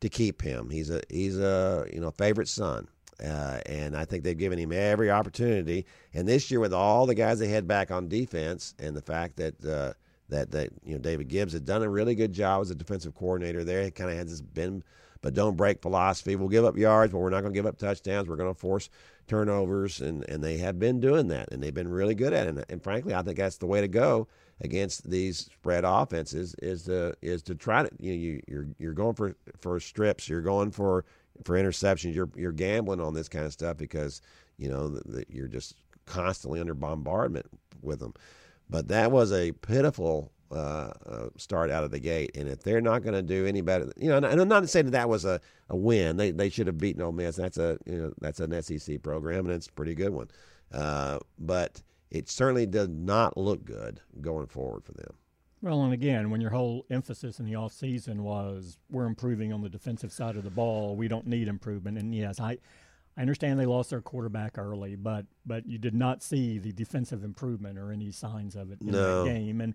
to 0.00 0.08
keep 0.08 0.42
him. 0.42 0.70
He's 0.70 0.90
a 0.90 1.02
he's 1.08 1.38
a 1.38 1.86
you 1.92 2.00
know 2.00 2.10
favorite 2.10 2.48
son. 2.48 2.88
Uh, 3.22 3.60
and 3.66 3.96
I 3.96 4.04
think 4.04 4.24
they've 4.24 4.36
given 4.36 4.58
him 4.58 4.72
every 4.72 5.10
opportunity. 5.10 5.86
And 6.12 6.26
this 6.26 6.50
year, 6.50 6.60
with 6.60 6.74
all 6.74 7.06
the 7.06 7.14
guys 7.14 7.38
they 7.38 7.48
had 7.48 7.68
back 7.68 7.90
on 7.90 8.08
defense, 8.08 8.74
and 8.78 8.96
the 8.96 9.02
fact 9.02 9.36
that 9.36 9.64
uh, 9.64 9.92
that 10.28 10.50
that 10.50 10.70
you 10.84 10.94
know 10.94 11.00
David 11.00 11.28
Gibbs 11.28 11.52
had 11.52 11.64
done 11.64 11.82
a 11.82 11.88
really 11.88 12.14
good 12.14 12.32
job 12.32 12.62
as 12.62 12.70
a 12.70 12.74
defensive 12.74 13.14
coordinator 13.14 13.64
there, 13.64 13.82
he 13.82 13.90
kind 13.90 14.10
of 14.10 14.16
had 14.16 14.28
this 14.28 14.40
bend 14.40 14.84
but 15.24 15.32
don't 15.32 15.56
break 15.56 15.80
philosophy. 15.80 16.36
We'll 16.36 16.50
give 16.50 16.66
up 16.66 16.76
yards, 16.76 17.10
but 17.10 17.18
we're 17.18 17.30
not 17.30 17.40
going 17.40 17.54
to 17.54 17.56
give 17.56 17.64
up 17.64 17.78
touchdowns. 17.78 18.28
We're 18.28 18.36
going 18.36 18.52
to 18.52 18.60
force 18.60 18.90
turnovers, 19.26 20.02
and 20.02 20.22
and 20.28 20.44
they 20.44 20.58
have 20.58 20.78
been 20.78 21.00
doing 21.00 21.28
that, 21.28 21.50
and 21.50 21.62
they've 21.62 21.72
been 21.72 21.88
really 21.88 22.14
good 22.14 22.34
at 22.34 22.46
it. 22.46 22.50
And, 22.50 22.64
and 22.68 22.82
frankly, 22.84 23.14
I 23.14 23.22
think 23.22 23.38
that's 23.38 23.56
the 23.56 23.66
way 23.66 23.80
to 23.80 23.88
go 23.88 24.28
against 24.60 25.08
these 25.08 25.46
spread 25.46 25.84
offenses 25.86 26.54
is 26.62 26.82
to 26.84 27.14
is 27.22 27.42
to 27.44 27.54
try 27.54 27.84
to 27.84 27.90
you 27.98 28.12
know, 28.12 28.18
you 28.18 28.42
you're 28.46 28.66
you're 28.78 28.92
going 28.92 29.14
for 29.14 29.34
for 29.58 29.80
strips, 29.80 30.28
you're 30.28 30.42
going 30.42 30.70
for 30.70 31.06
for 31.44 31.56
interceptions, 31.56 32.14
you're 32.14 32.30
you're 32.36 32.52
gambling 32.52 33.00
on 33.00 33.14
this 33.14 33.28
kind 33.28 33.44
of 33.44 33.52
stuff 33.52 33.76
because 33.76 34.22
you 34.56 34.68
know 34.68 34.88
that 34.88 35.30
you're 35.30 35.48
just 35.48 35.74
constantly 36.06 36.60
under 36.60 36.74
bombardment 36.74 37.46
with 37.82 38.00
them. 38.00 38.14
But 38.70 38.88
that 38.88 39.10
was 39.10 39.32
a 39.32 39.52
pitiful 39.52 40.32
uh, 40.50 40.92
uh, 41.06 41.28
start 41.36 41.70
out 41.70 41.84
of 41.84 41.90
the 41.90 41.98
gate, 41.98 42.30
and 42.36 42.48
if 42.48 42.62
they're 42.62 42.80
not 42.80 43.02
going 43.02 43.14
to 43.14 43.22
do 43.22 43.46
any 43.46 43.60
better, 43.60 43.92
you 43.96 44.08
know, 44.08 44.16
and 44.16 44.40
I'm 44.40 44.48
not 44.48 44.68
saying 44.68 44.86
that 44.86 44.92
that 44.92 45.08
was 45.08 45.24
a, 45.24 45.40
a 45.68 45.76
win. 45.76 46.16
They 46.16 46.30
they 46.30 46.48
should 46.48 46.66
have 46.66 46.78
beaten 46.78 47.02
Ole 47.02 47.12
Miss. 47.12 47.36
That's 47.36 47.58
a 47.58 47.78
you 47.86 48.00
know 48.00 48.12
that's 48.20 48.40
an 48.40 48.62
SEC 48.62 49.02
program, 49.02 49.46
and 49.46 49.54
it's 49.54 49.66
a 49.66 49.72
pretty 49.72 49.94
good 49.94 50.10
one. 50.10 50.28
Uh, 50.72 51.18
but 51.38 51.82
it 52.10 52.28
certainly 52.28 52.66
does 52.66 52.88
not 52.88 53.36
look 53.36 53.64
good 53.64 54.00
going 54.20 54.46
forward 54.46 54.84
for 54.84 54.92
them. 54.92 55.14
Well, 55.64 55.82
and 55.82 55.94
again, 55.94 56.28
when 56.28 56.42
your 56.42 56.50
whole 56.50 56.84
emphasis 56.90 57.40
in 57.40 57.46
the 57.46 57.54
off 57.54 57.72
season 57.72 58.22
was 58.22 58.76
we're 58.90 59.06
improving 59.06 59.50
on 59.50 59.62
the 59.62 59.70
defensive 59.70 60.12
side 60.12 60.36
of 60.36 60.44
the 60.44 60.50
ball, 60.50 60.94
we 60.94 61.08
don't 61.08 61.26
need 61.26 61.48
improvement. 61.48 61.96
And 61.96 62.14
yes, 62.14 62.38
I, 62.38 62.58
I 63.16 63.22
understand 63.22 63.58
they 63.58 63.64
lost 63.64 63.88
their 63.88 64.02
quarterback 64.02 64.58
early, 64.58 64.94
but 64.94 65.24
but 65.46 65.66
you 65.66 65.78
did 65.78 65.94
not 65.94 66.22
see 66.22 66.58
the 66.58 66.70
defensive 66.72 67.24
improvement 67.24 67.78
or 67.78 67.90
any 67.92 68.10
signs 68.10 68.56
of 68.56 68.70
it 68.72 68.82
in 68.82 68.88
No. 68.88 69.24
that 69.24 69.32
game. 69.32 69.62
And 69.62 69.74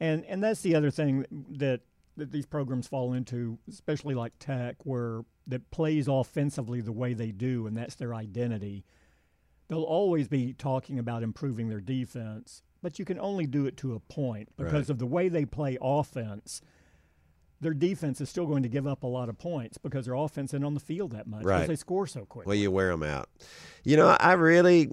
and 0.00 0.24
and 0.24 0.42
that's 0.42 0.62
the 0.62 0.74
other 0.74 0.90
thing 0.90 1.24
that 1.50 1.82
that 2.16 2.32
these 2.32 2.46
programs 2.46 2.88
fall 2.88 3.12
into, 3.12 3.58
especially 3.68 4.16
like 4.16 4.32
Tech, 4.40 4.74
where 4.82 5.20
that 5.46 5.70
plays 5.70 6.08
offensively 6.08 6.80
the 6.80 6.90
way 6.90 7.14
they 7.14 7.30
do, 7.30 7.68
and 7.68 7.76
that's 7.76 7.94
their 7.94 8.12
identity. 8.12 8.84
They'll 9.68 9.84
always 9.84 10.26
be 10.26 10.52
talking 10.52 10.98
about 10.98 11.22
improving 11.22 11.68
their 11.68 11.80
defense, 11.80 12.64
but 12.82 12.98
you 12.98 13.04
can 13.04 13.18
only 13.18 13.46
do 13.46 13.66
it 13.66 13.76
to 13.78 13.94
a 13.94 14.00
point 14.00 14.48
because 14.56 14.72
Right. 14.72 14.90
of 14.90 14.98
the 14.98 15.06
way 15.06 15.28
they 15.28 15.44
play 15.44 15.76
offense. 15.80 16.60
Their 17.60 17.74
defense 17.74 18.20
is 18.20 18.28
still 18.30 18.46
going 18.46 18.62
to 18.62 18.68
give 18.68 18.86
up 18.86 19.02
a 19.02 19.06
lot 19.08 19.28
of 19.28 19.36
points 19.36 19.78
because 19.78 20.04
their 20.06 20.14
offense 20.14 20.50
isn't 20.50 20.62
on 20.64 20.74
the 20.74 20.80
field 20.80 21.10
that 21.10 21.26
much 21.26 21.40
because 21.40 21.60
Right. 21.62 21.66
they 21.68 21.74
score 21.74 22.06
so 22.06 22.24
quick. 22.24 22.46
Well, 22.46 22.54
you 22.54 22.70
wear 22.70 22.90
them 22.92 23.02
out. 23.02 23.28
You 23.82 23.96
know, 23.96 24.06
I 24.20 24.34
really 24.34 24.88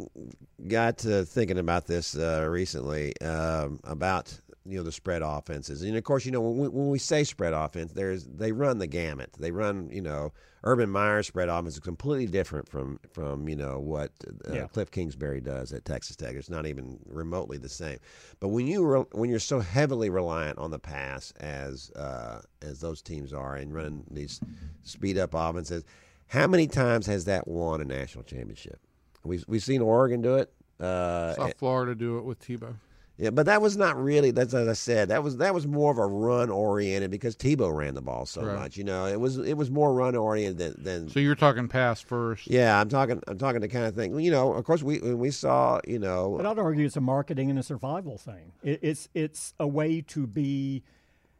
got 0.67 0.97
to 0.99 1.25
thinking 1.25 1.59
about 1.59 1.85
this 1.85 2.15
uh, 2.17 2.47
recently 2.49 3.13
um, 3.21 3.79
about 3.83 4.39
you 4.65 4.77
know 4.77 4.83
the 4.83 4.91
spread 4.91 5.21
offenses, 5.21 5.81
and 5.83 5.95
of 5.95 6.03
course, 6.03 6.25
you 6.25 6.31
know 6.31 6.41
when 6.41 6.57
we, 6.57 6.67
when 6.67 6.89
we 6.89 6.99
say 6.99 7.23
spread 7.23 7.53
offense, 7.53 7.91
there's 7.93 8.25
they 8.25 8.51
run 8.51 8.79
the 8.79 8.87
gamut. 8.87 9.31
They 9.39 9.51
run, 9.51 9.89
you 9.91 10.01
know, 10.01 10.33
Urban 10.63 10.89
Meyer's 10.89 11.27
spread 11.27 11.49
offense 11.49 11.75
is 11.75 11.79
completely 11.79 12.25
different 12.25 12.67
from 12.67 12.99
from 13.11 13.47
you 13.47 13.55
know 13.55 13.79
what 13.79 14.11
uh, 14.49 14.53
Yeah. 14.53 14.67
Cliff 14.67 14.89
Kingsbury 14.91 15.39
does 15.41 15.71
at 15.71 15.85
Texas 15.85 16.15
Tech. 16.15 16.35
It's 16.35 16.49
not 16.49 16.65
even 16.65 16.97
remotely 17.05 17.57
the 17.57 17.69
same. 17.69 17.99
But 18.39 18.47
when 18.49 18.65
you 18.67 18.83
re- 18.85 19.05
when 19.11 19.29
you're 19.29 19.39
so 19.39 19.59
heavily 19.59 20.09
reliant 20.09 20.57
on 20.57 20.71
the 20.71 20.79
pass 20.79 21.31
as 21.39 21.91
uh, 21.91 22.41
as 22.61 22.79
those 22.79 23.01
teams 23.01 23.33
are, 23.33 23.55
and 23.55 23.73
running 23.73 24.03
these 24.09 24.39
speed 24.83 25.17
up 25.17 25.33
offenses, 25.33 25.83
how 26.27 26.47
many 26.47 26.67
times 26.67 27.05
has 27.05 27.25
that 27.25 27.47
won 27.47 27.81
a 27.81 27.85
national 27.85 28.23
championship? 28.23 28.79
We've 29.23 29.45
we've 29.47 29.63
seen 29.63 29.81
Oregon 29.81 30.21
do 30.21 30.35
it. 30.37 30.51
Uh, 30.79 31.33
Saw 31.35 31.47
Florida 31.57 31.95
do 31.95 32.17
it 32.17 32.25
with 32.25 32.39
Tebow. 32.39 32.75
Yeah, 33.17 33.29
but 33.29 33.45
that 33.45 33.61
was 33.61 33.77
not 33.77 34.01
really. 34.01 34.31
That's 34.31 34.53
as 34.53 34.67
I 34.67 34.73
said. 34.73 35.09
That 35.09 35.23
was 35.23 35.37
that 35.37 35.53
was 35.53 35.65
more 35.65 35.91
of 35.91 35.97
a 35.97 36.05
run 36.05 36.49
oriented 36.49 37.11
because 37.11 37.35
Tebow 37.35 37.73
ran 37.75 37.93
the 37.95 38.01
ball 38.01 38.25
so 38.25 38.43
Right. 38.43 38.55
much. 38.59 38.77
You 38.77 38.83
know, 38.83 39.05
it 39.05 39.19
was 39.19 39.37
it 39.37 39.53
was 39.55 39.71
more 39.71 39.93
run 39.93 40.15
oriented 40.15 40.57
than, 40.57 40.83
than 40.83 41.09
So 41.09 41.19
you're 41.19 41.35
talking 41.35 41.67
pass 41.67 42.01
first. 42.01 42.47
yeah. 42.47 42.79
I'm 42.79 42.89
talking 42.89 43.21
I'm 43.27 43.37
talking 43.37 43.61
the 43.61 43.67
kind 43.69 43.85
of 43.85 43.95
thing. 43.95 44.19
You 44.19 44.31
know, 44.31 44.53
of 44.53 44.65
course 44.65 44.83
we 44.83 44.99
when 44.99 45.17
we 45.19 45.31
saw 45.31 45.79
you 45.87 45.99
know 45.99 46.35
But 46.37 46.45
I'd 46.45 46.59
argue 46.59 46.85
it's 46.85 46.97
a 46.97 47.01
marketing 47.01 47.49
and 47.49 47.57
a 47.59 47.63
survival 47.63 48.17
thing. 48.17 48.51
It, 48.63 48.79
it's 48.81 49.09
it's 49.13 49.53
a 49.59 49.67
way 49.67 50.01
to 50.01 50.27
be 50.27 50.83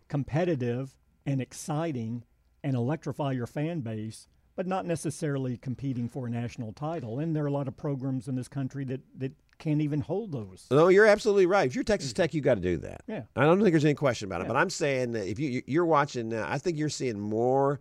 competitive 0.07 0.95
and 1.25 1.41
exciting 1.41 2.23
and 2.63 2.75
electrify 2.75 3.31
your 3.31 3.47
fan 3.47 3.81
base, 3.81 4.27
but 4.55 4.67
not 4.67 4.85
necessarily 4.85 5.57
competing 5.57 6.07
for 6.07 6.27
a 6.27 6.29
national 6.29 6.73
title. 6.73 7.19
And 7.19 7.35
there 7.35 7.43
are 7.43 7.47
a 7.47 7.51
lot 7.51 7.67
of 7.67 7.75
programs 7.77 8.27
in 8.27 8.35
this 8.35 8.47
country 8.47 8.85
that, 8.85 9.01
that 9.17 9.33
can't 9.57 9.81
even 9.81 10.01
hold 10.01 10.31
those. 10.31 10.65
No, 10.71 10.87
you're 10.89 11.05
absolutely 11.05 11.45
right. 11.45 11.65
If 11.67 11.75
you're 11.75 11.83
Texas 11.83 12.13
Tech, 12.13 12.33
you 12.33 12.41
got 12.41 12.55
to 12.55 12.61
do 12.61 12.77
that. 12.77 13.01
Yeah. 13.07 13.23
I 13.35 13.43
don't 13.45 13.59
think 13.61 13.71
there's 13.71 13.85
any 13.85 13.93
question 13.93 14.27
about 14.27 14.41
it. 14.41 14.45
Yeah. 14.45 14.53
But 14.53 14.57
I'm 14.57 14.69
saying 14.69 15.11
that 15.13 15.27
if 15.27 15.39
you 15.39 15.61
you're 15.65 15.85
watching, 15.85 16.33
uh, 16.33 16.45
I 16.47 16.57
think 16.57 16.77
you're 16.77 16.89
seeing 16.89 17.19
more 17.19 17.79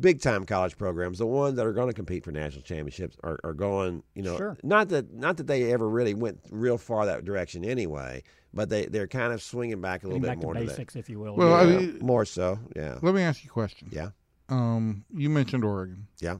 big 0.00 0.20
time 0.20 0.44
college 0.46 0.78
programs, 0.78 1.18
the 1.18 1.26
ones 1.26 1.56
that 1.56 1.66
are 1.66 1.72
going 1.72 1.88
to 1.88 1.92
compete 1.94 2.24
for 2.24 2.32
national 2.32 2.62
championships, 2.62 3.16
are, 3.22 3.38
are 3.44 3.52
going. 3.52 4.02
You 4.14 4.22
know, 4.22 4.36
Sure. 4.36 4.56
not 4.62 4.88
that 4.88 5.12
not 5.12 5.36
that 5.36 5.46
they 5.46 5.72
ever 5.72 5.88
really 5.88 6.14
went 6.14 6.40
real 6.50 6.78
far 6.78 7.04
that 7.06 7.24
direction 7.24 7.64
anyway, 7.64 8.22
but 8.54 8.68
they 8.70 8.86
they're 8.86 9.06
kind 9.06 9.32
of 9.32 9.42
swinging 9.42 9.80
back 9.80 10.02
a 10.02 10.06
little 10.06 10.20
Getting 10.20 10.36
bit 10.36 10.40
back 10.40 10.44
more 10.44 10.54
to 10.54 10.60
to 10.60 10.66
that. 10.66 10.72
basics, 10.72 10.96
if 10.96 11.10
you 11.10 11.18
will. 11.20 11.36
Well, 11.36 11.52
I 11.54 11.64
mean- 11.66 11.98
more 12.00 12.24
so. 12.24 12.58
Yeah, 12.74 12.98
Let 13.02 13.14
me 13.14 13.22
ask 13.22 13.44
you 13.44 13.50
a 13.50 13.52
question. 13.52 13.88
yeah, 13.92 14.10
Um, 14.48 15.04
you 15.14 15.28
mentioned 15.28 15.64
Oregon. 15.64 16.06
yeah, 16.20 16.36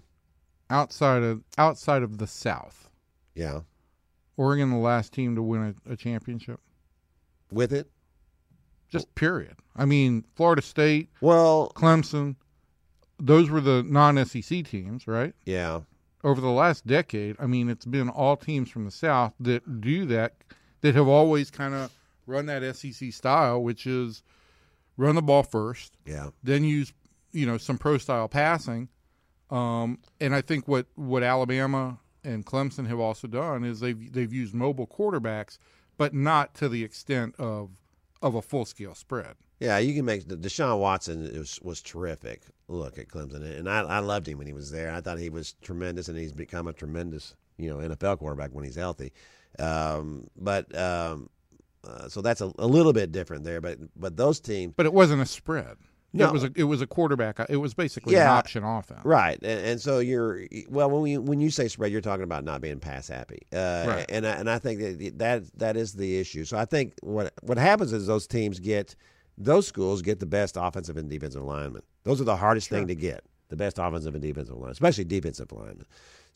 Outside 0.70 1.22
of 1.22 1.42
outside 1.58 2.02
of 2.02 2.16
the 2.16 2.26
South, 2.26 2.88
yeah. 3.34 3.60
Oregon 4.36 4.70
the 4.70 4.76
last 4.76 5.12
team 5.12 5.34
to 5.36 5.42
win 5.42 5.74
a, 5.86 5.92
a 5.92 5.96
championship. 5.96 6.60
With 7.50 7.72
it, 7.72 7.88
Just 8.88 9.14
period. 9.14 9.56
I 9.76 9.84
mean, 9.84 10.24
Florida 10.34 10.62
State, 10.62 11.08
well, 11.20 11.70
Clemson, 11.74 12.36
those 13.20 13.48
were 13.50 13.60
the 13.60 13.82
non-SEC 13.82 14.64
teams, 14.64 15.06
right? 15.06 15.34
yeah, 15.44 15.80
Over 16.24 16.40
the 16.40 16.50
last 16.50 16.86
decade, 16.86 17.36
I 17.38 17.46
mean, 17.46 17.68
it's 17.68 17.84
been 17.84 18.08
all 18.08 18.36
teams 18.36 18.70
from 18.70 18.84
the 18.84 18.90
South 18.90 19.34
that 19.40 19.80
do 19.80 20.06
that, 20.06 20.34
that 20.80 20.94
have 20.94 21.06
always 21.06 21.50
kind 21.50 21.74
of 21.74 21.92
run 22.26 22.46
that 22.46 22.74
SEC 22.76 23.12
style, 23.12 23.62
which 23.62 23.86
is 23.86 24.22
run 24.96 25.14
the 25.14 25.22
ball 25.22 25.42
first, 25.42 25.96
yeah, 26.06 26.30
then 26.42 26.64
use 26.64 26.92
you 27.32 27.46
know 27.46 27.58
some 27.58 27.78
pro 27.78 27.98
style 27.98 28.28
passing. 28.28 28.88
Um, 29.50 29.98
and 30.20 30.34
I 30.34 30.40
think 30.40 30.66
what 30.66 30.86
what 30.94 31.22
Alabama 31.22 31.98
and 32.24 32.44
Clemson 32.44 32.86
have 32.88 32.98
also 33.00 33.28
done 33.28 33.64
is 33.64 33.80
they've 33.80 34.12
they've 34.12 34.32
used 34.32 34.54
mobile 34.54 34.86
quarterbacks, 34.86 35.58
but 35.96 36.14
not 36.14 36.54
to 36.54 36.68
the 36.68 36.82
extent 36.82 37.34
of 37.38 37.70
of 38.22 38.34
a 38.34 38.42
full 38.42 38.64
scale 38.64 38.94
spread. 38.94 39.34
yeah. 39.60 39.78
You 39.78 39.94
can 39.94 40.04
make 40.04 40.26
Deshaun 40.26 40.78
Watson 40.78 41.22
was 41.38 41.60
was 41.62 41.82
terrific. 41.82 42.42
Look 42.68 42.98
at 42.98 43.08
Clemson, 43.08 43.58
and 43.58 43.68
I 43.68 43.80
I 43.80 43.98
loved 43.98 44.26
him 44.26 44.38
when 44.38 44.46
he 44.46 44.52
was 44.54 44.70
there. 44.70 44.92
I 44.92 45.00
thought 45.00 45.18
he 45.18 45.30
was 45.30 45.54
tremendous, 45.62 46.08
and 46.08 46.18
he's 46.18 46.32
become 46.32 46.66
a 46.66 46.72
tremendous 46.72 47.34
you 47.58 47.68
know 47.68 47.76
NFL 47.76 48.18
quarterback 48.18 48.50
when 48.52 48.64
he's 48.64 48.76
healthy. 48.76 49.12
Um, 49.58 50.28
but 50.36 50.76
um, 50.76 51.28
uh, 51.86 52.08
so 52.08 52.20
that's 52.22 52.40
a, 52.40 52.50
a 52.58 52.66
little 52.66 52.92
bit 52.92 53.12
different 53.12 53.44
there. 53.44 53.60
But 53.60 53.78
but 53.94 54.16
those 54.16 54.40
teams, 54.40 54.72
But 54.76 54.86
it 54.86 54.92
wasn't 54.92 55.22
a 55.22 55.26
spread. 55.26 55.76
No. 56.16 56.28
It 56.28 56.32
was 56.32 56.44
a 56.44 56.50
it 56.54 56.62
was 56.64 56.80
a 56.80 56.86
quarterback. 56.86 57.40
It 57.48 57.56
was 57.56 57.74
basically 57.74 58.14
an 58.14 58.20
Yeah. 58.20 58.32
option 58.32 58.62
offense. 58.62 59.00
Right, 59.04 59.36
and, 59.42 59.66
and 59.66 59.80
so 59.80 59.98
you're 59.98 60.42
well 60.68 60.88
when 60.88 61.02
we 61.02 61.18
when 61.18 61.40
you 61.40 61.50
say 61.50 61.66
spread, 61.66 61.90
you're 61.90 62.00
talking 62.00 62.22
about 62.22 62.44
not 62.44 62.60
being 62.60 62.78
pass 62.78 63.08
happy, 63.08 63.40
uh, 63.52 63.84
Right. 63.86 64.06
and 64.08 64.24
I, 64.24 64.30
and 64.36 64.48
I 64.48 64.58
think 64.60 64.80
that 64.80 65.18
that 65.18 65.58
that 65.58 65.76
is 65.76 65.92
the 65.94 66.18
issue. 66.18 66.44
So 66.44 66.56
I 66.56 66.66
think 66.66 66.94
what 67.02 67.34
what 67.42 67.58
happens 67.58 67.92
is 67.92 68.06
those 68.06 68.28
teams 68.28 68.60
get 68.60 68.94
those 69.36 69.66
schools 69.66 70.00
get 70.02 70.20
the 70.20 70.26
best 70.26 70.56
offensive 70.56 70.96
and 70.96 71.10
defensive 71.10 71.42
linemen. 71.42 71.82
Those 72.04 72.20
are 72.20 72.24
the 72.24 72.36
hardest 72.36 72.68
thing 72.68 72.86
to 72.86 72.94
get, 72.94 73.24
the 73.48 73.56
best 73.56 73.80
offensive 73.80 74.14
and 74.14 74.22
defensive 74.22 74.54
linemen, 74.54 74.70
especially 74.70 75.04
defensive 75.04 75.50
linemen. 75.50 75.84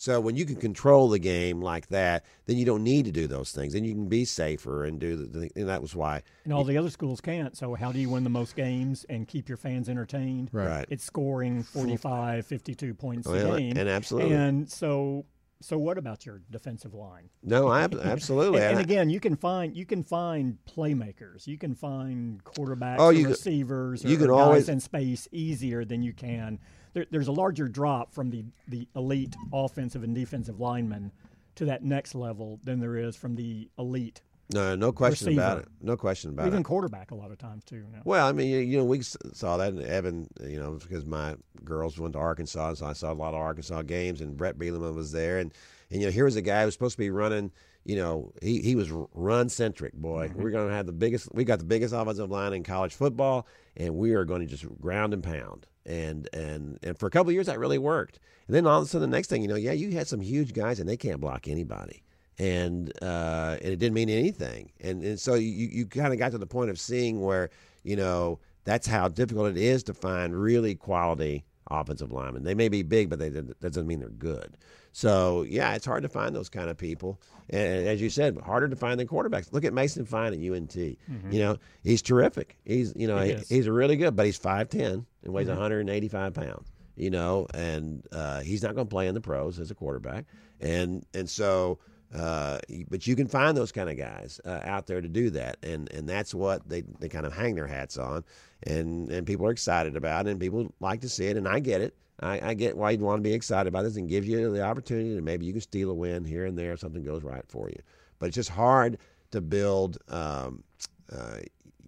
So 0.00 0.20
when 0.20 0.36
you 0.36 0.44
can 0.44 0.54
control 0.56 1.08
the 1.08 1.18
game 1.18 1.60
like 1.60 1.88
that, 1.88 2.24
then 2.46 2.56
you 2.56 2.64
don't 2.64 2.84
need 2.84 3.04
to 3.06 3.10
do 3.10 3.26
those 3.26 3.50
things, 3.50 3.74
and 3.74 3.84
you 3.84 3.94
can 3.94 4.08
be 4.08 4.24
safer 4.24 4.84
and 4.84 5.00
do 5.00 5.16
the. 5.16 5.50
And 5.56 5.68
that 5.68 5.82
was 5.82 5.94
why, 5.94 6.22
And 6.44 6.52
all 6.52 6.62
the 6.62 6.78
other 6.78 6.88
schools 6.88 7.20
can't. 7.20 7.56
So 7.56 7.74
how 7.74 7.90
do 7.90 7.98
you 7.98 8.08
win 8.08 8.22
the 8.22 8.30
most 8.30 8.54
games 8.54 9.04
and 9.08 9.26
keep 9.26 9.48
your 9.48 9.58
fans 9.58 9.88
entertained? 9.88 10.50
Right. 10.52 10.68
right? 10.68 10.86
It's 10.88 11.02
scoring 11.02 11.64
45, 11.64 12.46
52 12.46 12.94
points 12.94 13.26
Well, 13.26 13.54
a 13.54 13.58
game. 13.58 13.76
and 13.76 13.88
absolutely. 13.88 14.36
And 14.36 14.70
so 14.70 15.26
so 15.60 15.76
what 15.78 15.98
about 15.98 16.24
your 16.26 16.40
defensive 16.50 16.94
line? 16.94 17.30
No, 17.42 17.68
I 17.68 17.82
ab- 17.82 17.94
absolutely. 18.02 18.60
And, 18.62 18.72
and 18.78 18.80
again, 18.80 19.10
you 19.10 19.20
can 19.20 19.36
find 19.36 19.76
you 19.76 19.84
can 19.86 20.02
find 20.04 20.58
playmakers. 20.68 21.46
You 21.46 21.58
can 21.58 21.74
find 21.74 22.42
quarterbacks, 22.44 22.96
Oh, 22.98 23.10
you 23.10 23.22
can- 23.22 23.30
receivers, 23.30 24.04
you 24.04 24.16
or, 24.16 24.18
can 24.18 24.26
guys 24.28 24.36
always- 24.40 24.68
in 24.68 24.80
space 24.80 25.28
easier 25.32 25.84
than 25.84 26.02
you 26.02 26.12
can. 26.12 26.58
There, 26.94 27.06
there's 27.10 27.28
a 27.28 27.32
larger 27.32 27.68
drop 27.68 28.12
from 28.14 28.30
the 28.30 28.44
the 28.68 28.88
elite 28.96 29.36
offensive 29.52 30.02
and 30.02 30.14
defensive 30.14 30.58
linemen 30.60 31.12
to 31.56 31.64
that 31.66 31.84
next 31.84 32.14
level 32.14 32.60
than 32.64 32.78
there 32.80 32.96
is 32.96 33.16
from 33.16 33.34
the 33.34 33.68
elite, 33.78 34.20
no, 34.50 34.74
no 34.74 34.92
question 34.92 35.32
about 35.34 35.58
it. 35.58 35.68
No 35.82 35.96
question 35.96 36.30
about 36.30 36.46
it. 36.46 36.48
even 36.48 36.62
quarterback. 36.62 37.10
A 37.10 37.14
lot 37.14 37.30
of 37.30 37.38
times 37.38 37.64
too. 37.64 37.84
Well, 38.04 38.26
I 38.26 38.32
mean, 38.32 38.48
you, 38.48 38.58
you 38.58 38.78
know, 38.78 38.84
we 38.84 39.02
saw 39.02 39.58
that 39.58 39.74
in 39.74 39.84
Evan, 39.84 40.28
you 40.42 40.58
know, 40.58 40.72
because 40.72 41.04
my 41.04 41.36
girls 41.64 41.98
went 41.98 42.14
to 42.14 42.18
Arkansas, 42.18 42.74
so 42.74 42.86
I 42.86 42.94
saw 42.94 43.12
a 43.12 43.14
lot 43.14 43.34
of 43.34 43.40
Arkansas 43.40 43.82
games, 43.82 44.20
and 44.20 44.36
Bret 44.36 44.58
Bielema 44.58 44.94
was 44.94 45.12
there, 45.12 45.38
and 45.38 45.52
and 45.90 46.00
you 46.00 46.06
know, 46.06 46.12
here 46.12 46.24
was 46.24 46.36
a 46.36 46.42
guy 46.42 46.60
who 46.60 46.66
was 46.66 46.74
supposed 46.74 46.94
to 46.94 46.98
be 46.98 47.10
running. 47.10 47.50
You 47.84 47.96
know, 47.96 48.32
he 48.42 48.60
he 48.62 48.74
was 48.74 48.90
run 49.12 49.50
centric, 49.50 49.92
boy. 49.94 50.28
Mm-hmm. 50.28 50.42
We're 50.42 50.50
going 50.50 50.68
to 50.68 50.74
have 50.74 50.86
the 50.86 50.92
biggest. 50.92 51.28
We 51.34 51.44
got 51.44 51.58
the 51.58 51.64
biggest 51.64 51.92
offensive 51.92 52.30
line 52.30 52.54
in 52.54 52.62
college 52.62 52.94
football, 52.94 53.46
and 53.76 53.96
we 53.96 54.14
are 54.14 54.24
going 54.24 54.40
to 54.40 54.46
just 54.46 54.66
ground 54.80 55.12
and 55.12 55.22
pound. 55.22 55.66
And 55.84 56.28
and 56.32 56.78
and 56.82 56.98
for 56.98 57.06
a 57.06 57.10
couple 57.10 57.30
of 57.30 57.34
years 57.34 57.46
that 57.46 57.58
really 57.58 57.78
worked. 57.78 58.18
And 58.46 58.56
then 58.56 58.66
all 58.66 58.80
of 58.80 58.86
a 58.86 58.88
sudden, 58.88 59.10
the 59.10 59.16
next 59.16 59.28
thing 59.28 59.42
you 59.42 59.48
know, 59.48 59.56
yeah, 59.56 59.72
you 59.72 59.90
had 59.90 60.06
some 60.06 60.20
huge 60.20 60.54
guys, 60.54 60.80
and 60.80 60.88
they 60.88 60.96
can't 60.96 61.20
block 61.20 61.48
anybody 61.48 62.02
and 62.38 62.92
uh, 63.02 63.56
and 63.60 63.72
it 63.72 63.78
didn't 63.78 63.94
mean 63.94 64.10
anything. 64.10 64.70
And 64.80 65.02
and 65.02 65.18
so 65.18 65.34
you 65.34 65.50
you 65.50 65.86
kind 65.86 66.12
of 66.12 66.18
got 66.18 66.32
to 66.32 66.38
the 66.38 66.46
point 66.46 66.70
of 66.70 66.78
seeing 66.78 67.20
where 67.20 67.50
you 67.82 67.96
know 67.96 68.38
that's 68.64 68.86
how 68.86 69.08
difficult 69.08 69.50
it 69.50 69.56
is 69.56 69.82
to 69.84 69.94
find 69.94 70.38
really 70.38 70.74
quality 70.74 71.44
offensive 71.70 72.12
linemen. 72.12 72.44
They 72.44 72.54
may 72.54 72.68
be 72.68 72.82
big, 72.82 73.10
but 73.10 73.18
they 73.18 73.28
that 73.28 73.60
doesn't 73.60 73.86
mean 73.86 74.00
they're 74.00 74.08
good. 74.08 74.56
So 74.92 75.42
yeah, 75.42 75.74
it's 75.74 75.86
hard 75.86 76.02
to 76.02 76.08
find 76.08 76.34
those 76.34 76.48
kind 76.48 76.70
of 76.70 76.76
people. 76.76 77.20
And 77.50 77.86
as 77.86 78.00
you 78.00 78.10
said, 78.10 78.38
harder 78.38 78.68
to 78.68 78.76
find 78.76 78.98
than 79.00 79.06
quarterbacks. 79.06 79.52
Look 79.52 79.64
at 79.64 79.72
Mason 79.72 80.04
Fine 80.04 80.32
at 80.32 80.52
UNT. 80.52 80.76
You 80.76 81.38
know, 81.40 81.56
he's 81.82 82.02
terrific. 82.02 82.56
He's 82.64 82.92
you 82.96 83.06
know 83.06 83.16
He 83.18 83.30
he, 83.48 83.54
he's 83.56 83.68
really 83.68 83.96
good, 83.96 84.16
but 84.16 84.26
he's 84.26 84.36
five 84.36 84.68
ten 84.68 85.06
and 85.24 85.32
weighs 85.32 85.48
185 85.48 86.34
pounds. 86.34 86.72
You 86.96 87.10
know, 87.10 87.46
and 87.54 88.04
uh, 88.10 88.40
he's 88.40 88.62
not 88.62 88.74
going 88.74 88.86
to 88.86 88.90
play 88.90 89.06
in 89.06 89.14
the 89.14 89.20
pros 89.20 89.60
as 89.60 89.70
a 89.70 89.74
quarterback. 89.74 90.24
And 90.60 91.06
and 91.14 91.28
so 91.30 91.78
uh, 92.14 92.58
but 92.88 93.06
you 93.06 93.14
can 93.14 93.26
find 93.26 93.56
those 93.56 93.72
kind 93.72 93.90
of 93.90 93.98
guys 93.98 94.40
uh, 94.44 94.60
out 94.64 94.86
there 94.86 95.00
to 95.00 95.08
do 95.08 95.30
that, 95.30 95.58
and 95.62 95.92
and 95.92 96.08
that's 96.08 96.34
what 96.34 96.66
they, 96.68 96.82
they 97.00 97.08
kind 97.08 97.26
of 97.26 97.34
hang 97.34 97.54
their 97.54 97.66
hats 97.66 97.98
on, 97.98 98.24
and 98.62 99.10
and 99.10 99.26
people 99.26 99.46
are 99.46 99.50
excited 99.50 99.96
about 99.96 100.26
it, 100.26 100.30
and 100.30 100.40
people 100.40 100.72
like 100.80 101.00
to 101.02 101.08
see 101.08 101.26
it, 101.26 101.36
and 101.36 101.46
I 101.46 101.60
get 101.60 101.80
it. 101.80 101.94
I, 102.20 102.50
I 102.50 102.54
get 102.54 102.76
why 102.76 102.90
you'd 102.92 103.00
want 103.02 103.18
to 103.22 103.28
be 103.28 103.34
excited 103.34 103.68
about 103.68 103.82
this, 103.82 103.96
and 103.96 104.08
gives 104.08 104.26
you 104.26 104.50
the 104.50 104.62
opportunity 104.62 105.14
to 105.14 105.22
maybe 105.22 105.46
you 105.46 105.52
can 105.52 105.60
steal 105.60 105.90
a 105.90 105.94
win 105.94 106.24
here 106.24 106.46
and 106.46 106.58
there 106.58 106.72
if 106.72 106.80
something 106.80 107.04
goes 107.04 107.22
right 107.22 107.44
for 107.48 107.68
you. 107.68 107.78
But 108.18 108.26
it's 108.26 108.36
just 108.36 108.50
hard 108.50 108.98
to 109.32 109.40
build. 109.40 109.98
Um, 110.08 110.64
uh, 111.12 111.38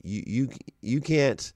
you 0.03 0.23
you 0.27 0.49
you 0.83 1.01
can't 1.01 1.53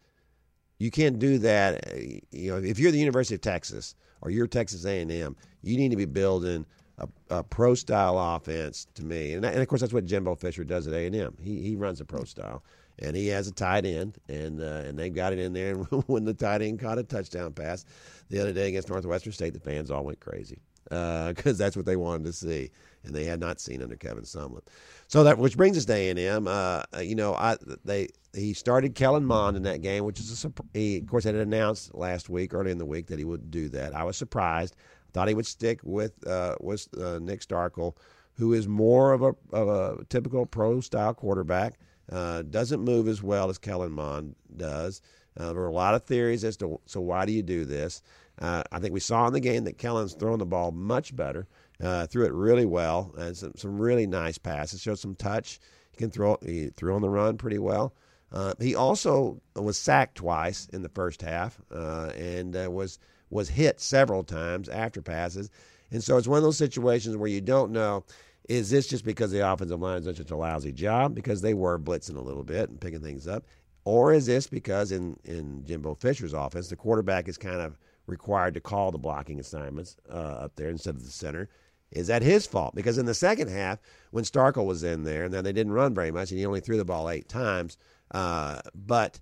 you 0.78 0.90
can't 0.90 1.18
do 1.18 1.38
that. 1.38 1.86
uh, 1.88 1.96
You 2.30 2.52
know, 2.52 2.56
if 2.58 2.78
you're 2.78 2.92
the 2.92 2.98
University 2.98 3.34
of 3.34 3.40
Texas 3.42 3.94
or 4.22 4.30
you're 4.30 4.46
Texas 4.46 4.84
A&M, 4.84 5.36
you 5.62 5.76
need 5.76 5.90
to 5.90 5.96
be 5.96 6.04
building 6.06 6.66
a, 6.98 7.08
a 7.30 7.42
pro 7.42 7.74
style 7.74 8.18
offense 8.18 8.86
to 8.94 9.04
me, 9.04 9.32
and, 9.34 9.44
and 9.44 9.60
of 9.60 9.68
course 9.68 9.80
that's 9.80 9.92
what 9.92 10.04
Jimbo 10.04 10.34
Fisher 10.36 10.64
does 10.64 10.86
at 10.86 10.94
A&M. 10.94 11.36
He 11.40 11.60
he 11.60 11.76
runs 11.76 12.00
a 12.00 12.04
pro 12.04 12.24
style, 12.24 12.62
and 12.98 13.16
he 13.16 13.28
has 13.28 13.48
a 13.48 13.52
tight 13.52 13.84
end, 13.84 14.18
and 14.28 14.60
uh, 14.60 14.82
and 14.86 14.98
they've 14.98 15.14
got 15.14 15.32
it 15.32 15.38
in 15.38 15.52
there. 15.52 15.72
And 15.72 15.86
when 16.06 16.24
the 16.24 16.34
tight 16.34 16.62
end 16.62 16.80
caught 16.80 16.98
a 16.98 17.02
touchdown 17.02 17.52
pass 17.52 17.84
the 18.30 18.40
other 18.40 18.52
day 18.52 18.68
against 18.68 18.88
Northwestern 18.88 19.32
State, 19.32 19.54
the 19.54 19.60
fans 19.60 19.90
all 19.90 20.04
went 20.04 20.20
crazy 20.20 20.60
because 20.84 21.58
that's 21.58 21.76
what 21.76 21.86
they 21.86 21.96
wanted 21.96 22.26
to 22.26 22.32
see, 22.32 22.70
and 23.04 23.14
they 23.14 23.24
had 23.24 23.40
not 23.40 23.60
seen 23.60 23.82
under 23.82 23.96
Kevin 23.96 24.24
Sumlin. 24.24 24.62
So 25.08 25.24
that 25.24 25.38
which 25.38 25.56
brings 25.56 25.76
us 25.76 25.84
to 25.86 25.94
A 25.94 26.10
and 26.10 26.18
M. 26.18 26.46
Uh, 26.46 26.82
you 27.00 27.14
know, 27.14 27.34
I 27.34 27.56
they 27.84 28.08
he 28.34 28.52
started 28.52 28.94
Kellen 28.94 29.24
Mond 29.24 29.56
in 29.56 29.62
that 29.64 29.82
game, 29.82 30.04
which 30.04 30.20
is 30.20 30.44
a 30.44 30.52
he 30.72 30.98
of 30.98 31.06
course 31.06 31.24
had 31.24 31.34
announced 31.34 31.94
last 31.94 32.28
week, 32.28 32.54
early 32.54 32.70
in 32.70 32.78
the 32.78 32.86
week, 32.86 33.06
that 33.08 33.18
he 33.18 33.24
would 33.24 33.50
do 33.50 33.68
that. 33.70 33.94
I 33.94 34.04
was 34.04 34.16
surprised. 34.16 34.76
Thought 35.14 35.28
he 35.28 35.34
would 35.34 35.46
stick 35.46 35.80
with 35.84 36.26
uh, 36.26 36.56
with 36.60 36.88
uh, 37.00 37.20
Nick 37.20 37.40
Starkel, 37.40 37.96
who 38.34 38.52
is 38.52 38.66
more 38.66 39.12
of 39.12 39.22
a 39.22 39.34
of 39.52 39.68
a 39.68 40.04
typical 40.06 40.44
pro 40.44 40.80
style 40.80 41.14
quarterback. 41.14 41.78
Uh, 42.10 42.42
doesn't 42.42 42.80
move 42.80 43.08
as 43.08 43.22
well 43.22 43.48
as 43.48 43.56
Kellen 43.56 43.92
Mond 43.92 44.34
does. 44.56 45.00
Uh, 45.38 45.52
there 45.52 45.62
were 45.62 45.68
a 45.68 45.72
lot 45.72 45.94
of 45.94 46.02
theories 46.04 46.44
as 46.44 46.56
to 46.58 46.80
so 46.86 47.00
why 47.00 47.24
do 47.24 47.32
you 47.32 47.42
do 47.42 47.64
this. 47.64 48.02
Uh, 48.40 48.64
I 48.72 48.80
think 48.80 48.92
we 48.92 49.00
saw 49.00 49.26
in 49.28 49.32
the 49.32 49.40
game 49.40 49.64
that 49.64 49.78
Kellen's 49.78 50.14
throwing 50.14 50.38
the 50.38 50.46
ball 50.46 50.72
much 50.72 51.14
better. 51.14 51.46
Uh, 51.80 52.06
threw 52.06 52.24
it 52.24 52.32
really 52.32 52.66
well 52.66 53.14
and 53.16 53.36
some, 53.36 53.52
some 53.56 53.78
really 53.78 54.06
nice 54.06 54.38
passes. 54.38 54.80
Showed 54.80 54.98
some 54.98 55.14
touch. 55.14 55.60
He 55.92 55.98
can 55.98 56.10
throw. 56.10 56.38
He 56.44 56.70
threw 56.70 56.94
on 56.94 57.02
the 57.02 57.08
run 57.08 57.38
pretty 57.38 57.58
well. 57.58 57.94
Uh, 58.32 58.52
he 58.58 58.74
also 58.74 59.40
was 59.54 59.78
sacked 59.78 60.16
twice 60.16 60.68
in 60.72 60.82
the 60.82 60.88
first 60.88 61.22
half 61.22 61.60
uh, 61.72 62.10
and 62.16 62.54
was 62.74 62.98
was 63.34 63.48
hit 63.48 63.80
several 63.80 64.22
times 64.22 64.68
after 64.68 65.02
passes. 65.02 65.50
And 65.90 66.02
so 66.02 66.16
it's 66.16 66.28
one 66.28 66.38
of 66.38 66.44
those 66.44 66.56
situations 66.56 67.16
where 67.16 67.28
you 67.28 67.40
don't 67.40 67.72
know 67.72 68.04
is 68.48 68.70
this 68.70 68.86
just 68.86 69.04
because 69.04 69.30
the 69.30 69.46
offensive 69.46 69.80
line 69.80 69.98
is 69.98 70.16
such 70.16 70.30
a 70.30 70.36
lousy 70.36 70.72
job 70.72 71.14
because 71.14 71.42
they 71.42 71.54
were 71.54 71.78
blitzing 71.78 72.16
a 72.16 72.20
little 72.20 72.44
bit 72.44 72.68
and 72.70 72.80
picking 72.80 73.00
things 73.00 73.26
up, 73.26 73.44
or 73.84 74.12
is 74.12 74.26
this 74.26 74.46
because 74.46 74.92
in 74.92 75.18
in 75.24 75.64
Jimbo 75.64 75.94
Fisher's 75.94 76.32
offense 76.32 76.68
the 76.68 76.76
quarterback 76.76 77.26
is 77.26 77.36
kind 77.36 77.60
of 77.60 77.78
required 78.06 78.54
to 78.54 78.60
call 78.60 78.90
the 78.90 78.98
blocking 78.98 79.40
assignments 79.40 79.96
uh, 80.10 80.44
up 80.44 80.56
there 80.56 80.68
instead 80.68 80.94
of 80.94 81.04
the 81.04 81.10
center? 81.10 81.48
Is 81.90 82.06
that 82.08 82.22
his 82.22 82.46
fault? 82.46 82.74
Because 82.74 82.98
in 82.98 83.06
the 83.06 83.14
second 83.14 83.48
half, 83.48 83.78
when 84.10 84.24
Starkel 84.24 84.66
was 84.66 84.82
in 84.82 85.04
there, 85.04 85.24
and 85.24 85.32
then 85.32 85.44
they 85.44 85.52
didn't 85.52 85.72
run 85.72 85.94
very 85.94 86.10
much, 86.10 86.30
and 86.30 86.38
he 86.38 86.46
only 86.46 86.60
threw 86.60 86.76
the 86.76 86.84
ball 86.84 87.08
eight 87.08 87.28
times. 87.28 87.78
Uh, 88.10 88.60
but 88.74 89.20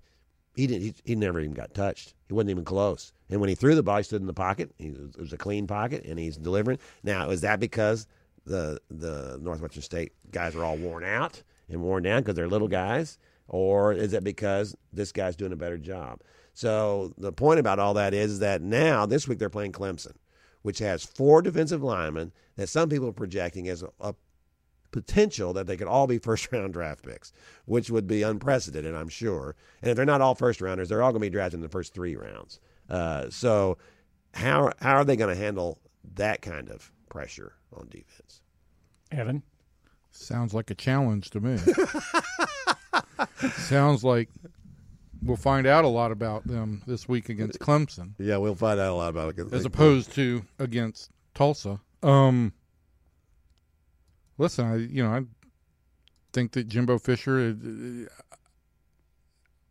he 0.55 0.67
didn't. 0.67 0.83
He, 0.83 0.93
he 1.03 1.15
never 1.15 1.39
even 1.39 1.53
got 1.53 1.73
touched. 1.73 2.13
He 2.27 2.33
wasn't 2.33 2.51
even 2.51 2.65
close. 2.65 3.11
And 3.29 3.39
when 3.39 3.49
he 3.49 3.55
threw 3.55 3.75
the 3.75 3.83
ball, 3.83 3.97
he 3.97 4.03
stood 4.03 4.21
in 4.21 4.27
the 4.27 4.33
pocket. 4.33 4.71
He, 4.77 4.87
it 4.87 5.17
was 5.17 5.33
a 5.33 5.37
clean 5.37 5.67
pocket, 5.67 6.05
and 6.05 6.19
he's 6.19 6.37
delivering. 6.37 6.79
Now, 7.03 7.29
is 7.29 7.41
that 7.41 7.59
because 7.59 8.07
the 8.45 8.79
the 8.89 9.39
Northwestern 9.41 9.81
State 9.81 10.13
guys 10.31 10.55
are 10.55 10.63
all 10.63 10.77
worn 10.77 11.03
out 11.03 11.41
and 11.69 11.81
worn 11.81 12.03
down 12.03 12.21
because 12.21 12.35
they're 12.35 12.47
little 12.47 12.67
guys, 12.67 13.17
or 13.47 13.93
is 13.93 14.13
it 14.13 14.23
because 14.23 14.75
this 14.91 15.11
guy's 15.11 15.35
doing 15.35 15.53
a 15.53 15.57
better 15.57 15.77
job? 15.77 16.21
So 16.53 17.13
the 17.17 17.31
point 17.31 17.59
about 17.59 17.79
all 17.79 17.95
that 17.95 18.13
is 18.13 18.39
that 18.39 18.61
now 18.61 19.05
this 19.05 19.27
week 19.27 19.39
they're 19.39 19.49
playing 19.49 19.71
Clemson, 19.71 20.13
which 20.61 20.79
has 20.79 21.03
four 21.03 21.41
defensive 21.41 21.81
linemen 21.81 22.31
that 22.55 22.67
some 22.67 22.89
people 22.89 23.07
are 23.09 23.13
projecting 23.13 23.67
as 23.69 23.81
a, 23.81 23.89
a 23.99 24.13
potential 24.93 25.51
that 25.53 25.67
they 25.67 25.75
could 25.75 25.87
all 25.87 26.07
be 26.07 26.17
first 26.19 26.49
round 26.53 26.71
draft 26.71 27.03
picks, 27.03 27.33
which 27.65 27.89
would 27.89 28.07
be 28.07 28.23
unprecedented, 28.23 28.95
I'm 28.95 29.09
sure. 29.09 29.55
And 29.81 29.89
if 29.91 29.97
they're 29.97 30.05
not 30.05 30.21
all 30.21 30.35
first 30.35 30.61
rounders, 30.61 30.87
they're 30.87 31.03
all 31.03 31.11
going 31.11 31.21
to 31.21 31.25
be 31.25 31.29
drafted 31.31 31.55
in 31.57 31.61
the 31.61 31.67
first 31.69 31.93
three 31.93 32.15
rounds. 32.15 32.59
Uh, 32.89 33.29
so 33.29 33.77
how 34.33 34.71
how 34.79 34.95
are 34.95 35.03
they 35.05 35.15
going 35.17 35.33
to 35.35 35.41
handle 35.41 35.79
that 36.15 36.41
kind 36.41 36.69
of 36.69 36.91
pressure 37.09 37.53
on 37.75 37.87
defense? 37.89 38.41
Evan, 39.11 39.43
Sounds 40.11 40.53
like 40.53 40.69
a 40.71 40.75
challenge 40.75 41.29
to 41.31 41.39
me. 41.39 41.57
Sounds 43.57 44.03
like 44.03 44.29
we'll 45.21 45.37
find 45.37 45.65
out 45.67 45.85
a 45.85 45.87
lot 45.87 46.11
about 46.11 46.45
them 46.47 46.81
this 46.85 47.07
week 47.07 47.29
against 47.29 47.59
Clemson, 47.59 48.11
Yeah, 48.19 48.37
we'll 48.37 48.55
find 48.55 48.79
out 48.79 48.91
a 48.91 48.95
lot 48.95 49.09
about 49.09 49.37
it. 49.37 49.53
as 49.53 49.65
opposed 49.65 50.11
to 50.13 50.43
against 50.59 51.09
Tulsa. 51.33 51.79
Um, 52.01 52.53
listen, 54.37 54.65
I 54.65 54.75
you 54.77 55.03
know 55.03 55.11
I 55.11 55.21
think 56.33 56.51
that 56.53 56.67
Jimbo 56.67 56.99
Fisher. 56.99 57.55
uh, 57.55 58.35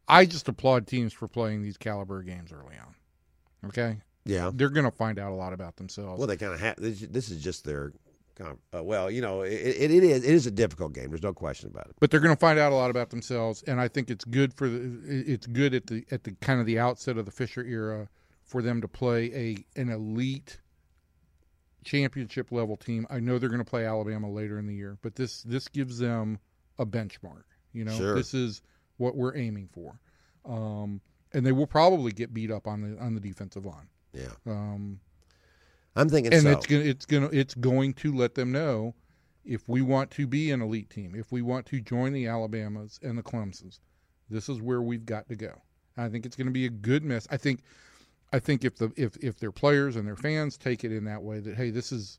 I 0.08 0.26
just 0.26 0.48
applaud 0.48 0.86
teams 0.86 1.12
for 1.12 1.28
playing 1.28 1.62
these 1.62 1.76
caliber 1.76 2.22
games 2.22 2.52
early 2.52 2.76
on. 2.76 3.68
Okay, 3.68 3.98
yeah. 4.24 4.50
they're 4.52 4.68
going 4.68 4.84
to 4.84 4.96
find 4.96 5.18
out 5.18 5.32
a 5.32 5.34
lot 5.34 5.52
about 5.52 5.76
themselves. 5.76 6.18
Well, 6.18 6.26
they 6.26 6.36
kind 6.36 6.52
of 6.52 6.60
have. 6.60 6.76
This, 6.76 7.30
is 7.30 7.42
just 7.42 7.64
their. 7.64 7.92
Uh, 8.40 8.82
well, 8.82 9.10
you 9.10 9.20
know, 9.20 9.42
it, 9.42 9.52
it, 9.52 9.90
it 9.90 10.02
is 10.02 10.24
it 10.24 10.34
is 10.34 10.46
a 10.46 10.50
difficult 10.50 10.94
game. 10.94 11.10
There's 11.10 11.22
no 11.22 11.34
question 11.34 11.70
about 11.70 11.86
it. 11.86 11.96
but 12.00 12.10
they're 12.10 12.18
going 12.18 12.34
to 12.34 12.40
find 12.40 12.58
out 12.58 12.72
a 12.72 12.74
lot 12.74 12.90
about 12.90 13.10
themselves, 13.10 13.62
and 13.66 13.80
I 13.80 13.88
think 13.88 14.10
it's 14.10 14.24
good 14.24 14.52
for 14.52 14.68
the 14.68 15.00
it's 15.06 15.46
good 15.46 15.74
at 15.74 15.86
the 15.86 16.04
at 16.10 16.24
the 16.24 16.32
kind 16.40 16.58
of 16.58 16.66
the 16.66 16.78
outset 16.78 17.18
of 17.18 17.24
the 17.24 17.30
Fisher 17.30 17.62
era 17.62 18.08
for 18.42 18.60
them 18.62 18.80
to 18.80 18.88
play 18.88 19.32
a 19.76 19.80
an 19.80 19.90
elite 19.90 20.60
championship 21.84 22.52
level 22.52 22.76
team. 22.76 23.06
I 23.10 23.20
know 23.20 23.38
they're 23.38 23.48
going 23.48 23.64
to 23.64 23.68
play 23.70 23.86
Alabama 23.86 24.30
later 24.30 24.58
in 24.58 24.66
the 24.66 24.74
year, 24.74 24.98
but 25.02 25.14
this 25.14 25.42
this 25.42 25.68
gives 25.68 25.98
them 25.98 26.38
a 26.78 26.86
benchmark. 26.86 27.44
You 27.72 27.84
know, 27.84 27.96
Sure. 27.96 28.14
this 28.14 28.34
is 28.34 28.62
what 28.98 29.16
we're 29.16 29.36
aiming 29.36 29.68
for, 29.72 29.98
um, 30.44 31.00
and 31.32 31.44
they 31.46 31.52
will 31.52 31.66
probably 31.66 32.12
get 32.12 32.32
beat 32.34 32.50
up 32.50 32.66
on 32.66 32.80
the 32.82 32.98
on 33.00 33.14
the 33.14 33.20
defensive 33.20 33.64
line. 33.64 33.88
Yeah, 34.12 34.28
Um, 34.46 35.00
I'm 35.96 36.08
thinking 36.08 36.32
and 36.34 36.42
so. 36.42 36.50
it's 36.50 36.66
gonna 36.66 36.82
it's 36.84 37.06
gonna 37.06 37.30
it's 37.32 37.54
going 37.54 37.94
to 37.94 38.12
let 38.14 38.34
them 38.34 38.52
know 38.52 38.94
if 39.44 39.68
we 39.68 39.82
want 39.82 40.10
to 40.12 40.26
be 40.26 40.50
an 40.50 40.60
elite 40.62 40.88
team, 40.90 41.14
if 41.14 41.32
we 41.32 41.42
want 41.42 41.66
to 41.66 41.80
join 41.80 42.12
the 42.12 42.26
Alabamas 42.26 43.00
and 43.02 43.18
the 43.18 43.22
Clemsons, 43.22 43.80
this 44.30 44.48
is 44.48 44.60
where 44.60 44.82
we've 44.82 45.04
got 45.04 45.28
to 45.28 45.34
go. 45.36 45.52
I 45.96 46.08
think 46.08 46.24
it's 46.26 46.36
going 46.36 46.46
to 46.46 46.52
be 46.52 46.66
a 46.66 46.70
good 46.70 47.02
mess. 47.04 47.26
I 47.30 47.36
think 47.36 47.62
I 48.32 48.38
think 48.38 48.64
if 48.64 48.76
the 48.76 48.92
if 48.96 49.16
if 49.18 49.38
their 49.38 49.52
players 49.52 49.96
and 49.96 50.06
their 50.06 50.16
fans 50.16 50.56
take 50.56 50.84
it 50.84 50.92
in 50.92 51.04
that 51.04 51.22
way 51.22 51.40
that 51.40 51.56
hey, 51.56 51.70
this 51.70 51.92
is 51.92 52.18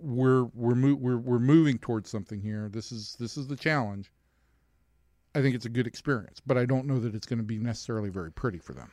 we're 0.00 0.44
we're 0.54 0.76
mo- 0.76 0.94
we're 0.94 1.18
we're 1.18 1.38
moving 1.40 1.78
towards 1.78 2.08
something 2.08 2.40
here. 2.40 2.68
This 2.68 2.92
is 2.92 3.16
this 3.18 3.36
is 3.36 3.48
the 3.48 3.56
challenge. 3.56 4.12
I 5.34 5.42
think 5.42 5.54
it's 5.54 5.66
a 5.66 5.70
good 5.70 5.86
experience, 5.86 6.40
but 6.44 6.56
I 6.58 6.66
don't 6.66 6.86
know 6.86 6.98
that 7.00 7.14
it's 7.14 7.26
going 7.26 7.38
to 7.38 7.44
be 7.44 7.58
necessarily 7.58 8.10
very 8.10 8.32
pretty 8.32 8.58
for 8.58 8.72
them. 8.72 8.90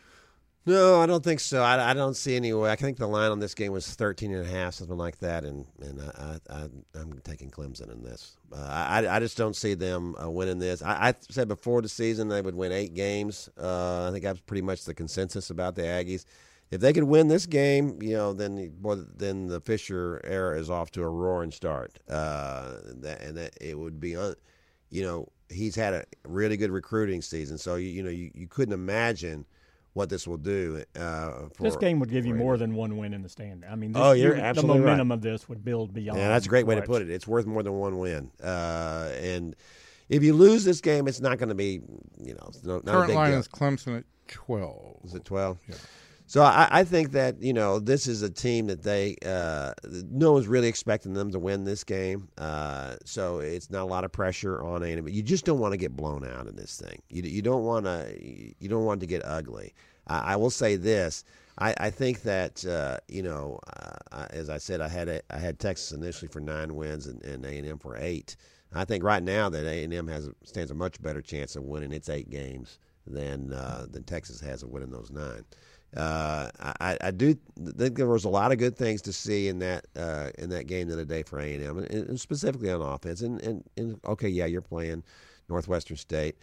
No, 0.67 0.99
I 0.99 1.05
don't 1.05 1.23
think 1.23 1.39
so. 1.39 1.63
I, 1.63 1.91
I 1.91 1.93
don't 1.93 2.13
see 2.17 2.35
any 2.35 2.51
way. 2.51 2.69
I 2.69 2.75
think 2.75 2.97
the 2.97 3.07
line 3.07 3.31
on 3.31 3.39
this 3.39 3.53
game 3.53 3.71
was 3.71 3.87
13 3.95 4.33
and 4.33 4.45
a 4.45 4.49
half, 4.49 4.73
something 4.73 4.97
like 4.97 5.17
that, 5.19 5.45
and 5.45 5.65
and 5.79 6.01
I, 6.01 6.39
I, 6.49 6.67
I'm 6.93 7.21
taking 7.23 7.49
Clemson 7.49 7.89
in 7.89 8.03
this. 8.03 8.35
Uh, 8.51 8.65
I 8.67 9.15
I 9.15 9.19
just 9.21 9.37
don't 9.37 9.55
see 9.55 9.75
them 9.75 10.13
uh, 10.21 10.29
winning 10.29 10.59
this. 10.59 10.81
I, 10.81 11.09
I 11.09 11.13
said 11.29 11.47
before 11.47 11.81
the 11.81 11.87
season 11.87 12.27
they 12.27 12.41
would 12.41 12.53
win 12.53 12.73
eight 12.73 12.95
games. 12.95 13.49
Uh, 13.57 14.09
I 14.09 14.11
think 14.11 14.25
that's 14.25 14.41
pretty 14.41 14.61
much 14.61 14.83
the 14.83 14.93
consensus 14.93 15.51
about 15.51 15.75
the 15.75 15.83
Aggies. 15.83 16.25
If 16.69 16.81
they 16.81 16.91
could 16.91 17.05
win 17.05 17.29
this 17.29 17.45
game, 17.45 18.01
you 18.01 18.17
know, 18.17 18.33
then 18.33 18.55
the, 18.55 18.67
boy, 18.67 18.95
then 18.95 19.47
the 19.47 19.61
Fisher 19.61 20.19
era 20.25 20.59
is 20.59 20.69
off 20.69 20.91
to 20.91 21.01
a 21.01 21.07
roaring 21.09 21.51
start. 21.51 21.97
Uh, 22.09 22.73
that, 23.03 23.21
and 23.21 23.37
that 23.37 23.53
it 23.61 23.79
would 23.79 24.01
be, 24.01 24.17
un, 24.17 24.35
you 24.89 25.01
know, 25.01 25.29
he's 25.47 25.75
had 25.75 25.93
a 25.93 26.03
really 26.25 26.57
good 26.57 26.71
recruiting 26.71 27.21
season, 27.21 27.57
so 27.57 27.75
you, 27.75 27.87
you 27.87 28.03
know 28.03 28.09
you, 28.09 28.31
you 28.33 28.49
couldn't 28.49 28.73
imagine 28.73 29.45
what 29.97 30.09
this 30.09 30.27
will 30.27 30.37
do. 30.37 30.83
Uh, 30.95 31.49
for, 31.55 31.63
this 31.63 31.75
game 31.75 31.99
would 31.99 32.11
give 32.11 32.23
you 32.25 32.35
more 32.35 32.55
than 32.55 32.75
one 32.75 32.97
win 32.97 33.13
in 33.15 33.23
the 33.23 33.29
stand. 33.29 33.65
I 33.69 33.75
mean, 33.75 33.93
this, 33.93 34.01
Oh, 34.01 34.11
you're 34.11 34.35
you- 34.35 34.41
absolutely 34.41 34.77
the 34.79 34.85
right. 34.85 34.91
momentum 34.91 35.11
of 35.11 35.21
this 35.21 35.49
would 35.49 35.65
build 35.65 35.91
beyond. 35.93 36.19
Yeah, 36.19 36.29
that's 36.29 36.45
a 36.45 36.49
great 36.49 36.67
way 36.67 36.75
to 36.75 36.83
put 36.83 37.01
it. 37.01 37.09
It's 37.09 37.27
worth 37.27 37.47
more 37.47 37.63
than 37.63 37.73
one 37.73 37.97
win. 37.97 38.29
Uh, 38.41 39.11
and 39.19 39.55
if 40.07 40.21
you 40.23 40.33
lose 40.33 40.63
this 40.63 40.81
game, 40.81 41.07
it's 41.07 41.19
not 41.19 41.39
going 41.39 41.49
to 41.49 41.55
be, 41.55 41.81
you 42.23 42.33
know, 42.35 42.45
it's 42.49 42.63
no, 42.63 42.75
not 42.75 42.87
a 42.87 42.91
Current 42.91 43.07
big 43.07 43.15
line 43.15 43.31
deal. 43.31 43.39
is 43.39 43.47
Clemson 43.47 43.97
at 43.97 44.03
twelve. 44.27 44.99
Is 45.03 45.15
it 45.15 45.25
twelve? 45.25 45.57
Yeah. 45.67 45.75
So 46.29 46.41
I, 46.41 46.67
I 46.69 46.83
think 46.83 47.13
that 47.13 47.41
you 47.41 47.53
know 47.53 47.79
this 47.79 48.05
is 48.05 48.21
a 48.21 48.29
team 48.29 48.67
that 48.67 48.83
they 48.83 49.15
uh, 49.25 49.71
no 50.11 50.33
one's 50.33 50.47
really 50.47 50.67
expecting 50.67 51.13
them 51.13 51.31
to 51.31 51.39
win 51.39 51.63
this 51.63 51.85
game. 51.85 52.27
Uh, 52.37 52.97
so 53.05 53.39
it's 53.39 53.71
not 53.71 53.83
a 53.83 53.85
lot 53.85 54.03
of 54.03 54.11
pressure 54.11 54.61
on 54.61 54.83
any. 54.83 54.99
But 54.99 55.13
you 55.13 55.23
just 55.23 55.45
don't 55.45 55.59
want 55.59 55.71
to 55.71 55.77
get 55.77 55.95
blown 55.95 56.27
out 56.27 56.47
in 56.47 56.55
this 56.57 56.77
thing. 56.79 57.01
You 57.09 57.23
you 57.23 57.41
don't 57.41 57.63
want 57.63 57.85
to 57.85 58.13
you 58.19 58.67
don't 58.67 58.83
want 58.83 58.99
to 58.99 59.07
get 59.07 59.21
ugly. 59.23 59.73
I, 60.07 60.33
I 60.33 60.35
will 60.35 60.49
say 60.49 60.75
this. 60.75 61.23
I, 61.59 61.73
I 61.79 61.89
think 61.89 62.23
that 62.23 62.65
uh, 62.65 62.97
you 63.07 63.23
know, 63.23 63.59
uh, 64.11 64.27
as 64.29 64.49
I 64.49 64.57
said, 64.57 64.81
I 64.81 64.89
had 64.89 65.07
a, 65.07 65.21
I 65.29 65.39
had 65.39 65.59
Texas 65.59 65.93
initially 65.93 66.27
for 66.27 66.41
nine 66.41 66.75
wins 66.75 67.07
and 67.07 67.23
and 67.23 67.45
A 67.45 67.57
and 67.57 67.65
M 67.65 67.79
for 67.79 67.95
eight. 67.97 68.35
I 68.73 68.83
think 68.83 69.01
right 69.01 69.23
now 69.23 69.47
that 69.47 69.65
A 69.65 69.83
and 69.85 69.93
M 69.93 70.07
has 70.09 70.29
stands 70.43 70.71
a 70.71 70.75
much 70.75 71.01
better 71.01 71.21
chance 71.21 71.55
of 71.55 71.63
winning 71.63 71.93
its 71.93 72.09
eight 72.09 72.29
games 72.29 72.79
than 73.07 73.53
uh, 73.53 73.85
than 73.89 74.03
Texas 74.03 74.41
has 74.41 74.61
of 74.61 74.69
winning 74.69 74.91
those 74.91 75.09
nine. 75.09 75.45
Uh, 75.97 76.49
I, 76.79 76.97
I 77.01 77.11
do 77.11 77.35
think 77.77 77.97
there 77.97 78.07
was 78.07 78.25
a 78.25 78.29
lot 78.29 78.51
of 78.51 78.59
good 78.59 78.77
things 78.77 79.01
to 79.03 79.13
see 79.13 79.47
in 79.47 79.59
that 79.59 79.85
uh, 79.95 80.29
in 80.37 80.49
that 80.51 80.67
game 80.67 80.87
the 80.87 80.93
other 80.93 81.05
day 81.05 81.23
for 81.23 81.39
A 81.39 81.55
and 81.55 81.63
M, 81.63 81.77
and 81.79 82.19
specifically 82.19 82.69
on 82.71 82.81
offense. 82.81 83.21
And, 83.21 83.41
and 83.41 83.63
and 83.77 83.99
okay, 84.05 84.29
yeah, 84.29 84.45
you're 84.45 84.61
playing 84.61 85.03
Northwestern 85.49 85.97
State, 85.97 86.35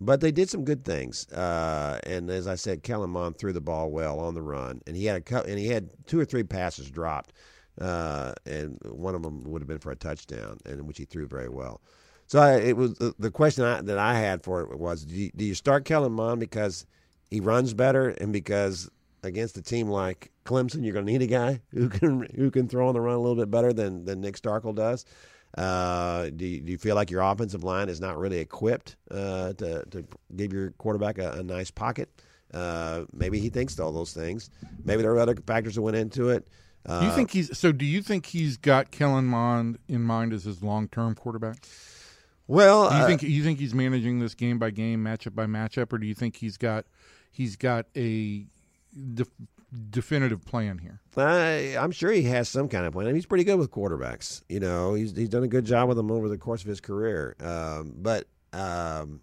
but 0.00 0.20
they 0.20 0.32
did 0.32 0.50
some 0.50 0.64
good 0.64 0.84
things. 0.84 1.28
Uh, 1.30 2.00
and 2.04 2.28
as 2.30 2.48
I 2.48 2.56
said, 2.56 2.82
Kellen 2.82 3.10
Mond 3.10 3.38
threw 3.38 3.52
the 3.52 3.60
ball 3.60 3.90
well 3.90 4.18
on 4.18 4.34
the 4.34 4.42
run, 4.42 4.82
and 4.88 4.96
he 4.96 5.04
had 5.04 5.16
a 5.18 5.20
cou- 5.20 5.46
and 5.46 5.58
he 5.58 5.68
had 5.68 5.88
two 6.06 6.18
or 6.18 6.24
three 6.24 6.42
passes 6.42 6.90
dropped, 6.90 7.32
uh, 7.80 8.32
and 8.44 8.76
one 8.90 9.14
of 9.14 9.22
them 9.22 9.44
would 9.44 9.62
have 9.62 9.68
been 9.68 9.78
for 9.78 9.92
a 9.92 9.96
touchdown, 9.96 10.58
and 10.66 10.84
which 10.86 10.98
he 10.98 11.04
threw 11.04 11.28
very 11.28 11.48
well. 11.48 11.80
So 12.26 12.40
I, 12.40 12.56
it 12.56 12.76
was 12.76 12.94
the, 12.94 13.14
the 13.20 13.30
question 13.30 13.62
I, 13.62 13.82
that 13.82 13.98
I 13.98 14.18
had 14.18 14.42
for 14.42 14.62
it 14.62 14.80
was: 14.80 15.04
do 15.04 15.14
you, 15.14 15.30
do 15.36 15.44
you 15.44 15.54
start 15.54 15.84
Kellen 15.84 16.12
Mond 16.12 16.40
because 16.40 16.86
he 17.30 17.38
runs 17.38 17.72
better, 17.72 18.08
and 18.08 18.32
because 18.32 18.90
against 19.26 19.56
a 19.56 19.62
team 19.62 19.88
like 19.88 20.30
Clemson, 20.44 20.82
you're 20.84 20.92
going 20.94 21.06
to 21.06 21.12
need 21.12 21.22
a 21.22 21.26
guy 21.26 21.60
who 21.72 21.88
can 21.88 22.26
who 22.34 22.50
can 22.50 22.68
throw 22.68 22.88
on 22.88 22.94
the 22.94 23.00
run 23.00 23.14
a 23.16 23.20
little 23.20 23.36
bit 23.36 23.50
better 23.50 23.72
than 23.72 24.04
than 24.04 24.20
Nick 24.20 24.40
Starkel 24.40 24.74
does. 24.74 25.04
Uh, 25.56 26.28
do, 26.36 26.44
you, 26.44 26.60
do 26.60 26.72
you 26.72 26.76
feel 26.78 26.94
like 26.94 27.10
your 27.10 27.22
offensive 27.22 27.64
line 27.64 27.88
is 27.88 28.00
not 28.00 28.18
really 28.18 28.38
equipped 28.38 28.96
uh, 29.10 29.52
to 29.54 29.84
to 29.86 30.04
give 30.34 30.52
your 30.52 30.70
quarterback 30.72 31.18
a, 31.18 31.32
a 31.32 31.42
nice 31.42 31.70
pocket? 31.70 32.08
Uh, 32.52 33.04
maybe 33.12 33.38
he 33.40 33.48
thinks 33.48 33.78
all 33.80 33.92
those 33.92 34.12
things. 34.12 34.50
Maybe 34.84 35.02
there 35.02 35.12
are 35.12 35.18
other 35.18 35.34
factors 35.46 35.74
that 35.74 35.82
went 35.82 35.96
into 35.96 36.30
it. 36.30 36.46
Uh, 36.84 37.00
Do 37.00 37.06
you 37.06 37.12
think 37.12 37.30
he's 37.32 37.56
so? 37.58 37.72
Do 37.72 37.84
you 37.84 38.02
think 38.02 38.26
he's 38.26 38.56
got 38.56 38.90
Kellen 38.90 39.26
Mond 39.26 39.78
in 39.88 40.02
mind 40.02 40.32
as 40.32 40.44
his 40.44 40.62
long 40.62 40.88
term 40.88 41.14
quarterback? 41.14 41.66
Well, 42.46 42.88
Do 42.88 42.96
you 42.96 43.02
uh, 43.02 43.06
think 43.06 43.22
you 43.22 43.42
think 43.42 43.58
he's 43.58 43.74
managing 43.74 44.20
this 44.20 44.34
game 44.34 44.58
by 44.58 44.70
game, 44.70 45.02
matchup 45.02 45.34
by 45.34 45.46
matchup, 45.46 45.92
or 45.92 45.98
do 45.98 46.06
you 46.06 46.14
think 46.14 46.36
he's 46.36 46.56
got 46.56 46.86
he's 47.32 47.56
got 47.56 47.86
a 47.96 48.46
def- 49.14 49.30
definitive 49.90 50.44
plan 50.44 50.78
here? 50.78 51.00
I, 51.16 51.76
I'm 51.78 51.92
sure 51.92 52.10
he 52.10 52.22
has 52.22 52.48
some 52.48 52.68
kind 52.68 52.86
of 52.86 52.92
plan. 52.92 53.06
I 53.06 53.08
mean, 53.08 53.16
he's 53.16 53.26
pretty 53.26 53.44
good 53.44 53.58
with 53.58 53.70
quarterbacks. 53.70 54.42
You 54.48 54.60
know, 54.60 54.94
he's 54.94 55.16
he's 55.16 55.28
done 55.28 55.42
a 55.42 55.48
good 55.48 55.64
job 55.64 55.88
with 55.88 55.96
them 55.96 56.10
over 56.10 56.28
the 56.28 56.38
course 56.38 56.62
of 56.62 56.68
his 56.68 56.80
career. 56.80 57.36
Um, 57.40 57.94
but 57.96 58.26
um, 58.52 59.20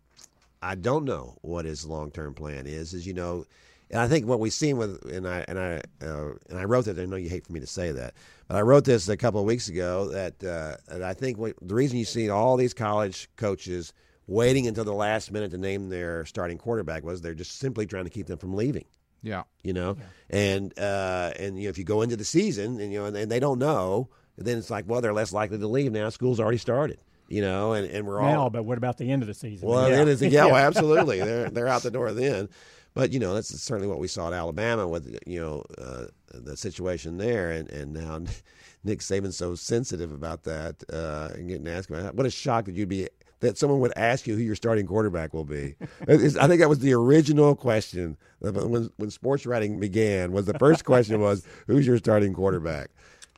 I 0.62 0.75
don't 0.75 1.05
know 1.05 1.38
what 1.41 1.65
his 1.65 1.86
long 1.86 2.12
term 2.12 2.33
plan 2.33 2.67
is. 2.67 2.93
Is 2.93 3.07
you 3.07 3.13
know, 3.13 3.45
and 3.89 3.99
I 3.99 4.07
think 4.07 4.27
what 4.27 4.39
we've 4.39 4.53
seen 4.53 4.77
with 4.77 5.03
and 5.12 5.27
I 5.27 5.45
and 5.47 5.59
I 5.59 5.81
uh, 6.05 6.33
and 6.49 6.57
I 6.57 6.63
wrote 6.63 6.86
that. 6.86 6.99
I 6.99 7.05
know 7.05 7.15
you 7.15 7.29
hate 7.29 7.45
for 7.45 7.53
me 7.53 7.59
to 7.59 7.67
say 7.67 7.91
that, 7.91 8.13
but 8.47 8.57
I 8.57 8.62
wrote 8.62 8.86
this 8.86 9.07
a 9.09 9.17
couple 9.17 9.39
of 9.39 9.45
weeks 9.45 9.69
ago. 9.69 10.09
That 10.09 10.43
uh, 10.43 10.77
and 10.93 11.03
I 11.03 11.13
think 11.13 11.38
what, 11.38 11.55
the 11.62 11.75
reason 11.75 11.97
you 11.97 12.05
see 12.05 12.29
all 12.29 12.57
these 12.57 12.73
college 12.73 13.29
coaches 13.36 13.93
waiting 14.25 14.67
until 14.67 14.86
the 14.86 14.93
last 14.93 15.31
minute 15.31 15.51
to 15.51 15.57
name 15.57 15.89
their 15.89 16.25
starting 16.25 16.57
quarterback 16.57 17.03
was 17.03 17.21
they're 17.21 17.33
just 17.33 17.59
simply 17.59 17.86
trying 17.86 18.05
to 18.05 18.09
keep 18.09 18.27
them 18.27 18.38
from 18.38 18.53
leaving 18.53 18.86
Yeah, 19.23 19.43
you 19.63 19.73
know 19.73 19.97
and 20.29 20.77
uh 20.77 21.31
and 21.39 21.57
you 21.57 21.63
know 21.63 21.69
if 21.69 21.77
you 21.77 21.83
go 21.83 22.01
into 22.01 22.17
the 22.17 22.25
season 22.25 22.79
and 22.79 22.91
you 22.91 22.99
know 22.99 23.05
and, 23.05 23.15
and 23.15 23.31
they 23.31 23.39
don't 23.39 23.59
know 23.59 24.09
then 24.38 24.57
it's 24.57 24.69
like 24.69 24.86
well 24.88 24.99
they're 24.99 25.13
less 25.13 25.31
likely 25.31 25.57
to 25.57 25.67
leave 25.67 25.91
now 25.91 26.09
school's 26.09 26.39
already 26.39 26.57
started 26.57 26.99
you 27.33 27.41
know, 27.41 27.73
and, 27.73 27.89
and 27.89 28.05
we're 28.05 28.19
all 28.19 28.31
now, 28.31 28.41
all 28.41 28.49
but 28.49 28.63
what 28.63 28.77
about 28.77 28.97
the 28.97 29.09
end 29.09 29.23
of 29.23 29.27
the 29.27 29.33
season? 29.33 29.67
well, 29.67 29.89
then 29.89 30.07
it's 30.07 30.21
yeah, 30.21 30.45
well, 30.45 30.55
absolutely. 30.67 31.19
They're 31.19 31.49
they're 31.51 31.67
out 31.67 31.83
the 31.83 31.91
door 31.91 32.12
then. 32.12 32.49
But 32.93 33.12
you 33.12 33.19
know, 33.19 33.33
that's 33.33 33.49
certainly 33.59 33.88
what 33.88 33.99
we 33.99 34.07
saw 34.07 34.27
at 34.27 34.33
Alabama 34.33 34.88
with 34.88 35.17
you 35.25 35.39
know 35.39 35.63
uh, 35.77 36.05
the 36.31 36.55
situation 36.55 37.17
there, 37.17 37.51
and 37.51 37.69
and 37.69 37.93
now 37.93 38.19
Nick 38.83 38.99
Saban's 38.99 39.38
so 39.38 39.55
sensitive 39.55 40.12
about 40.12 40.43
that 40.43 40.83
uh, 40.91 41.29
and 41.33 41.47
getting 41.47 41.67
asked 41.67 41.89
about 41.89 42.03
that. 42.03 42.15
What 42.15 42.27
a 42.27 42.29
shock 42.29 42.65
that 42.65 42.75
you'd 42.75 42.89
be 42.89 43.09
that 43.43 43.58
someone 43.58 43.79
would 43.79 43.93
ask 43.95 44.25
you 44.27 44.36
who 44.36 44.41
your 44.41 44.56
starting 44.56 44.86
quarterback 44.88 45.34
will 45.34 45.45
be. 45.45 45.75
It's- 46.08 46.36
I 46.36 46.47
think 46.47 46.60
that 46.60 46.69
was 46.69 46.79
the 46.79 46.93
original 46.93 47.56
question 47.56 48.17
when 48.39 48.89
when 48.97 49.10
sports 49.12 49.45
writing 49.45 49.79
began. 49.79 50.32
Was 50.32 50.45
the 50.45 50.58
first 50.58 50.84
question 50.86 51.19
was 51.21 51.45
who's 51.67 51.86
your 51.88 51.97
starting 51.97 52.34
quarterback? 52.34 52.89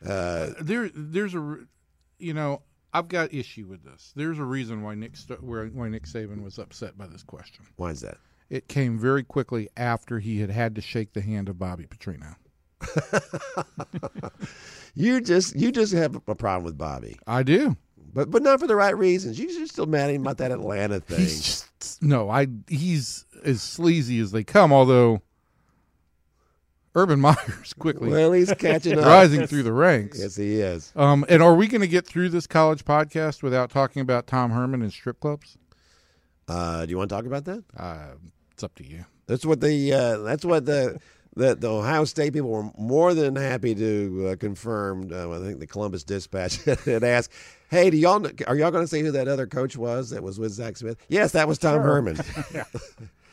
Uh, 0.06 0.52
there 0.62 0.90
there's 0.94 1.36
a 1.36 1.58
you 2.20 2.34
know 2.34 2.62
I've 2.94 3.08
got 3.10 3.34
issue 3.34 3.66
with 3.68 3.84
this. 3.84 4.14
There's 4.16 4.40
a 4.40 4.44
reason 4.44 4.82
why 4.82 4.96
Nick 4.96 5.16
why 5.42 5.90
Nick 5.90 6.04
Saban 6.04 6.42
was 6.44 6.58
upset 6.60 6.98
by 6.98 7.08
this 7.08 7.24
question. 7.24 7.66
why 7.76 7.90
is 7.92 8.02
that? 8.02 8.18
It 8.50 8.68
came 8.68 9.00
very 9.00 9.24
quickly 9.24 9.70
after 9.76 10.20
he 10.20 10.40
had 10.40 10.52
had 10.52 10.76
to 10.76 10.82
shake 10.82 11.14
the 11.14 11.22
hand 11.22 11.50
of 11.50 11.58
Bobby 11.60 11.86
Petrino. 11.88 12.36
You 14.98 15.20
just 15.20 15.56
you 15.58 15.74
just 15.74 15.92
have 15.92 16.16
a 16.28 16.36
problem 16.36 16.64
with 16.64 16.78
Bobby, 16.78 17.18
I 17.28 17.44
do. 17.44 17.76
But 18.16 18.32
but 18.32 18.42
not 18.42 18.60
for 18.60 18.66
the 18.66 18.76
right 18.76 18.98
reasons. 18.98 19.38
You- 19.38 19.50
You're 19.50 19.68
still 19.68 19.86
mad 19.86 20.10
at 20.10 20.16
him 20.16 20.22
about 20.24 20.38
that 20.40 20.50
Atlanta 20.52 21.00
thing. 21.02 21.20
He's 21.20 21.42
just 21.80 22.02
no. 22.02 22.30
I 22.32 22.48
he's 22.68 23.26
as 23.44 23.62
sleazy 23.62 24.20
as 24.20 24.32
they 24.32 24.44
come. 24.44 24.74
Although 24.74 25.22
Urban 26.96 27.20
Meyer's 27.22 27.74
quickly 27.78 28.10
Well, 28.10 28.32
he's 28.32 28.54
catching 28.54 28.98
up. 28.98 29.06
rising 29.06 29.46
through 29.48 29.64
the 29.64 29.74
ranks. 29.74 30.20
Yes, 30.20 30.36
he 30.36 30.62
is. 30.62 30.92
Um, 30.96 31.26
and 31.30 31.44
are 31.44 31.54
we 31.54 31.68
going 31.68 31.82
to 31.82 31.88
get 31.88 32.08
through 32.08 32.30
this 32.30 32.48
college 32.48 32.86
podcast 32.86 33.44
without 33.44 33.70
talking 33.70 34.02
about 34.02 34.28
Tom 34.28 34.52
Herman 34.52 34.82
and 34.82 34.92
strip 34.94 35.20
clubs? 35.20 35.58
Uh, 36.48 36.86
do 36.86 36.92
you 36.92 36.98
want 36.98 37.10
to 37.10 37.16
talk 37.16 37.26
about 37.26 37.44
that? 37.46 37.64
Uh, 37.76 38.14
it's 38.52 38.64
up 38.64 38.74
to 38.76 38.86
you. 38.88 39.04
That's 39.28 39.46
what 39.46 39.60
the 39.60 39.92
uh, 39.92 40.18
that's 40.20 40.46
what 40.46 40.66
the, 40.66 41.00
the 41.36 41.56
the 41.56 41.70
Ohio 41.70 42.06
State 42.06 42.34
people 42.34 42.50
were 42.50 42.70
more 42.78 43.14
than 43.14 43.36
happy 43.36 43.76
to 43.76 44.30
uh, 44.32 44.36
confirm. 44.38 45.12
Uh, 45.12 45.38
I 45.38 45.40
think 45.40 45.60
the 45.60 45.68
Columbus 45.68 46.04
Dispatch 46.04 46.64
had 46.86 47.04
asked, 47.04 47.32
"Hey, 47.70 47.90
do 47.90 47.98
y'all 47.98 48.26
are 48.48 48.56
y'all 48.56 48.72
going 48.72 48.84
to 48.84 48.88
say 48.88 49.02
who 49.02 49.12
that 49.12 49.28
other 49.28 49.48
coach 49.48 49.78
was 49.78 50.10
that 50.12 50.24
was 50.24 50.40
with 50.40 50.52
Zach 50.52 50.78
Smith?" 50.78 50.98
Yes, 51.10 51.34
that 51.34 51.48
was 51.48 51.58
Tom 51.58 51.82
Herman. 51.82 52.18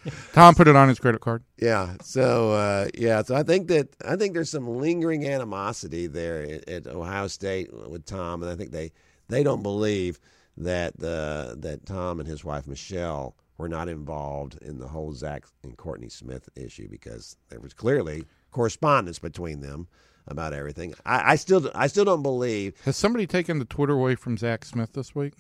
Tom 0.33 0.55
put 0.55 0.67
it 0.67 0.75
on 0.75 0.89
his 0.89 0.99
credit 0.99 1.21
card. 1.21 1.45
Yeah. 1.59 1.95
So 2.03 2.53
uh, 2.53 2.89
yeah. 2.95 3.23
So 3.23 3.35
I 3.37 3.43
think 3.43 3.69
that 3.69 3.89
I 4.05 4.17
think 4.17 4.35
there's 4.35 4.51
some 4.51 4.67
lingering 4.67 5.27
animosity 5.27 6.07
there 6.07 6.43
at, 6.43 6.69
at 6.69 6.87
Ohio 6.89 7.29
State 7.29 7.73
with 7.73 8.05
Tom, 8.05 8.43
and 8.43 8.51
I 8.51 8.57
think 8.57 8.73
they 8.73 8.91
they 9.29 9.43
don't 9.43 9.63
believe 9.63 10.19
that 10.57 10.95
uh, 11.03 11.55
that 11.59 11.87
Tom 11.87 12.19
and 12.19 12.29
his 12.29 12.45
wife 12.45 12.67
Michelle 12.67 13.37
were 13.59 13.69
not 13.69 13.89
involved 13.89 14.59
in 14.63 14.79
the 14.79 14.89
whole 14.89 15.13
Zach 15.13 15.45
and 15.63 15.77
Courtney 15.77 16.09
Smith 16.09 16.49
issue 16.57 16.89
because 16.89 17.37
there 17.49 17.61
was 17.61 17.75
clearly 17.75 18.25
correspondence 18.51 19.19
between 19.19 19.61
them 19.61 19.87
about 20.27 20.53
everything. 20.53 20.95
I, 21.05 21.33
I 21.33 21.37
still 21.37 21.71
I 21.75 21.87
still 21.87 22.05
don't 22.05 22.23
believe. 22.23 22.75
Has 22.85 22.97
somebody 22.97 23.27
taken 23.27 23.59
the 23.59 23.65
Twitter 23.65 23.93
away 23.95 24.15
from 24.15 24.37
Zach 24.39 24.65
Smith 24.65 24.93
this 24.93 25.15
week? 25.15 25.35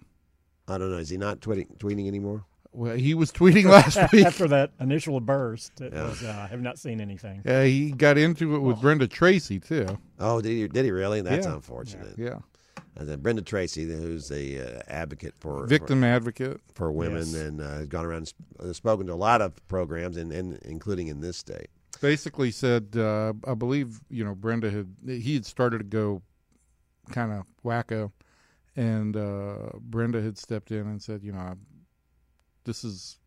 I 0.68 0.78
don't 0.78 0.90
know. 0.90 0.98
Is 0.98 1.08
he 1.10 1.16
not 1.16 1.40
tweeting 1.40 1.76
tweeting 1.78 2.06
anymore? 2.06 2.44
Well, 2.74 2.96
he 2.96 3.12
was 3.12 3.30
tweeting 3.30 3.64
last 3.66 3.98
week. 4.12 4.24
After 4.24 4.48
that 4.48 4.70
initial 4.80 5.20
burst, 5.20 5.80
it 5.82 5.92
Yeah. 5.92 6.08
was, 6.08 6.22
uh, 6.22 6.40
I 6.44 6.46
have 6.46 6.62
not 6.62 6.78
seen 6.78 7.02
anything. 7.02 7.42
Uh, 7.46 7.64
he 7.64 7.90
got 7.92 8.16
into 8.16 8.56
it 8.56 8.60
with 8.60 8.80
Brenda 8.80 9.06
Tracy 9.06 9.60
too. 9.60 9.98
Oh, 10.18 10.40
did 10.40 10.48
he? 10.50 10.68
Did 10.68 10.84
he 10.86 10.90
really? 10.90 11.20
That's 11.20 11.46
Yeah. 11.46 11.54
unfortunate. 11.54 12.14
Yeah, 12.16 12.38
And 12.94 13.08
then 13.08 13.20
Brenda 13.20 13.40
Tracy, 13.42 13.84
who's 13.84 14.28
the 14.28 14.60
uh, 14.60 14.82
advocate 14.86 15.34
for 15.40 15.60
for- 15.60 15.66
victim 15.66 16.04
advocate. 16.04 16.60
for 16.74 16.92
women 16.92 17.18
Yes. 17.20 17.34
and 17.34 17.60
uh, 17.60 17.68
has 17.68 17.86
gone 17.86 18.04
around 18.04 18.18
and 18.18 18.28
sp- 18.28 18.44
uh, 18.60 18.72
spoken 18.74 19.06
to 19.06 19.12
a 19.12 19.14
lot 19.14 19.40
of 19.40 19.66
programs, 19.68 20.16
and, 20.18 20.30
and 20.32 20.58
including 20.62 21.06
in 21.08 21.20
this 21.20 21.38
state. 21.38 21.68
Basically 22.00 22.50
said, 22.50 22.94
uh, 22.96 23.32
I 23.46 23.54
believe 23.54 24.00
you 24.10 24.24
know 24.24 24.34
Brenda 24.34 24.70
had 24.70 24.94
he 25.06 25.34
had 25.34 25.46
started 25.46 25.78
to 25.78 25.84
go 25.84 26.20
kind 27.10 27.32
of 27.32 27.44
wacko, 27.64 28.12
and 28.76 29.16
uh, 29.16 29.70
Brenda 29.80 30.20
had 30.20 30.36
stepped 30.36 30.70
in 30.70 30.80
and 30.86 31.00
said, 31.02 31.22
you 31.22 31.32
know, 31.32 31.38
I, 31.38 31.54
this 32.64 32.84
is 32.84 33.18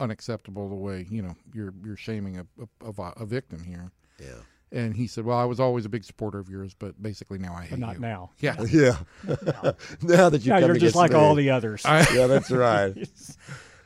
unacceptable 0.00 0.68
the 0.68 0.74
way 0.74 1.06
you 1.10 1.22
know 1.22 1.36
you're 1.54 1.72
you're 1.84 1.96
shaming 1.96 2.38
a 2.38 2.46
a, 2.84 2.88
a, 2.90 3.12
a 3.18 3.26
victim 3.26 3.62
here. 3.62 3.90
Yeah. 4.18 4.40
And 4.72 4.96
he 4.96 5.06
said, 5.06 5.24
"Well, 5.26 5.36
I 5.36 5.44
was 5.44 5.60
always 5.60 5.84
a 5.84 5.88
big 5.90 6.02
supporter 6.02 6.38
of 6.38 6.48
yours, 6.48 6.74
but 6.78 7.00
basically 7.02 7.38
now 7.38 7.54
I 7.54 7.62
hate 7.64 7.70
But 7.72 7.78
not 7.80 7.94
you." 7.96 8.00
now. 8.00 8.30
Yeah, 8.40 8.56
Yeah. 8.70 8.96
now 10.02 10.30
that 10.30 10.42
you 10.44 10.50
Yeah, 10.52 10.60
come 10.60 10.68
you're 10.70 10.76
just 10.78 10.96
like 10.96 11.10
me. 11.12 11.18
all 11.18 11.34
the 11.34 11.50
others. 11.50 11.82
I, 11.84 12.06
Yeah, 12.14 12.26
that's 12.26 12.50
right. 12.50 12.96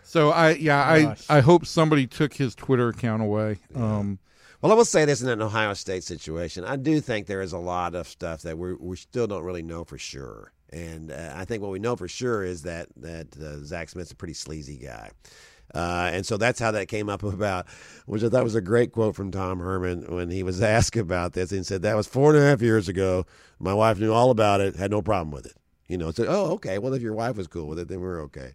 so 0.04 0.30
I 0.30 0.50
yeah 0.52 0.88
I 0.88 1.02
Gosh. 1.02 1.26
I 1.28 1.40
hope 1.40 1.66
somebody 1.66 2.06
took 2.06 2.34
his 2.34 2.54
Twitter 2.54 2.88
account 2.88 3.22
away. 3.22 3.58
Um, 3.74 4.18
Well, 4.62 4.72
I 4.72 4.74
will 4.74 4.84
say 4.84 5.04
this 5.04 5.20
in 5.22 5.28
an 5.28 5.42
Ohio 5.42 5.74
State 5.74 6.02
situation. 6.04 6.64
I 6.64 6.76
do 6.76 7.00
think 7.00 7.26
there 7.26 7.42
is 7.42 7.52
a 7.52 7.58
lot 7.58 7.94
of 7.94 8.06
stuff 8.08 8.42
that 8.42 8.56
we 8.56 8.74
we 8.74 8.96
still 8.96 9.26
don't 9.26 9.44
really 9.44 9.62
know 9.62 9.84
for 9.84 9.98
sure. 9.98 10.52
And 10.72 11.12
uh, 11.12 11.32
I 11.36 11.44
think 11.44 11.62
what 11.62 11.70
we 11.70 11.78
know 11.78 11.94
for 11.96 12.08
sure 12.08 12.42
is 12.44 12.62
that 12.62 12.88
that 12.96 13.36
uh, 13.36 13.58
Zach 13.64 13.88
Smith's 13.88 14.12
a 14.12 14.16
pretty 14.16 14.34
sleazy 14.34 14.78
guy. 14.78 15.10
Uh, 15.74 16.10
and 16.12 16.24
so 16.24 16.36
that's 16.36 16.58
how 16.60 16.70
that 16.70 16.88
came 16.88 17.08
up 17.08 17.22
about, 17.24 17.66
which 18.06 18.22
I 18.22 18.28
thought 18.28 18.44
was 18.44 18.54
a 18.54 18.60
great 18.60 18.92
quote 18.92 19.16
from 19.16 19.30
Tom 19.30 19.58
Herman 19.58 20.14
when 20.14 20.30
he 20.30 20.42
was 20.42 20.62
asked 20.62 20.96
about 20.96 21.32
this. 21.32 21.52
And 21.52 21.66
said, 21.66 21.82
That 21.82 21.96
was 21.96 22.06
four 22.06 22.34
and 22.34 22.42
a 22.42 22.46
half 22.46 22.62
years 22.62 22.88
ago. 22.88 23.26
My 23.58 23.74
wife 23.74 23.98
knew 23.98 24.12
all 24.12 24.30
about 24.30 24.60
it, 24.60 24.76
had 24.76 24.90
no 24.90 25.02
problem 25.02 25.30
with 25.30 25.46
it. 25.46 25.54
You 25.88 25.98
know, 25.98 26.10
said, 26.10 26.26
Oh, 26.28 26.52
okay. 26.54 26.78
Well, 26.78 26.94
if 26.94 27.02
your 27.02 27.14
wife 27.14 27.36
was 27.36 27.46
cool 27.46 27.66
with 27.66 27.78
it, 27.78 27.88
then 27.88 28.00
we're 28.00 28.22
okay. 28.24 28.54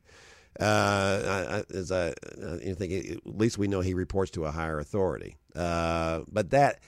Uh, 0.60 1.64
I, 1.72 1.76
as 1.76 1.92
I, 1.92 2.10
I 2.10 2.74
think 2.74 2.92
it, 2.92 3.18
at 3.26 3.38
least 3.38 3.58
we 3.58 3.68
know 3.68 3.80
he 3.80 3.94
reports 3.94 4.32
to 4.32 4.46
a 4.46 4.52
higher 4.52 4.80
authority. 4.80 5.38
Uh, 5.56 6.22
but 6.32 6.50
that, 6.52 6.82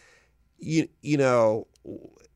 you 0.59 0.87
you 1.01 1.17
know, 1.17 1.67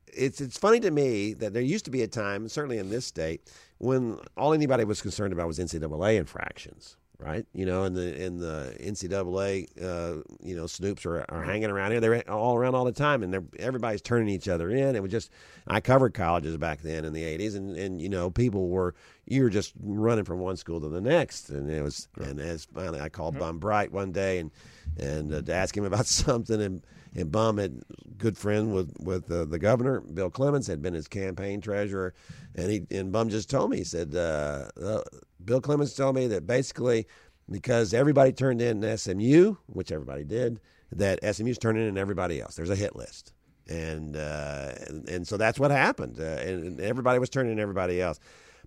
it's 0.07 0.41
it's 0.41 0.57
funny 0.57 0.79
to 0.79 0.91
me 0.91 1.33
that 1.33 1.53
there 1.53 1.61
used 1.61 1.85
to 1.85 1.91
be 1.91 2.01
a 2.01 2.07
time, 2.07 2.47
certainly 2.49 2.77
in 2.77 2.89
this 2.89 3.05
state, 3.05 3.41
when 3.77 4.19
all 4.35 4.53
anybody 4.53 4.83
was 4.83 5.01
concerned 5.01 5.33
about 5.33 5.47
was 5.47 5.59
NCAA 5.59 6.17
infractions, 6.17 6.97
right? 7.19 7.45
You 7.53 7.65
know, 7.65 7.83
and 7.83 7.95
the 7.95 8.23
in 8.23 8.37
the 8.37 8.75
NCAA, 8.79 9.67
uh, 9.81 10.21
you 10.39 10.55
know, 10.55 10.65
Snoops 10.65 11.05
are, 11.05 11.25
are 11.29 11.43
hanging 11.43 11.69
around 11.69 11.91
here. 11.91 11.99
They're 11.99 12.29
all 12.29 12.55
around 12.55 12.75
all 12.75 12.85
the 12.85 12.91
time, 12.91 13.23
and 13.23 13.33
they're, 13.33 13.43
everybody's 13.59 14.01
turning 14.01 14.29
each 14.29 14.47
other 14.47 14.69
in. 14.69 14.95
It 14.95 15.01
was 15.01 15.11
just 15.11 15.31
I 15.67 15.79
covered 15.79 16.13
colleges 16.13 16.57
back 16.57 16.81
then 16.81 17.05
in 17.05 17.13
the 17.13 17.23
'80s, 17.23 17.55
and 17.55 17.75
and 17.75 18.01
you 18.01 18.09
know, 18.09 18.29
people 18.29 18.69
were 18.69 18.93
you 19.25 19.43
were 19.43 19.49
just 19.49 19.73
running 19.81 20.25
from 20.25 20.39
one 20.39 20.57
school 20.57 20.79
to 20.79 20.89
the 20.89 21.01
next, 21.01 21.49
and 21.49 21.69
it 21.69 21.81
was 21.81 22.07
and 22.17 22.39
as 22.39 22.65
finally 22.65 23.01
I 23.01 23.09
called 23.09 23.39
Bum 23.39 23.57
Bright 23.59 23.91
one 23.91 24.11
day 24.11 24.39
and 24.39 24.51
and 24.99 25.33
uh, 25.33 25.41
to 25.41 25.53
ask 25.53 25.75
him 25.75 25.85
about 25.85 26.05
something, 26.07 26.61
and 26.61 26.85
and 27.15 27.31
Bum 27.31 27.57
had 27.57 27.81
good 28.17 28.37
friend 28.37 28.73
with 28.73 28.93
with 28.99 29.31
uh, 29.31 29.45
the 29.45 29.59
governor 29.59 30.01
Bill 30.01 30.29
Clements 30.29 30.67
had 30.67 30.81
been 30.81 30.93
his 30.93 31.07
campaign 31.07 31.61
treasurer, 31.61 32.13
and 32.55 32.71
he 32.71 32.85
and 32.91 33.11
Bum 33.11 33.29
just 33.29 33.49
told 33.49 33.71
me 33.71 33.77
he 33.77 33.83
said 33.83 34.15
uh, 34.15 34.69
uh, 34.79 35.01
Bill 35.47 35.61
Clements 35.61 35.95
told 35.95 36.15
me 36.15 36.27
that 36.27 36.45
basically 36.45 37.07
because 37.49 37.93
everybody 37.93 38.33
turned 38.33 38.61
in 38.61 38.97
SMU, 38.97 39.55
which 39.67 39.91
everybody 39.91 40.25
did, 40.25 40.59
that 40.91 41.19
SMU's 41.35 41.57
turning 41.57 41.87
in 41.87 41.97
everybody 41.97 42.39
else. 42.41 42.55
There's 42.55 42.69
a 42.69 42.75
hit 42.75 42.95
list. 42.95 43.33
And, 43.69 44.15
uh, 44.15 44.73
and 44.87 45.09
and 45.09 45.27
so 45.27 45.35
that's 45.35 45.59
what 45.59 45.71
happened, 45.71 46.21
uh, 46.21 46.23
and, 46.23 46.63
and 46.63 46.79
everybody 46.79 47.19
was 47.19 47.29
turning 47.29 47.51
in 47.51 47.59
everybody 47.59 48.01
else. 48.01 48.17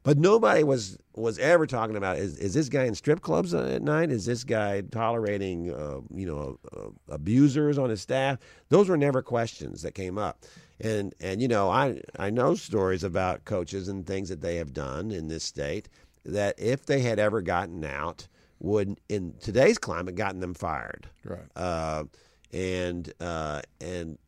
But 0.03 0.19
nobody 0.19 0.63
was 0.63 0.99
was 1.15 1.39
ever 1.39 1.67
talking 1.67 1.97
about 1.97 2.19
is 2.19 2.37
is 2.37 2.53
this 2.53 2.69
guy 2.69 2.85
in 2.85 2.95
strip 2.95 3.23
clubs 3.23 3.55
uh, 3.55 3.65
at 3.65 3.81
night? 3.81 4.11
Is 4.11 4.27
this 4.27 4.45
guy 4.45 4.83
tolerating 4.83 5.73
uh, 5.73 6.01
you 6.15 6.27
know 6.27 6.59
uh, 6.77 6.91
abusers 7.09 7.79
on 7.79 7.89
his 7.89 8.03
staff? 8.03 8.39
Those 8.69 8.91
were 8.91 8.99
never 8.99 9.23
questions 9.23 9.81
that 9.83 9.95
came 9.95 10.19
up. 10.19 10.45
And 10.81 11.15
and 11.19 11.41
you 11.41 11.49
know 11.49 11.71
I 11.71 12.03
I 12.19 12.29
know 12.29 12.55
stories 12.55 13.03
about 13.03 13.47
coaches 13.47 13.89
and 13.89 14.07
things 14.07 14.29
that 14.29 14.43
they 14.43 14.57
have 14.57 14.75
done 14.75 15.11
in 15.11 15.29
this 15.29 15.45
state 15.45 15.89
that 16.25 16.55
if 16.59 16.87
they 16.87 17.01
had 17.01 17.19
ever 17.19 17.41
gotten 17.43 17.85
out 17.85 18.29
would 18.61 19.01
in 19.09 19.35
today's 19.41 19.79
climate 19.79 20.15
gotten 20.15 20.41
them 20.41 20.55
fired. 20.55 21.09
right. 21.25 21.41
Uh, 21.57 22.05
and 22.53 23.13
uh, 23.21 23.63
and 23.81 24.19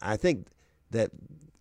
I 0.00 0.16
think 0.16 0.48
that 0.90 1.10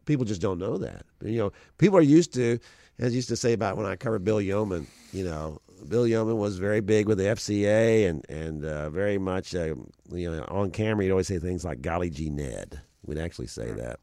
people 0.06 0.26
just 0.26 0.42
don't 0.42 0.60
know 0.60 0.78
that. 0.78 1.04
You 1.22 1.38
know, 1.38 1.52
people 1.78 1.98
are 1.98 2.02
used 2.02 2.34
to, 2.36 2.60
as 3.00 3.12
I 3.12 3.16
used 3.16 3.30
to 3.30 3.36
say 3.36 3.54
about 3.54 3.78
when 3.78 3.86
I 3.86 3.96
covered 3.96 4.24
Bill 4.24 4.42
Yeoman. 4.42 4.88
You 5.12 5.26
know, 5.26 5.62
Bill 5.88 6.08
Yeoman 6.08 6.38
was 6.38 6.58
very 6.58 6.80
big 6.82 7.08
with 7.08 7.18
the 7.18 7.26
FCA 7.26 8.10
and 8.10 8.26
and 8.30 8.66
uh, 8.66 8.90
very 8.90 9.18
much 9.18 9.54
uh, 9.54 9.76
you 10.12 10.32
know 10.32 10.46
on 10.48 10.72
camera. 10.72 11.04
He'd 11.04 11.12
always 11.12 11.28
say 11.28 11.40
things 11.40 11.66
like 11.66 11.82
"Golly 11.82 12.10
gee, 12.10 12.30
Ned." 12.30 12.82
We'd 13.06 13.20
actually 13.20 13.48
say 13.48 13.72
that. 13.72 14.00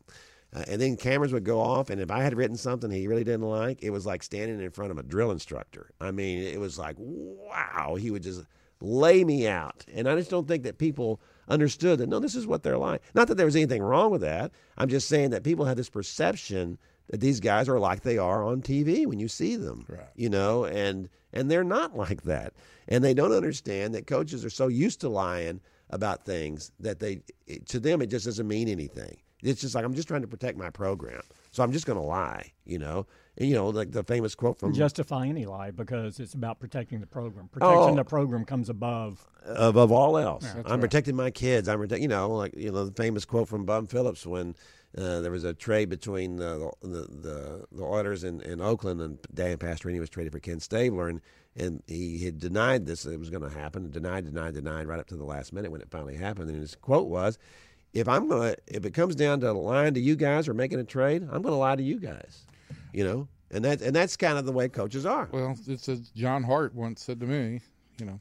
Uh, 0.55 0.65
and 0.69 0.81
then 0.81 0.97
cameras 0.97 1.33
would 1.33 1.45
go 1.45 1.61
off, 1.61 1.89
and 1.89 2.01
if 2.01 2.11
I 2.11 2.23
had 2.23 2.37
written 2.37 2.57
something 2.57 2.91
he 2.91 3.07
really 3.07 3.25
didn't 3.25 3.49
like, 3.49 3.83
it 3.83 3.91
was 3.91 4.05
like 4.05 4.23
standing 4.23 4.61
in 4.61 4.71
front 4.71 4.91
of 4.91 4.99
a 4.99 5.03
drill 5.03 5.31
instructor. 5.31 5.91
I 6.01 6.11
mean, 6.11 6.43
it 6.43 6.61
was 6.61 6.79
like, 6.79 6.97
wow, 6.99 7.97
he 7.99 8.11
would 8.11 8.23
just 8.23 8.43
lay 8.83 9.25
me 9.25 9.47
out. 9.47 9.85
And 9.95 10.09
I 10.09 10.17
just 10.17 10.31
don't 10.31 10.47
think 10.47 10.65
that 10.65 10.79
people 10.79 11.21
understood 11.49 11.99
that, 12.01 12.09
no, 12.09 12.19
this 12.19 12.35
is 12.35 12.47
what 12.47 12.63
they're 12.63 12.79
like. 12.79 13.01
Not 13.15 13.29
that 13.29 13.37
there 13.37 13.47
was 13.47 13.57
anything 13.57 13.83
wrong 13.83 14.11
with 14.11 14.21
that. 14.21 14.53
I'm 14.77 14.89
just 14.89 15.09
saying 15.09 15.31
that 15.31 15.45
people 15.45 15.65
had 15.65 15.77
this 15.77 15.89
perception 15.89 16.79
that 17.09 17.21
these 17.21 17.41
guys 17.41 17.69
are 17.69 17.79
like 17.79 18.03
they 18.03 18.19
are 18.19 18.45
on 18.45 18.63
TV 18.63 19.07
when 19.07 19.21
you 19.21 19.29
see 19.29 19.57
them. 19.57 19.87
Right. 19.89 20.09
You 20.17 20.29
know, 20.29 20.65
and 20.65 21.09
and 21.33 21.51
they're 21.51 21.65
not 21.65 21.97
like 21.97 22.23
that. 22.23 22.53
And 22.89 23.03
they 23.03 23.15
don't 23.15 23.33
understand 23.33 23.95
that 23.95 24.07
coaches 24.07 24.45
are 24.45 24.51
so 24.51 24.69
used 24.69 25.01
to 25.01 25.09
lying 25.09 25.61
about 25.91 26.25
things 26.25 26.73
that 26.81 27.01
they 27.01 27.23
to 27.67 27.79
them 27.79 28.03
it 28.03 28.07
just 28.07 28.25
doesn't 28.25 28.49
mean 28.49 28.69
anything. 28.69 29.17
It's 29.43 29.61
just 29.61 29.75
like 29.75 29.85
I'm 29.85 29.95
just 29.95 30.09
trying 30.09 30.23
to 30.23 30.29
protect 30.29 30.57
my 30.57 30.71
program. 30.71 31.23
So 31.51 31.63
I'm 31.63 31.73
just 31.73 31.85
going 31.87 31.99
to 31.99 32.05
lie, 32.05 32.53
you 32.65 32.79
know. 32.79 33.07
And 33.37 33.49
you 33.49 33.55
know, 33.55 33.69
like 33.69 33.93
the 33.93 34.05
famous 34.05 34.35
quote 34.35 34.59
from 34.59 34.73
Justify 34.75 35.27
any 35.27 35.47
lie 35.47 35.71
because 35.71 36.21
it's 36.21 36.35
about 36.35 36.61
protecting 36.61 37.01
the 37.01 37.07
program. 37.07 37.49
Protecting 37.49 37.79
Oh. 37.79 37.95
the 37.97 38.05
program 38.05 38.45
comes 38.45 38.69
above. 38.69 39.27
above 39.47 39.91
all 39.91 40.19
else. 40.19 40.47
I'm 40.55 40.63
right. 40.65 40.81
protecting 40.81 41.17
my 41.17 41.31
kids. 41.31 41.69
I'm 41.69 41.79
protect, 41.81 42.03
you 42.03 42.09
know, 42.09 42.31
like 42.31 42.55
you 42.57 42.71
know 42.71 42.85
the 42.85 42.93
famous 42.93 43.25
quote 43.25 43.49
from 43.49 43.65
Bum 43.65 43.87
Phillips 43.87 44.27
when 44.27 44.55
uh, 44.99 45.21
there 45.23 45.31
was 45.31 45.45
a 45.45 45.55
trade 45.55 45.89
between 45.89 46.37
the 46.37 46.71
the 46.83 47.09
the, 47.11 47.65
the 47.73 47.83
Oilers 47.83 48.23
in, 48.25 48.43
and 48.43 48.61
Oakland, 48.61 49.01
and 49.01 49.19
Dan 49.33 49.57
Pastorini 49.57 49.99
was 49.99 50.11
traded 50.11 50.33
for 50.33 50.39
Ken 50.39 50.61
Stabler, 50.61 51.09
and 51.09 51.21
and 51.57 51.83
he 51.87 52.25
had 52.25 52.39
denied 52.39 52.85
this 52.87 53.07
it 53.07 53.19
was 53.19 53.31
going 53.31 53.43
to 53.43 53.49
happen, 53.59 53.91
denied, 53.91 54.25
denied, 54.27 54.55
denied, 54.55 54.87
right 54.87 55.01
up 55.01 55.07
to 55.09 55.17
the 55.17 55.25
last 55.25 55.53
minute 55.53 55.71
when 55.73 55.81
it 55.81 55.91
finally 55.91 56.17
happened. 56.17 56.51
And 56.51 56.61
his 56.61 56.75
quote 56.75 57.09
was, 57.09 57.39
"If 57.93 58.09
I'm 58.09 58.29
gonna, 58.29 58.57
if 58.67 58.85
it 58.85 58.93
comes 58.93 59.15
down 59.15 59.41
to 59.41 59.53
lying 59.53 59.95
to 59.95 60.01
you 60.01 60.17
guys 60.17 60.49
or 60.49 60.55
making 60.55 60.81
a 60.81 60.85
trade, 60.85 61.23
I'm 61.23 61.43
going 61.43 61.53
to 61.53 61.57
lie 61.57 61.77
to 61.77 61.83
you 61.83 61.99
guys." 61.99 62.47
You 62.93 63.05
know, 63.05 63.29
and 63.51 63.65
that 63.65 63.81
and 63.83 63.95
that's 63.95 64.17
kind 64.17 64.39
of 64.39 64.45
the 64.45 64.53
way 64.53 64.69
coaches 64.69 65.07
are. 65.07 65.29
Well, 65.33 65.57
it's 65.67 65.89
as 65.89 66.11
John 66.11 66.43
Hart 66.43 66.75
once 66.75 67.03
said 67.03 67.21
to 67.21 67.27
me, 67.27 67.61
you 67.99 68.07
know, 68.07 68.21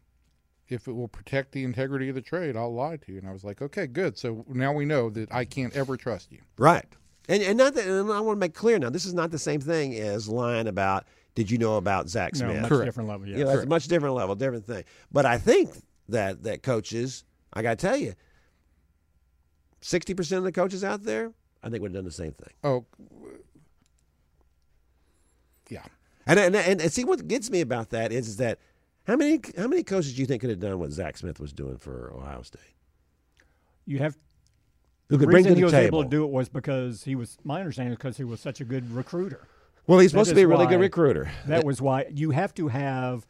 if 0.69 0.87
it 0.87 0.93
will 0.93 1.07
protect 1.07 1.51
the 1.51 1.63
integrity 1.63 2.09
of 2.09 2.15
the 2.15 2.21
trade, 2.21 2.55
I'll 2.55 2.73
lie 2.73 2.97
to 2.97 3.11
you. 3.11 3.17
And 3.19 3.27
I 3.27 3.33
was 3.33 3.43
like, 3.43 3.61
okay, 3.61 3.87
good. 3.87 4.17
So 4.17 4.45
now 4.47 4.73
we 4.73 4.85
know 4.85 5.09
that 5.09 5.31
I 5.31 5.45
can't 5.45 5.75
ever 5.75 5.97
trust 5.97 6.31
you. 6.31 6.39
Right. 6.57 6.85
And 7.29 7.43
and 7.43 7.57
not 7.57 7.73
that 7.75 7.85
and 7.85 8.11
I 8.11 8.19
want 8.19 8.37
to 8.37 8.39
make 8.39 8.53
clear 8.53 8.79
now, 8.79 8.89
this 8.89 9.05
is 9.05 9.13
not 9.13 9.31
the 9.31 9.39
same 9.39 9.61
thing 9.61 9.95
as 9.95 10.27
lying 10.27 10.67
about 10.67 11.05
did 11.35 11.49
you 11.49 11.57
know 11.57 11.77
about 11.77 12.09
Zach 12.09 12.35
Smith? 12.35 12.47
No, 12.47 12.53
Smith? 12.53 12.61
much 12.61 12.69
Correct. 12.69 12.85
different 12.85 13.09
level. 13.09 13.27
Yeah, 13.27 13.37
You 13.37 13.43
know, 13.45 13.51
it's 13.51 13.63
a 13.63 13.67
much 13.67 13.87
different 13.87 14.15
level, 14.15 14.35
different 14.35 14.65
thing. 14.65 14.83
But 15.11 15.25
I 15.25 15.37
think 15.37 15.69
that 16.09 16.43
that 16.43 16.63
coaches, 16.63 17.23
I 17.53 17.61
got 17.61 17.77
to 17.79 17.87
tell 17.87 17.95
you, 17.95 18.13
sixty 19.81 20.13
percent 20.13 20.37
of 20.39 20.43
the 20.43 20.51
coaches 20.51 20.83
out 20.83 21.03
there, 21.03 21.31
I 21.63 21.69
think 21.69 21.81
would 21.81 21.91
have 21.91 21.95
done 21.95 22.05
the 22.05 22.11
same 22.11 22.31
thing. 22.33 22.53
Oh, 22.63 22.85
yeah. 25.69 25.83
And 26.25 26.39
and, 26.39 26.55
and 26.55 26.81
and 26.81 26.91
see 26.91 27.03
what 27.03 27.27
gets 27.27 27.49
me 27.49 27.61
about 27.61 27.89
that 27.89 28.11
is, 28.11 28.27
is 28.27 28.37
that 28.37 28.59
how 29.07 29.15
many 29.15 29.39
how 29.57 29.67
many 29.67 29.83
coaches 29.83 30.13
do 30.13 30.21
you 30.21 30.25
think 30.27 30.41
could 30.41 30.49
have 30.49 30.59
done 30.59 30.77
what 30.79 30.91
Zach 30.91 31.17
Smith 31.17 31.39
was 31.39 31.51
doing 31.53 31.77
for 31.77 32.13
Ohio 32.15 32.41
State? 32.43 32.61
You 33.85 33.97
have 33.99 34.17
Who 35.09 35.17
the 35.17 35.25
could 35.25 35.31
bring 35.31 35.45
reason 35.45 35.51
to 35.53 35.55
he 35.55 35.61
the 35.61 35.65
was 35.65 35.71
table? 35.73 35.99
able 35.99 36.03
to 36.03 36.09
do 36.09 36.23
it 36.23 36.29
was 36.31 36.49
because 36.49 37.03
he 37.03 37.15
was. 37.15 37.37
My 37.43 37.59
understanding 37.59 37.93
is 37.93 37.97
because 37.97 38.17
he 38.17 38.23
was 38.23 38.39
such 38.39 38.61
a 38.61 38.65
good 38.65 38.91
recruiter. 38.91 39.47
well, 39.87 39.99
he's 39.99 40.11
That 40.11 40.17
supposed 40.19 40.29
to 40.29 40.35
be 40.35 40.43
a 40.43 40.47
really 40.47 40.67
good 40.67 40.79
recruiter. 40.79 41.31
That 41.47 41.63
was 41.63 41.81
why 41.81 42.05
you 42.11 42.31
have 42.31 42.53
to 42.55 42.67
have 42.67 43.25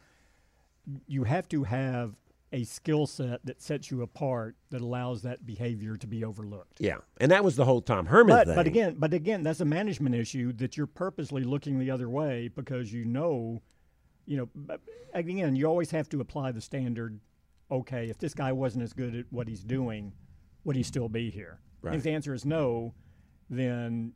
you 1.06 1.24
have 1.24 1.48
to 1.48 1.62
have 1.64 2.14
a 2.52 2.64
skill 2.64 3.06
set 3.06 3.44
that 3.46 3.62
sets 3.62 3.90
you 3.90 4.02
apart 4.02 4.56
that 4.70 4.80
allows 4.80 5.22
that 5.22 5.46
behavior 5.46 5.96
to 5.96 6.06
be 6.06 6.24
overlooked. 6.24 6.76
Yeah, 6.78 6.98
and 7.20 7.30
that 7.32 7.42
was 7.44 7.56
the 7.56 7.64
whole 7.64 7.80
Tom 7.80 8.06
Herman 8.06 8.36
But 8.36 8.46
thing. 8.48 8.56
but 8.56 8.66
again, 8.66 8.96
but 8.98 9.14
again, 9.14 9.42
that's 9.42 9.60
a 9.60 9.64
management 9.64 10.14
issue 10.14 10.52
that 10.54 10.76
you're 10.76 10.86
purposely 10.86 11.44
looking 11.44 11.78
the 11.78 11.90
other 11.90 12.08
way 12.10 12.48
because 12.48 12.92
you 12.92 13.04
know, 13.04 13.62
you 14.26 14.36
know, 14.36 14.76
again, 15.14 15.56
you 15.56 15.66
always 15.66 15.90
have 15.90 16.08
to 16.10 16.20
apply 16.20 16.52
the 16.52 16.60
standard. 16.60 17.18
Okay, 17.70 18.10
if 18.10 18.18
this 18.18 18.34
guy 18.34 18.52
wasn't 18.52 18.84
as 18.84 18.92
good 18.92 19.14
at 19.14 19.24
what 19.30 19.48
he's 19.48 19.64
doing, 19.64 20.12
would 20.64 20.76
he 20.76 20.82
still 20.82 21.08
be 21.08 21.30
here? 21.30 21.58
Right. 21.80 21.94
If 21.94 22.02
the 22.02 22.10
answer 22.10 22.34
is 22.34 22.44
no, 22.44 22.94
then 23.48 24.12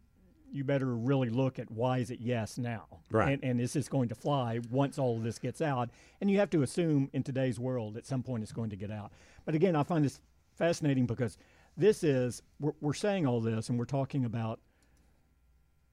you 0.52 0.64
better 0.64 0.94
really 0.96 1.28
look 1.30 1.58
at 1.58 1.70
why 1.70 1.98
is 1.98 2.10
it 2.10 2.18
yes 2.20 2.56
now, 2.58 2.86
Right. 3.10 3.32
And, 3.32 3.44
and 3.44 3.60
is 3.60 3.72
this 3.72 3.88
going 3.88 4.08
to 4.08 4.14
fly 4.14 4.60
once 4.70 4.98
all 4.98 5.16
of 5.16 5.22
this 5.22 5.38
gets 5.38 5.60
out? 5.60 5.90
And 6.20 6.30
you 6.30 6.38
have 6.38 6.50
to 6.50 6.62
assume 6.62 7.10
in 7.12 7.22
today's 7.22 7.58
world 7.60 7.96
at 7.96 8.06
some 8.06 8.22
point 8.22 8.42
it's 8.42 8.52
going 8.52 8.70
to 8.70 8.76
get 8.76 8.90
out. 8.90 9.12
But 9.44 9.54
again, 9.54 9.76
I 9.76 9.82
find 9.82 10.04
this 10.04 10.20
fascinating 10.54 11.06
because 11.06 11.36
this 11.76 12.02
is 12.02 12.42
we're, 12.60 12.72
we're 12.80 12.94
saying 12.94 13.26
all 13.26 13.40
this 13.40 13.68
and 13.68 13.78
we're 13.78 13.84
talking 13.84 14.24
about 14.24 14.60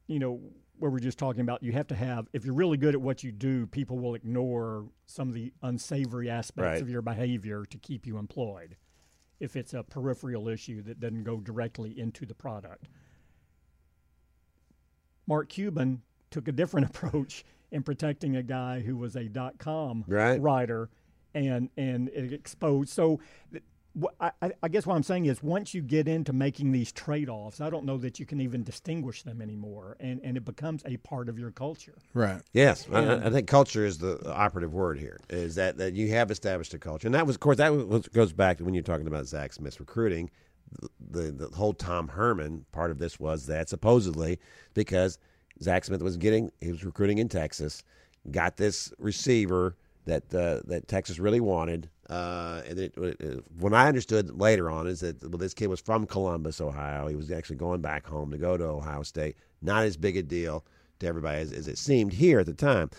you 0.07 0.19
know 0.19 0.39
where 0.79 0.89
we're 0.91 0.99
just 0.99 1.17
talking 1.17 1.41
about 1.41 1.61
you 1.63 1.71
have 1.71 1.87
to 1.87 1.95
have 1.95 2.27
if 2.33 2.45
you're 2.45 2.53
really 2.53 2.77
good 2.77 2.93
at 2.95 3.01
what 3.01 3.23
you 3.23 3.31
do 3.31 3.65
people 3.67 3.99
will 3.99 4.15
ignore 4.15 4.85
some 5.05 5.27
of 5.27 5.33
the 5.33 5.51
unsavory 5.61 6.29
aspects 6.29 6.61
Right. 6.73 6.81
of 6.81 6.89
your 6.89 7.01
behavior 7.01 7.65
to 7.69 7.77
keep 7.77 8.05
you 8.07 8.17
employed 8.17 8.75
if 9.39 9.55
it's 9.55 9.73
a 9.73 9.83
peripheral 9.83 10.47
issue 10.47 10.81
that 10.83 10.99
doesn't 10.99 11.23
go 11.23 11.37
directly 11.41 11.97
into 11.99 12.25
the 12.25 12.33
product 12.35 12.87
mark 15.27 15.49
cuban 15.49 16.01
took 16.31 16.47
a 16.47 16.51
different 16.51 16.87
approach 16.89 17.43
in 17.71 17.83
protecting 17.83 18.35
a 18.35 18.43
guy 18.43 18.79
who 18.81 18.95
was 18.97 19.15
a 19.15 19.23
dot 19.25 19.57
com 19.57 20.03
Right. 20.07 20.39
writer 20.41 20.89
and 21.33 21.69
and 21.77 22.09
it 22.09 22.31
exposed 22.33 22.89
so 22.89 23.19
I, 24.19 24.31
I- 24.41 24.51
I 24.63 24.67
guess 24.69 24.87
what 24.87 24.95
I'm 24.95 25.03
saying 25.03 25.27
is 25.27 25.43
once 25.43 25.75
you 25.75 25.83
get 25.83 26.07
into 26.07 26.33
making 26.33 26.71
these 26.71 26.91
trade-offs, 26.91 27.61
I 27.61 27.69
don't 27.69 27.85
know 27.85 27.99
that 27.99 28.19
you 28.19 28.25
can 28.25 28.41
even 28.41 28.63
distinguish 28.63 29.21
them 29.21 29.39
anymore, 29.39 29.97
and, 29.99 30.19
and 30.23 30.35
it 30.35 30.43
becomes 30.45 30.81
a 30.87 30.97
part 30.97 31.29
of 31.29 31.37
your 31.37 31.51
culture. 31.51 31.93
Right. 32.15 32.41
Yes, 32.53 32.87
I- 32.91 33.03
I, 33.05 33.25
I 33.27 33.29
think 33.29 33.47
culture 33.47 33.85
is 33.85 33.99
the 33.99 34.19
operative 34.33 34.73
word 34.73 34.97
here. 34.97 35.19
Is 35.29 35.53
that 35.55 35.77
that 35.77 35.93
you 35.93 36.09
have 36.09 36.31
established 36.31 36.73
a 36.73 36.79
culture, 36.79 37.07
and 37.07 37.13
that 37.13 37.27
was, 37.27 37.35
of 37.35 37.39
course, 37.41 37.57
that 37.57 37.71
was, 37.71 38.07
goes 38.07 38.33
back 38.33 38.57
to 38.57 38.63
when 38.63 38.73
you're 38.73 38.81
talking 38.81 39.05
about 39.05 39.27
Zach 39.27 39.53
Smith's 39.53 39.79
recruiting. 39.79 40.31
The, 41.11 41.31
the 41.31 41.55
whole 41.55 41.73
Tom 41.73 42.07
Herman 42.07 42.65
part 42.71 42.91
of 42.91 42.99
this 42.99 43.19
was 43.19 43.45
that 43.47 43.69
supposedly 43.69 44.39
because 44.73 45.19
Zach 45.61 45.85
Smith 45.85 46.01
was 46.01 46.17
getting 46.17 46.51
he 46.61 46.71
was 46.71 46.83
recruiting 46.83 47.19
in 47.19 47.29
Texas, 47.29 47.83
got 48.31 48.57
this 48.57 48.93
receiver 48.97 49.75
that 50.05 50.23
uh, 50.33 50.61
that 50.65 50.87
Texas 50.87 51.19
really 51.19 51.39
wanted. 51.39 51.89
Uh, 52.09 52.61
and 52.67 52.79
it, 52.79 52.93
it, 52.97 53.43
when 53.59 53.73
I 53.73 53.87
understood 53.87 54.39
later 54.39 54.69
on 54.69 54.87
is 54.87 54.99
that 54.99 55.21
well, 55.21 55.37
this 55.37 55.53
kid 55.53 55.67
was 55.67 55.79
from 55.79 56.05
Columbus, 56.05 56.59
Ohio. 56.59 57.07
He 57.07 57.15
was 57.15 57.31
actually 57.31 57.55
going 57.55 57.81
back 57.81 58.05
home 58.05 58.31
to 58.31 58.37
go 58.37 58.57
to 58.57 58.63
Ohio 58.65 59.03
State. 59.03 59.37
Not 59.61 59.83
as 59.83 59.95
big 59.95 60.17
a 60.17 60.23
deal 60.23 60.65
to 60.99 61.07
everybody 61.07 61.39
as, 61.39 61.53
as 61.53 61.67
it 61.67 61.77
seemed 61.77 62.13
here 62.13 62.39
at 62.39 62.45
the 62.45 62.53
time. 62.53 62.89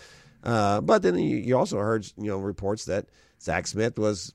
Uh, 0.42 0.80
but 0.80 1.02
then 1.02 1.18
you, 1.18 1.36
you 1.36 1.56
also 1.56 1.78
heard 1.78 2.06
you 2.16 2.28
know 2.28 2.38
reports 2.38 2.84
that 2.86 3.06
Zach 3.40 3.66
Smith 3.66 3.98
was 3.98 4.32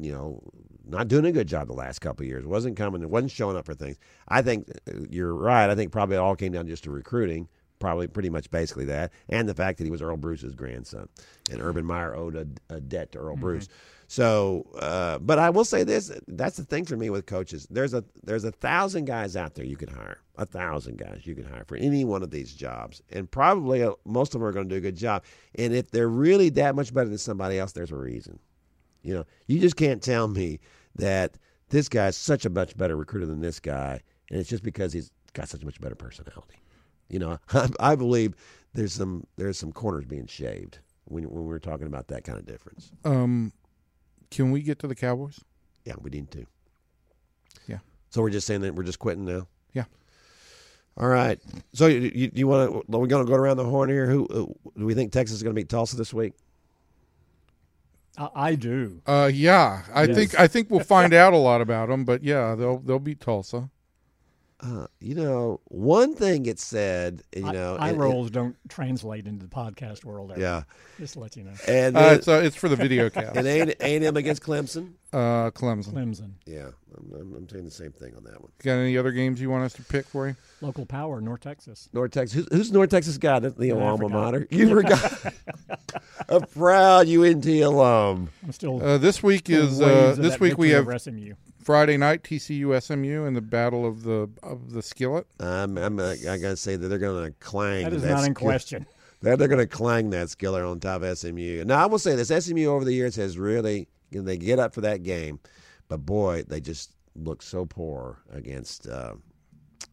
you 0.00 0.12
know 0.12 0.42
not 0.86 1.08
doing 1.08 1.24
a 1.26 1.32
good 1.32 1.48
job 1.48 1.66
the 1.66 1.74
last 1.74 2.00
couple 2.00 2.24
of 2.24 2.28
years. 2.28 2.46
wasn't 2.46 2.76
coming, 2.76 3.08
wasn't 3.08 3.32
showing 3.32 3.56
up 3.56 3.66
for 3.66 3.74
things. 3.74 3.98
I 4.28 4.42
think 4.42 4.70
uh, 4.88 5.00
you're 5.10 5.34
right. 5.34 5.70
I 5.70 5.74
think 5.74 5.92
probably 5.92 6.16
it 6.16 6.20
all 6.20 6.36
came 6.36 6.52
down 6.52 6.66
just 6.66 6.84
to 6.84 6.90
recruiting. 6.90 7.48
Probably 7.80 8.06
pretty 8.06 8.30
much 8.30 8.50
basically 8.50 8.86
that, 8.86 9.12
and 9.28 9.46
the 9.48 9.54
fact 9.54 9.76
that 9.78 9.84
he 9.84 9.90
was 9.90 10.00
Earle 10.00 10.16
Bruce's 10.16 10.54
grandson, 10.54 11.08
and 11.50 11.60
Urban 11.60 11.84
Meyer 11.84 12.14
owed 12.14 12.34
a, 12.36 12.46
a 12.74 12.80
debt 12.80 13.12
to 13.12 13.18
Earle 13.18 13.36
Bruce. 13.36 13.68
So, 14.06 14.66
uh, 14.78 15.18
but 15.18 15.38
I 15.38 15.50
will 15.50 15.64
say 15.64 15.82
this: 15.82 16.10
that's 16.28 16.56
the 16.56 16.64
thing 16.64 16.84
for 16.84 16.96
me 16.96 17.10
with 17.10 17.26
coaches. 17.26 17.66
There's 17.70 17.92
a 17.92 18.04
there's 18.22 18.44
a 18.44 18.52
thousand 18.52 19.06
guys 19.06 19.36
out 19.36 19.54
there 19.54 19.64
you 19.64 19.76
could 19.76 19.90
hire, 19.90 20.20
a 20.36 20.46
thousand 20.46 20.98
guys 20.98 21.26
you 21.26 21.34
could 21.34 21.46
hire 21.46 21.64
for 21.66 21.76
any 21.76 22.04
one 22.04 22.22
of 22.22 22.30
these 22.30 22.54
jobs, 22.54 23.02
and 23.10 23.30
probably 23.30 23.82
uh, 23.82 23.92
most 24.04 24.34
of 24.34 24.40
them 24.40 24.48
are 24.48 24.52
going 24.52 24.68
to 24.68 24.74
do 24.74 24.78
a 24.78 24.80
good 24.80 24.96
job. 24.96 25.24
And 25.56 25.74
if 25.74 25.90
they're 25.90 26.08
really 26.08 26.48
that 26.50 26.76
much 26.76 26.94
better 26.94 27.08
than 27.08 27.18
somebody 27.18 27.58
else, 27.58 27.72
there's 27.72 27.92
a 27.92 27.96
reason. 27.96 28.38
You 29.04 29.14
know, 29.14 29.24
you 29.46 29.60
just 29.60 29.76
can't 29.76 30.02
tell 30.02 30.26
me 30.26 30.58
that 30.96 31.38
this 31.68 31.88
guy's 31.88 32.16
such 32.16 32.44
a 32.44 32.50
much 32.50 32.76
better 32.76 32.96
recruiter 32.96 33.26
than 33.26 33.40
this 33.40 33.60
guy, 33.60 34.00
and 34.30 34.40
it's 34.40 34.48
just 34.48 34.62
because 34.62 34.92
he's 34.92 35.12
got 35.34 35.48
such 35.48 35.62
a 35.62 35.64
much 35.64 35.80
better 35.80 35.94
personality. 35.94 36.58
You 37.08 37.18
know, 37.18 37.38
I, 37.52 37.68
I 37.80 37.94
believe 37.94 38.34
there's 38.72 38.94
some 38.94 39.26
there's 39.36 39.58
some 39.58 39.72
corners 39.72 40.06
being 40.06 40.26
shaved 40.26 40.78
when 41.04 41.24
when 41.24 41.44
we're 41.44 41.58
talking 41.58 41.86
about 41.86 42.08
that 42.08 42.24
kind 42.24 42.38
of 42.38 42.46
difference. 42.46 42.90
Um, 43.04 43.52
can 44.30 44.50
we 44.50 44.62
get 44.62 44.78
to 44.80 44.86
the 44.86 44.94
Cowboys? 44.94 45.38
Yeah, 45.84 45.94
we 46.00 46.10
need 46.10 46.30
to. 46.32 46.46
Yeah. 47.68 47.78
So 48.10 48.22
we're 48.22 48.30
just 48.30 48.46
saying 48.46 48.62
that 48.62 48.74
we're 48.74 48.84
just 48.84 48.98
quitting 48.98 49.26
now. 49.26 49.46
Yeah. 49.74 49.84
All 50.96 51.08
right. 51.08 51.40
So 51.72 51.88
you, 51.88 52.10
you, 52.14 52.30
you 52.32 52.46
want 52.46 52.70
to? 52.70 52.98
We're 52.98 53.06
going 53.06 53.26
to 53.26 53.30
go 53.30 53.36
around 53.36 53.58
the 53.58 53.64
horn 53.64 53.90
here. 53.90 54.06
Who 54.06 54.26
uh, 54.26 54.78
do 54.78 54.84
we 54.86 54.94
think 54.94 55.12
Texas 55.12 55.36
is 55.36 55.42
going 55.42 55.54
to 55.54 55.60
beat 55.60 55.68
Tulsa 55.68 55.96
this 55.96 56.14
week? 56.14 56.34
I, 58.16 58.28
I 58.34 58.54
do. 58.54 59.02
Uh, 59.06 59.30
yeah, 59.32 59.82
I 59.92 60.04
Yes. 60.04 60.16
think 60.16 60.40
I 60.40 60.46
think 60.46 60.70
we'll 60.70 60.80
find 60.80 61.12
out 61.14 61.32
a 61.32 61.36
lot 61.38 61.60
about 61.60 61.88
them, 61.88 62.04
but 62.04 62.22
yeah, 62.22 62.54
they'll 62.54 62.78
they'll 62.78 62.98
beat 62.98 63.20
Tulsa. 63.20 63.70
Uh, 64.60 64.86
you 65.00 65.14
know, 65.14 65.60
one 65.66 66.14
thing 66.14 66.44
gets 66.44 66.64
said. 66.64 67.22
You 67.36 67.46
I- 67.46 67.52
know, 67.52 67.76
eye 67.76 67.90
and- 67.90 67.98
rolls 67.98 68.30
don't 68.30 68.56
translate 68.68 69.26
into 69.26 69.44
the 69.44 69.50
podcast 69.50 70.04
world. 70.04 70.30
Ever. 70.30 70.40
Yeah, 70.40 70.62
just 70.98 71.14
to 71.14 71.20
let 71.20 71.36
you 71.36 71.44
know. 71.44 71.52
and 71.68 71.96
Uh, 71.96 72.00
then, 72.00 72.14
it's 72.18 72.28
uh, 72.28 72.40
it's 72.44 72.56
for 72.56 72.68
the 72.68 72.76
video 72.76 73.10
cast. 73.10 73.36
and 73.36 73.46
A 73.46 73.60
and 73.80 74.04
M 74.04 74.16
against 74.16 74.42
Clemson. 74.42 74.92
Uh, 75.12 75.50
Clemson. 75.52 75.92
Clemson, 75.92 76.30
Yeah, 76.44 76.70
I'm, 76.96 77.12
I'm, 77.20 77.34
I'm 77.36 77.48
saying 77.48 77.64
the 77.64 77.70
same 77.70 77.92
thing 77.92 78.14
on 78.16 78.24
that 78.24 78.40
one. 78.40 78.50
Got 78.64 78.72
any 78.78 78.98
other 78.98 79.12
games 79.12 79.40
you 79.40 79.48
want 79.48 79.62
us 79.64 79.72
to 79.74 79.82
pick 79.84 80.06
for 80.06 80.26
you? 80.28 80.36
local 80.60 80.86
power, 80.86 81.20
North 81.20 81.40
Texas. 81.40 81.88
North 81.92 82.10
Texas. 82.10 82.34
Who's, 82.36 82.48
who's 82.50 82.72
North 82.72 82.90
Texas 82.90 83.16
guy? 83.18 83.38
That's 83.38 83.54
the 83.54 83.72
I 83.72 83.76
alma 83.80 84.08
forgot. 84.08 84.12
mater. 84.34 84.48
You 84.50 84.70
forgot. 84.74 85.34
a 86.28 86.40
proud 86.46 87.08
UNT 87.08 87.46
alum. 87.46 88.30
I'm 88.42 88.52
still 88.52 88.82
Uh, 88.82 88.98
this 88.98 89.22
week 89.22 89.46
still 89.46 89.66
is 89.68 89.80
uh, 89.80 90.16
this 90.18 90.40
week 90.40 90.58
we 90.58 90.70
have 90.70 90.86
SMU. 91.00 91.34
Friday 91.64 91.96
night, 91.96 92.22
TCU 92.22 92.80
SMU 92.82 93.24
in 93.24 93.34
the 93.34 93.40
battle 93.40 93.86
of 93.86 94.02
the 94.02 94.28
of 94.42 94.72
the 94.72 94.82
skillet. 94.82 95.26
I'm, 95.40 95.78
I'm 95.78 95.98
uh, 95.98 96.14
I 96.28 96.36
gotta 96.36 96.56
say 96.56 96.76
that 96.76 96.88
they're 96.88 96.98
gonna 96.98 97.30
clang. 97.40 97.84
That 97.84 97.92
is 97.94 98.02
that 98.02 98.10
not 98.10 98.24
in 98.24 98.34
skill- 98.34 98.46
question. 98.46 98.86
They're, 99.22 99.38
they're 99.38 99.48
gonna 99.48 99.66
clang 99.66 100.10
that 100.10 100.28
skillet 100.28 100.62
on 100.64 100.80
top 100.80 101.00
of 101.00 101.16
SMU. 101.16 101.64
Now 101.64 101.82
I 101.82 101.86
will 101.86 101.98
say 101.98 102.14
this: 102.14 102.28
SMU 102.28 102.66
over 102.66 102.84
the 102.84 102.92
years 102.92 103.16
has 103.16 103.38
really 103.38 103.88
you 104.10 104.20
know, 104.20 104.26
they 104.26 104.36
get 104.36 104.58
up 104.58 104.74
for 104.74 104.82
that 104.82 105.02
game, 105.02 105.40
but 105.88 106.04
boy, 106.04 106.42
they 106.46 106.60
just 106.60 106.92
look 107.16 107.40
so 107.40 107.64
poor 107.64 108.18
against 108.30 108.86
uh, 108.86 109.14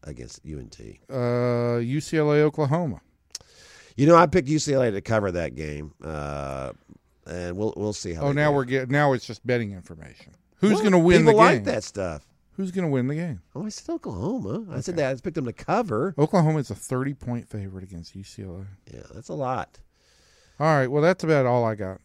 against 0.04 0.40
UNT. 0.44 0.78
Uh, 1.10 1.80
UCLA 1.80 2.40
Oklahoma. 2.40 3.00
You 3.96 4.06
know, 4.06 4.16
I 4.16 4.26
picked 4.26 4.48
UCLA 4.48 4.90
to 4.92 5.00
cover 5.00 5.32
that 5.32 5.54
game, 5.54 5.92
uh, 6.04 6.72
and 7.26 7.56
we'll 7.56 7.74
we'll 7.76 7.92
see 7.92 8.12
how. 8.12 8.24
Oh, 8.24 8.32
now 8.32 8.50
do. 8.50 8.56
we're 8.56 8.64
getting 8.64 8.92
now 8.92 9.12
it's 9.12 9.26
just 9.26 9.46
betting 9.46 9.72
information. 9.72 10.34
Who's 10.62 10.80
going 10.80 10.92
to 10.92 10.98
win 10.98 11.18
People 11.18 11.34
the 11.34 11.38
game? 11.38 11.48
I 11.48 11.52
like 11.52 11.64
that 11.64 11.84
stuff. 11.84 12.26
Who's 12.52 12.70
going 12.70 12.84
to 12.84 12.90
win 12.90 13.08
the 13.08 13.14
game? 13.14 13.42
Oh, 13.54 13.66
I 13.66 13.68
said 13.68 13.92
Oklahoma. 13.92 14.64
I 14.74 14.80
said 14.80 14.96
that. 14.96 15.10
I 15.10 15.12
just 15.12 15.24
picked 15.24 15.34
them 15.34 15.46
to 15.46 15.52
cover. 15.52 16.14
Oklahoma 16.18 16.58
is 16.60 16.70
a 16.70 16.74
thirty 16.74 17.14
point 17.14 17.48
favorite 17.48 17.82
against 17.82 18.16
UCLA. 18.16 18.66
Yeah, 18.92 19.02
that's 19.12 19.28
a 19.28 19.34
lot. 19.34 19.80
All 20.60 20.66
right, 20.66 20.86
well 20.86 21.02
that's 21.02 21.24
about 21.24 21.46
all 21.46 21.64
I 21.64 21.74
got. 21.74 22.00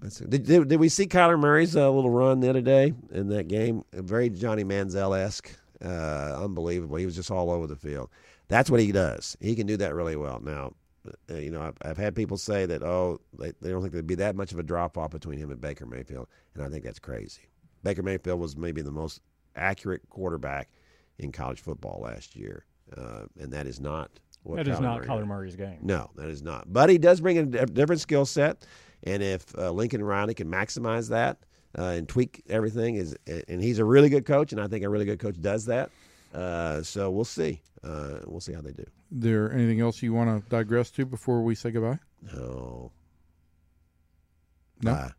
That's, 0.00 0.18
did, 0.18 0.44
did, 0.44 0.68
did 0.68 0.80
we 0.80 0.88
see 0.88 1.06
Kyler 1.06 1.38
Murray's 1.38 1.76
uh, 1.76 1.90
little 1.90 2.10
run 2.10 2.40
the 2.40 2.50
other 2.50 2.60
day 2.60 2.92
in 3.12 3.28
that 3.28 3.48
game? 3.48 3.84
Very 3.92 4.28
Johnny 4.28 4.64
Manziel 4.64 5.18
esque. 5.18 5.56
Uh, 5.82 6.40
unbelievable. 6.42 6.96
He 6.96 7.06
was 7.06 7.14
just 7.14 7.30
all 7.30 7.50
over 7.50 7.66
the 7.66 7.76
field. 7.76 8.10
That's 8.48 8.70
what 8.70 8.80
he 8.80 8.90
does. 8.92 9.36
He 9.40 9.54
can 9.54 9.66
do 9.66 9.76
that 9.76 9.94
really 9.94 10.16
well. 10.16 10.40
Now, 10.42 10.72
uh, 11.30 11.36
you 11.36 11.50
know, 11.50 11.62
I've, 11.62 11.76
I've 11.82 11.98
had 11.98 12.14
people 12.14 12.36
say 12.36 12.66
that, 12.66 12.82
oh, 12.82 13.20
they, 13.38 13.52
they 13.60 13.70
don't 13.70 13.80
think 13.80 13.92
there'd 13.92 14.06
be 14.06 14.14
that 14.16 14.36
much 14.36 14.52
of 14.52 14.58
a 14.58 14.62
drop 14.62 14.98
off 14.98 15.10
between 15.10 15.38
him 15.38 15.50
and 15.50 15.60
Baker 15.60 15.86
Mayfield. 15.86 16.28
And 16.54 16.64
I 16.64 16.68
think 16.68 16.84
that's 16.84 16.98
crazy. 16.98 17.42
Baker 17.84 18.02
Mayfield 18.02 18.40
was 18.40 18.56
maybe 18.56 18.82
the 18.82 18.90
most 18.90 19.20
accurate 19.54 20.02
quarterback 20.10 20.68
in 21.18 21.30
college 21.30 21.60
football 21.60 22.00
last 22.02 22.34
year. 22.34 22.64
Uh, 22.96 23.26
and 23.38 23.52
that 23.52 23.66
is 23.66 23.78
not 23.78 24.10
what 24.42 24.56
That 24.56 24.68
is 24.68 24.78
Kyler 24.78 24.82
not 24.82 24.96
Murray 24.96 25.06
Kyler. 25.06 25.26
Murray's 25.26 25.56
game. 25.56 25.78
No, 25.82 26.10
that 26.16 26.28
is 26.28 26.42
not. 26.42 26.72
But 26.72 26.90
he 26.90 26.98
does 26.98 27.20
bring 27.20 27.38
a 27.38 27.66
different 27.66 28.00
skill 28.00 28.26
set, 28.26 28.66
and 29.04 29.22
if 29.22 29.56
uh, 29.56 29.70
Lincoln 29.70 30.02
Riley 30.02 30.34
can 30.34 30.50
maximize 30.50 31.08
that 31.10 31.38
uh, 31.78 31.82
and 31.84 32.08
tweak 32.08 32.42
everything, 32.48 32.96
is 32.96 33.16
and 33.48 33.62
he's 33.62 33.78
a 33.78 33.84
really 33.84 34.08
good 34.08 34.26
coach, 34.26 34.52
and 34.52 34.60
I 34.60 34.66
think 34.66 34.84
a 34.84 34.88
really 34.88 35.06
good 35.06 35.18
coach 35.18 35.40
does 35.40 35.64
that. 35.66 35.90
Uh, 36.34 36.82
so 36.82 37.10
we'll 37.10 37.24
see. 37.24 37.62
Uh, 37.82 38.18
we'll 38.26 38.40
see 38.40 38.52
how 38.52 38.60
they 38.60 38.72
do. 38.72 38.84
There 39.10 39.52
anything 39.52 39.80
else 39.80 40.02
you 40.02 40.12
want 40.12 40.42
to 40.42 40.48
digress 40.50 40.90
to 40.92 41.06
before 41.06 41.42
we 41.42 41.54
say 41.54 41.70
goodbye? 41.70 41.98
No. 42.34 42.90
No? 44.82 44.92
Bye. 44.92 45.10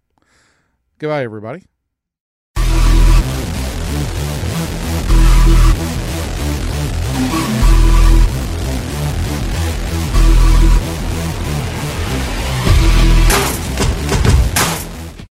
Goodbye, 0.97 1.23
everybody. 1.23 1.63